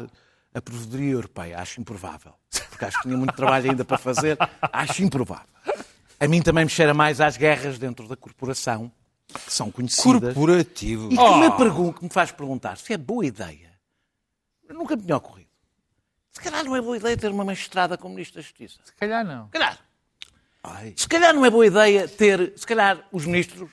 a 0.54 0.62
provedoria 0.62 1.12
europeia. 1.12 1.60
Acho 1.60 1.80
improvável. 1.80 2.34
Porque 2.70 2.86
acho 2.86 2.98
que 2.98 3.04
tinha 3.04 3.18
muito 3.18 3.34
trabalho 3.36 3.70
ainda 3.70 3.86
para 3.86 3.98
fazer. 3.98 4.38
Acho 4.62 5.04
improvável. 5.04 5.46
A 6.20 6.28
mim 6.28 6.42
também 6.42 6.66
me 6.66 6.70
cheira 6.70 6.94
mais 6.94 7.22
às 7.22 7.38
guerras 7.38 7.78
dentro 7.78 8.08
da 8.08 8.16
corporação, 8.16 8.92
que 9.28 9.52
são 9.54 9.72
conhecidas. 9.72 10.34
Corporativo. 10.34 11.10
E 11.12 11.18
que 11.18 11.36
me, 11.40 11.52
pergun- 11.52 11.94
que 11.94 12.04
me 12.04 12.10
faz 12.10 12.32
perguntar 12.32 12.78
se 12.78 12.94
é 12.94 12.98
boa 12.98 13.26
ideia. 13.26 13.72
Nunca 14.70 14.96
me 14.96 15.04
tinha 15.04 15.18
ocorrido. 15.18 15.50
Se 16.32 16.40
calhar 16.42 16.64
não 16.64 16.76
é 16.76 16.82
boa 16.82 16.96
ideia 16.98 17.16
ter 17.18 17.30
uma 17.30 17.44
magistrada 17.44 17.98
como 17.98 18.16
Ministro 18.16 18.38
da 18.38 18.42
Justiça. 18.42 18.80
Se 18.86 18.94
calhar 18.96 19.24
não. 19.26 19.46
Se 19.46 19.52
calhar. 19.52 19.78
Se 20.96 21.08
calhar 21.08 21.34
não 21.34 21.46
é 21.46 21.50
boa 21.50 21.66
ideia 21.66 22.08
ter, 22.08 22.54
se 22.56 22.66
calhar, 22.66 23.04
os 23.12 23.26
ministros 23.26 23.70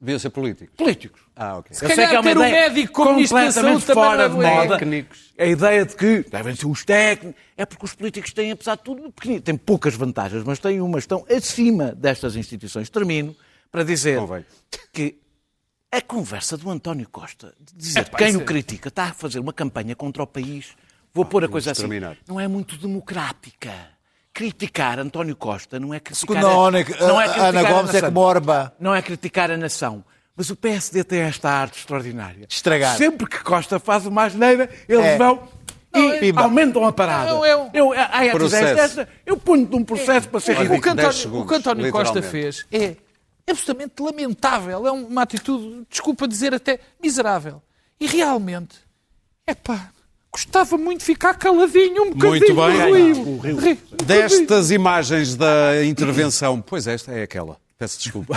Deviam 0.00 0.18
ser 0.18 0.30
políticos. 0.30 0.76
políticos. 0.76 1.22
Ah, 1.34 1.56
ok. 1.58 1.74
Eu 1.74 1.88
calhar 1.88 1.96
sei 1.96 2.06
que 2.08 2.14
é 2.14 2.20
uma 2.20 2.22
ter 2.30 2.36
o 2.36 2.44
ideia 2.44 2.68
médico 2.68 2.92
como 2.92 3.14
completamente 3.22 3.80
fora 3.86 4.28
de 4.28 4.34
é 4.34 4.38
boa 4.38 4.50
moda. 4.50 4.78
Técnicos. 4.78 5.32
A 5.38 5.46
ideia 5.46 5.86
de 5.86 5.96
que 5.96 6.24
devem 6.30 6.54
ser 6.54 6.66
os 6.66 6.84
técnicos. 6.84 7.40
É 7.56 7.64
porque 7.64 7.84
os 7.86 7.94
políticos 7.94 8.32
têm, 8.34 8.50
apesar 8.50 8.76
de 8.76 8.82
tudo, 8.82 9.10
pequenino. 9.12 9.40
têm 9.40 9.56
poucas 9.56 9.94
vantagens, 9.94 10.44
mas 10.44 10.58
têm 10.58 10.80
umas, 10.82 11.04
estão 11.04 11.24
acima 11.34 11.92
destas 11.92 12.36
instituições. 12.36 12.90
Termino 12.90 13.34
para 13.72 13.82
dizer 13.82 14.18
Convém. 14.20 14.44
que 14.92 15.18
a 15.90 16.02
conversa 16.02 16.56
do 16.58 16.68
António 16.70 17.08
Costa, 17.08 17.54
de 17.58 17.74
dizer 17.74 18.00
Epá, 18.00 18.18
quem 18.18 18.36
o 18.36 18.42
é- 18.42 18.44
critica 18.44 18.88
está 18.88 19.04
a 19.04 19.14
fazer 19.14 19.38
uma 19.38 19.52
campanha 19.54 19.96
contra 19.96 20.22
o 20.22 20.26
país, 20.26 20.76
vou 21.14 21.24
pôr 21.24 21.44
a 21.44 21.48
coisa 21.48 21.70
assim, 21.70 21.80
terminar. 21.82 22.18
não 22.28 22.38
é 22.38 22.46
muito 22.46 22.76
democrática. 22.76 23.72
Criticar 24.34 24.98
António 24.98 25.36
Costa 25.36 25.78
não 25.78 25.94
é 25.94 26.00
criticar 26.00 26.18
Segundo 26.42 26.46
a 26.46 26.50
Ana, 26.68 26.84
não 27.00 27.20
é 27.20 27.24
a 27.24 27.28
criticar 27.28 27.48
Ana 27.48 27.62
Gomes 27.62 27.90
é 27.90 27.92
nação. 27.94 28.08
como 28.12 28.20
Orba. 28.20 28.74
Não 28.80 28.94
é 28.94 29.00
criticar 29.00 29.50
a 29.52 29.56
nação. 29.56 30.04
Mas 30.36 30.50
o 30.50 30.56
PSD 30.56 31.04
tem 31.04 31.20
esta 31.20 31.48
arte 31.48 31.78
extraordinária. 31.78 32.44
Estragar. 32.50 32.96
Sempre 32.96 33.28
que 33.28 33.38
Costa 33.44 33.78
faz 33.78 34.04
uma 34.06 34.24
asneira, 34.24 34.68
eles 34.88 35.04
É. 35.06 35.16
vão 35.16 35.48
e 35.94 36.18
Pimba. 36.18 36.42
aumentam 36.42 36.84
a 36.84 36.92
parada. 36.92 37.30
Não, 37.30 37.44
é 37.44 37.56
um- 37.56 37.70
Eu, 37.72 37.92
ai, 37.92 38.30
tu 38.32 38.38
Processo. 38.38 38.66
fizeste 38.66 39.00
esta, 39.00 39.08
eu 39.24 39.36
ponho-te 39.36 39.76
um 39.76 39.84
processo 39.84 40.28
para 40.28 40.40
ser 40.40 40.50
O 40.50 40.54
ridículo. 40.56 40.82
que, 40.82 40.88
António, 40.88 41.10
10 41.10 41.22
segundos, 41.22 41.44
o 41.44 41.48
que 41.48 41.54
António 41.54 41.92
Costa 41.92 42.20
fez 42.22 42.66
é 42.72 42.96
absolutamente 43.48 44.02
lamentável. 44.02 44.84
É 44.84 44.90
uma 44.90 45.22
atitude, 45.22 45.86
desculpa 45.88 46.26
dizer, 46.26 46.52
até 46.52 46.80
miserável. 47.00 47.62
E 48.00 48.08
realmente, 48.08 48.74
epá, 49.46 49.90
gostava 50.34 50.76
muito 50.76 50.98
de 50.98 51.04
ficar 51.04 51.34
caladinho 51.34 52.02
um 52.02 52.10
bocadinho. 52.10 52.54
Muito 52.54 52.54
bem. 52.54 53.12
Rio. 53.12 53.56
Rio. 53.56 53.78
Destas 54.04 54.72
imagens 54.72 55.36
da 55.36 55.84
intervenção, 55.84 56.60
pois 56.60 56.88
esta 56.88 57.12
é 57.12 57.22
aquela, 57.22 57.56
peço 57.78 58.00
desculpa. 58.00 58.36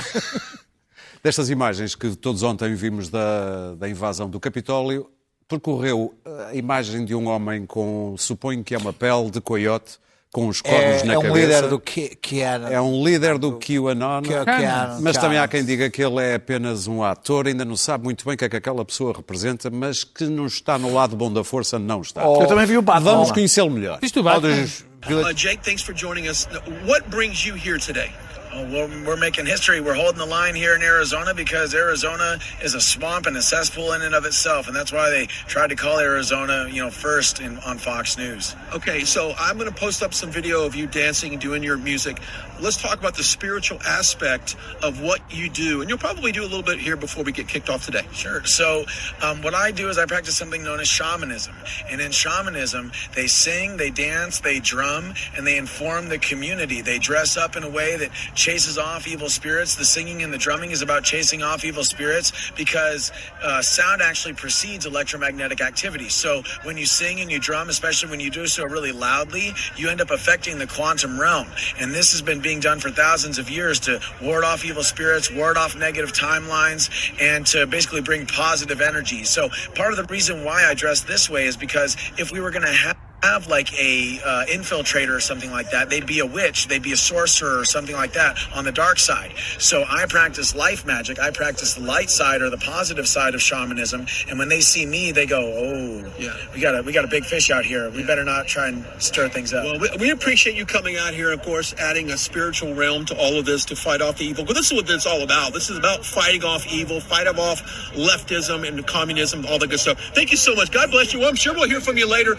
Destas 1.24 1.50
imagens 1.50 1.96
que 1.96 2.16
todos 2.16 2.44
ontem 2.44 2.76
vimos 2.76 3.10
da, 3.10 3.74
da 3.74 3.90
invasão 3.90 4.30
do 4.30 4.40
Capitólio, 4.40 5.10
percorreu 5.48 6.14
a 6.48 6.56
imagem 6.56 7.04
de 7.04 7.16
um 7.16 7.28
homem 7.28 7.66
com, 7.66 8.14
suponho 8.16 8.64
que 8.64 8.76
é 8.76 8.78
uma 8.78 8.94
pele 8.94 9.32
de 9.32 9.42
coiote, 9.42 9.98
com 10.32 10.48
os 10.48 10.62
cornos 10.62 11.02
É, 11.02 11.04
na 11.06 11.14
é 11.14 11.18
um 11.18 11.22
cabeça. 11.22 11.40
líder 11.46 11.68
do 11.70 11.80
que, 11.80 12.10
que 12.16 12.42
era. 12.42 12.70
É 12.70 12.80
um 12.82 13.04
líder 13.04 13.38
do 13.38 13.54
QAnon, 13.60 14.22
Que- 14.22 14.30
que 14.30 14.36
era- 14.50 14.98
mas 15.02 15.16
que 15.18 15.22
também 15.24 15.40
há 15.40 15.48
quem 15.48 15.64
diga 15.66 15.90
que 15.90 16.04
ele 16.04 16.22
é 16.22 16.36
apenas 16.36 16.86
um 16.88 17.02
ator, 17.04 17.48
ainda 17.48 17.64
não 17.66 17.76
sabe 17.78 18.04
muito 18.04 18.24
bem 18.26 18.36
o 18.36 18.38
que 18.38 18.46
é 18.46 18.50
que 18.50 18.58
aquela 18.58 18.84
pessoa 18.86 19.14
representa, 19.16 19.70
mas 19.70 20.04
que 20.04 20.26
não 20.26 20.46
está 20.46 20.78
no 20.78 20.94
lado 20.94 21.16
bom 21.16 21.32
da 21.32 21.44
força, 21.44 21.80
não 21.80 22.02
está. 22.02 22.22
Eu 22.24 22.46
também 22.48 22.66
vi 22.66 22.78
o 22.78 22.82
Batman. 22.82 23.12
Vamos 23.14 23.32
conhecê-lo 23.32 23.72
melhor. 23.72 24.00
Viste 24.02 24.20
o 24.20 24.24
Batman? 24.24 24.66
Uh, 25.10 25.34
Jake, 25.34 25.64
thanks 25.64 25.82
for 25.82 25.96
joining 25.96 26.28
us. 26.28 26.48
What 26.86 27.08
brings 27.10 27.46
you 27.46 27.56
here 27.56 27.80
today? 27.80 28.12
Uh, 28.52 28.66
we're, 28.72 29.06
we're 29.06 29.18
making 29.18 29.46
history. 29.46 29.82
We're 29.82 29.94
holding 29.94 30.20
the 30.20 30.26
line 30.26 30.56
here 30.56 30.74
in 30.74 30.82
Arizona 30.82 31.34
because 31.34 31.76
Arizona 31.76 32.40
is 32.64 32.76
a 32.76 32.82
swamp 32.82 33.26
and 33.26 33.36
a 33.36 33.42
cesspool 33.42 33.94
in 33.94 34.02
and 34.02 34.16
of 34.16 34.26
itself, 34.26 34.68
and 34.68 34.76
that's 34.76 34.92
why 34.92 35.10
they 35.10 35.26
tried 35.26 35.68
to 35.68 35.76
call 35.76 36.00
Arizona, 36.00 36.68
you 36.70 36.82
know, 36.82 36.90
first 36.90 37.42
in, 37.42 37.58
on 37.60 37.78
Fox 37.78 38.18
News. 38.18 38.56
Okay, 38.74 39.04
so 39.04 39.34
I'm 39.38 39.58
going 39.58 39.70
to 39.70 39.76
post 39.76 40.02
up 40.02 40.14
some 40.14 40.32
video 40.32 40.66
of 40.66 40.76
you 40.76 40.88
dancing 40.88 41.34
and 41.34 41.42
doing 41.42 41.62
your 41.62 41.78
music. 41.78 42.20
Let's 42.60 42.78
talk 42.78 43.00
about 43.00 43.16
the 43.16 43.24
spiritual 43.24 43.80
aspect 43.86 44.56
of 44.82 45.02
what 45.02 45.22
you 45.32 45.50
do, 45.50 45.82
and 45.82 45.90
you'll 45.90 46.00
probably 46.00 46.32
do 46.32 46.42
a 46.42 46.50
little 46.50 46.64
bit 46.64 46.80
here 46.80 46.98
before 46.98 47.24
we 47.24 47.32
get 47.32 47.48
kicked 47.48 47.70
off 47.70 47.86
today. 47.86 48.06
Sure. 48.14 48.44
So, 48.46 48.86
um, 49.22 49.44
what 49.44 49.54
I 49.54 49.72
do 49.72 49.90
is 49.90 49.98
I 49.98 50.06
practice 50.06 50.36
something 50.36 50.64
known 50.64 50.80
as 50.80 50.88
shamanism, 50.88 51.54
and 51.90 52.02
in 52.02 52.12
shamanism, 52.12 52.92
they 53.16 53.28
sing, 53.28 53.78
they 53.78 53.92
dance, 53.92 54.40
they 54.40 54.60
drum, 54.60 55.14
and 55.36 55.46
they 55.46 55.58
inform 55.58 56.10
the 56.10 56.18
community. 56.18 56.82
They 56.82 56.98
dress 56.98 57.38
up 57.38 57.56
in 57.56 57.64
a 57.64 57.70
way 57.70 57.96
that 57.98 58.12
chases 58.34 58.78
off 58.78 59.08
evil 59.08 59.30
spirits. 59.30 59.76
The 59.76 59.86
singing 59.86 60.24
and 60.24 60.34
the 60.34 60.38
drumming 60.38 60.72
is 60.72 60.82
about 60.82 61.04
chasing 61.04 61.44
off 61.44 61.64
evil 61.64 61.84
spirits 61.84 62.52
because 62.58 63.12
uh, 63.44 63.62
sound 63.62 64.02
actually 64.02 64.34
precedes 64.34 64.86
electromagnetic 64.86 65.62
activity. 65.62 66.10
So 66.10 66.44
when 66.64 66.78
you 66.78 66.86
sing 66.86 67.20
and 67.20 67.32
you 67.32 67.40
drum, 67.40 67.70
especially 67.70 68.10
when 68.10 68.20
you 68.20 68.32
do 68.32 68.48
so 68.48 68.66
really 68.66 68.92
loudly, 68.92 69.54
you 69.76 69.90
end 69.90 70.02
up 70.02 70.10
affecting 70.10 70.58
the 70.58 70.68
quantum 70.68 71.20
realm. 71.20 71.48
And 71.80 71.94
this 71.94 72.12
has 72.12 72.22
been 72.22 72.42
being 72.48 72.60
done 72.62 72.80
for 72.80 72.90
thousands 72.90 73.38
of 73.40 73.50
years 73.50 73.78
to 73.78 74.00
ward 74.22 74.46
off 74.46 74.64
evil 74.64 74.82
spirits, 74.82 75.30
ward 75.30 75.58
off 75.58 75.76
negative 75.76 76.14
timelines, 76.14 76.90
and 77.20 77.46
to 77.46 77.68
basically 77.68 78.00
bring 78.00 78.26
positive 78.26 78.80
energy. 78.80 79.26
So 79.26 79.50
part 79.76 79.92
of 79.92 79.98
the 79.98 80.06
reason 80.06 80.46
why 80.46 80.64
I 80.64 80.74
dress 80.74 81.02
this 81.02 81.30
way 81.30 81.46
is 81.46 81.58
because 81.58 81.98
if 82.18 82.32
we 82.32 82.40
were 82.40 82.52
going 82.52 82.66
to 82.66 82.72
have 82.72 82.96
have 83.24 83.48
like 83.48 83.74
a 83.74 84.20
uh, 84.24 84.46
infiltrator 84.46 85.16
or 85.16 85.20
something 85.20 85.52
like 85.52 85.72
that. 85.72 85.90
They'd 85.90 86.06
be 86.06 86.20
a 86.20 86.26
witch, 86.26 86.68
they'd 86.68 86.84
be 86.84 86.94
a 86.94 86.98
sorcerer 86.98 87.60
or 87.60 87.66
something 87.66 87.96
like 87.96 88.14
that 88.14 88.38
on 88.56 88.64
the 88.64 88.72
dark 88.72 89.00
side. 89.00 89.34
So 89.60 89.84
I 89.88 90.06
practice 90.08 90.56
life 90.56 90.86
magic. 90.86 91.20
I 91.20 91.32
practice 91.32 91.74
the 91.74 91.82
light 91.82 92.10
side 92.10 92.42
or 92.42 92.50
the 92.50 92.58
positive 92.58 93.08
side 93.08 93.36
of 93.36 93.42
shamanism. 93.42 94.06
And 94.30 94.38
when 94.40 94.50
they 94.50 94.62
see 94.62 94.86
me, 94.86 95.12
they 95.12 95.26
go, 95.26 95.42
"Oh, 95.42 96.12
Yeah. 96.20 96.36
we 96.54 96.62
got 96.62 96.76
a 96.76 96.82
we 96.84 96.92
got 96.94 97.06
a 97.06 97.08
big 97.08 97.26
fish 97.26 97.50
out 97.50 97.66
here. 97.66 97.90
We 97.90 98.04
better 98.04 98.24
not 98.24 98.48
try 98.48 98.68
and 98.68 98.86
stir 99.00 99.30
things 99.30 99.54
up." 99.54 99.66
Well, 99.66 99.80
we, 99.80 99.90
we 100.00 100.10
appreciate 100.12 100.56
you 100.56 100.66
coming 100.66 100.98
out 100.98 101.14
here, 101.14 101.32
of 101.32 101.42
course, 101.42 101.74
adding 101.80 102.12
a 102.12 102.18
spiritual 102.18 102.76
realm 102.76 103.06
to 103.06 103.18
all 103.18 103.38
of 103.38 103.46
this 103.46 103.66
to 103.66 103.76
fight 103.76 104.02
off 104.02 104.18
the 104.18 104.26
evil. 104.26 104.44
Because 104.44 104.58
this 104.58 104.72
is 104.72 104.74
what 104.74 104.90
it's 104.90 105.06
all 105.06 105.22
about. 105.24 105.54
This 105.54 105.70
is 105.70 105.78
about 105.78 106.06
fighting 106.06 106.44
off 106.44 106.68
evil, 106.68 107.00
fighting 107.00 107.38
off 107.40 107.62
leftism 107.94 108.68
and 108.68 108.86
communism, 108.86 109.46
all 109.48 109.60
the 109.60 109.68
good 109.68 109.80
stuff. 109.80 110.00
Thank 110.14 110.32
you 110.32 110.38
so 110.38 110.56
much. 110.56 110.72
God 110.72 110.92
bless 110.92 111.14
you. 111.14 111.24
I'm 111.26 111.36
sure 111.36 111.54
we'll 111.54 111.70
hear 111.70 111.82
from 111.82 111.98
you 111.98 112.08
later. 112.08 112.38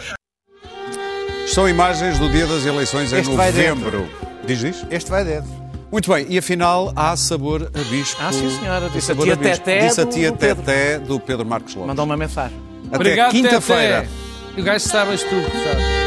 São 1.53 1.69
imagens 1.69 2.19
do 2.19 2.29
dia 2.29 2.47
das 2.47 2.67
eleições 2.67 3.13
em 3.13 3.21
Este 3.21 3.35
novembro. 3.35 4.09
Diz, 4.45 4.61
diz? 4.61 4.87
Este 4.91 5.11
vai 5.11 5.25
dentro. 5.25 5.49
Muito 5.91 6.13
bem, 6.13 6.27
e 6.29 6.37
afinal 6.37 6.93
há 6.95 7.17
sabor 7.17 7.71
a 7.75 7.91
bispo. 7.91 8.21
Ah, 8.21 8.31
sim, 8.31 8.51
senhora. 8.51 8.91
Disse 8.91 9.13
a 9.13 9.15
tia. 9.15 9.37
Teté 9.37 9.87
Disse 9.87 10.01
a 10.01 10.05
do 10.05 10.11
tia 10.11 10.33
Pedro. 10.33 10.63
Teté 10.63 10.99
do 10.99 11.19
Pedro 11.19 11.47
Marcos 11.47 11.75
Lopes. 11.75 11.89
Mandou 11.89 12.05
uma 12.05 12.17
mensagem. 12.17 12.57
Até 12.89 12.97
Obrigado, 12.97 13.31
quinta-feira. 13.31 14.07
O 14.57 14.63
gajo 14.63 14.85
sabes 14.87 15.23
tudo, 15.23 15.45
sabe? 15.45 15.98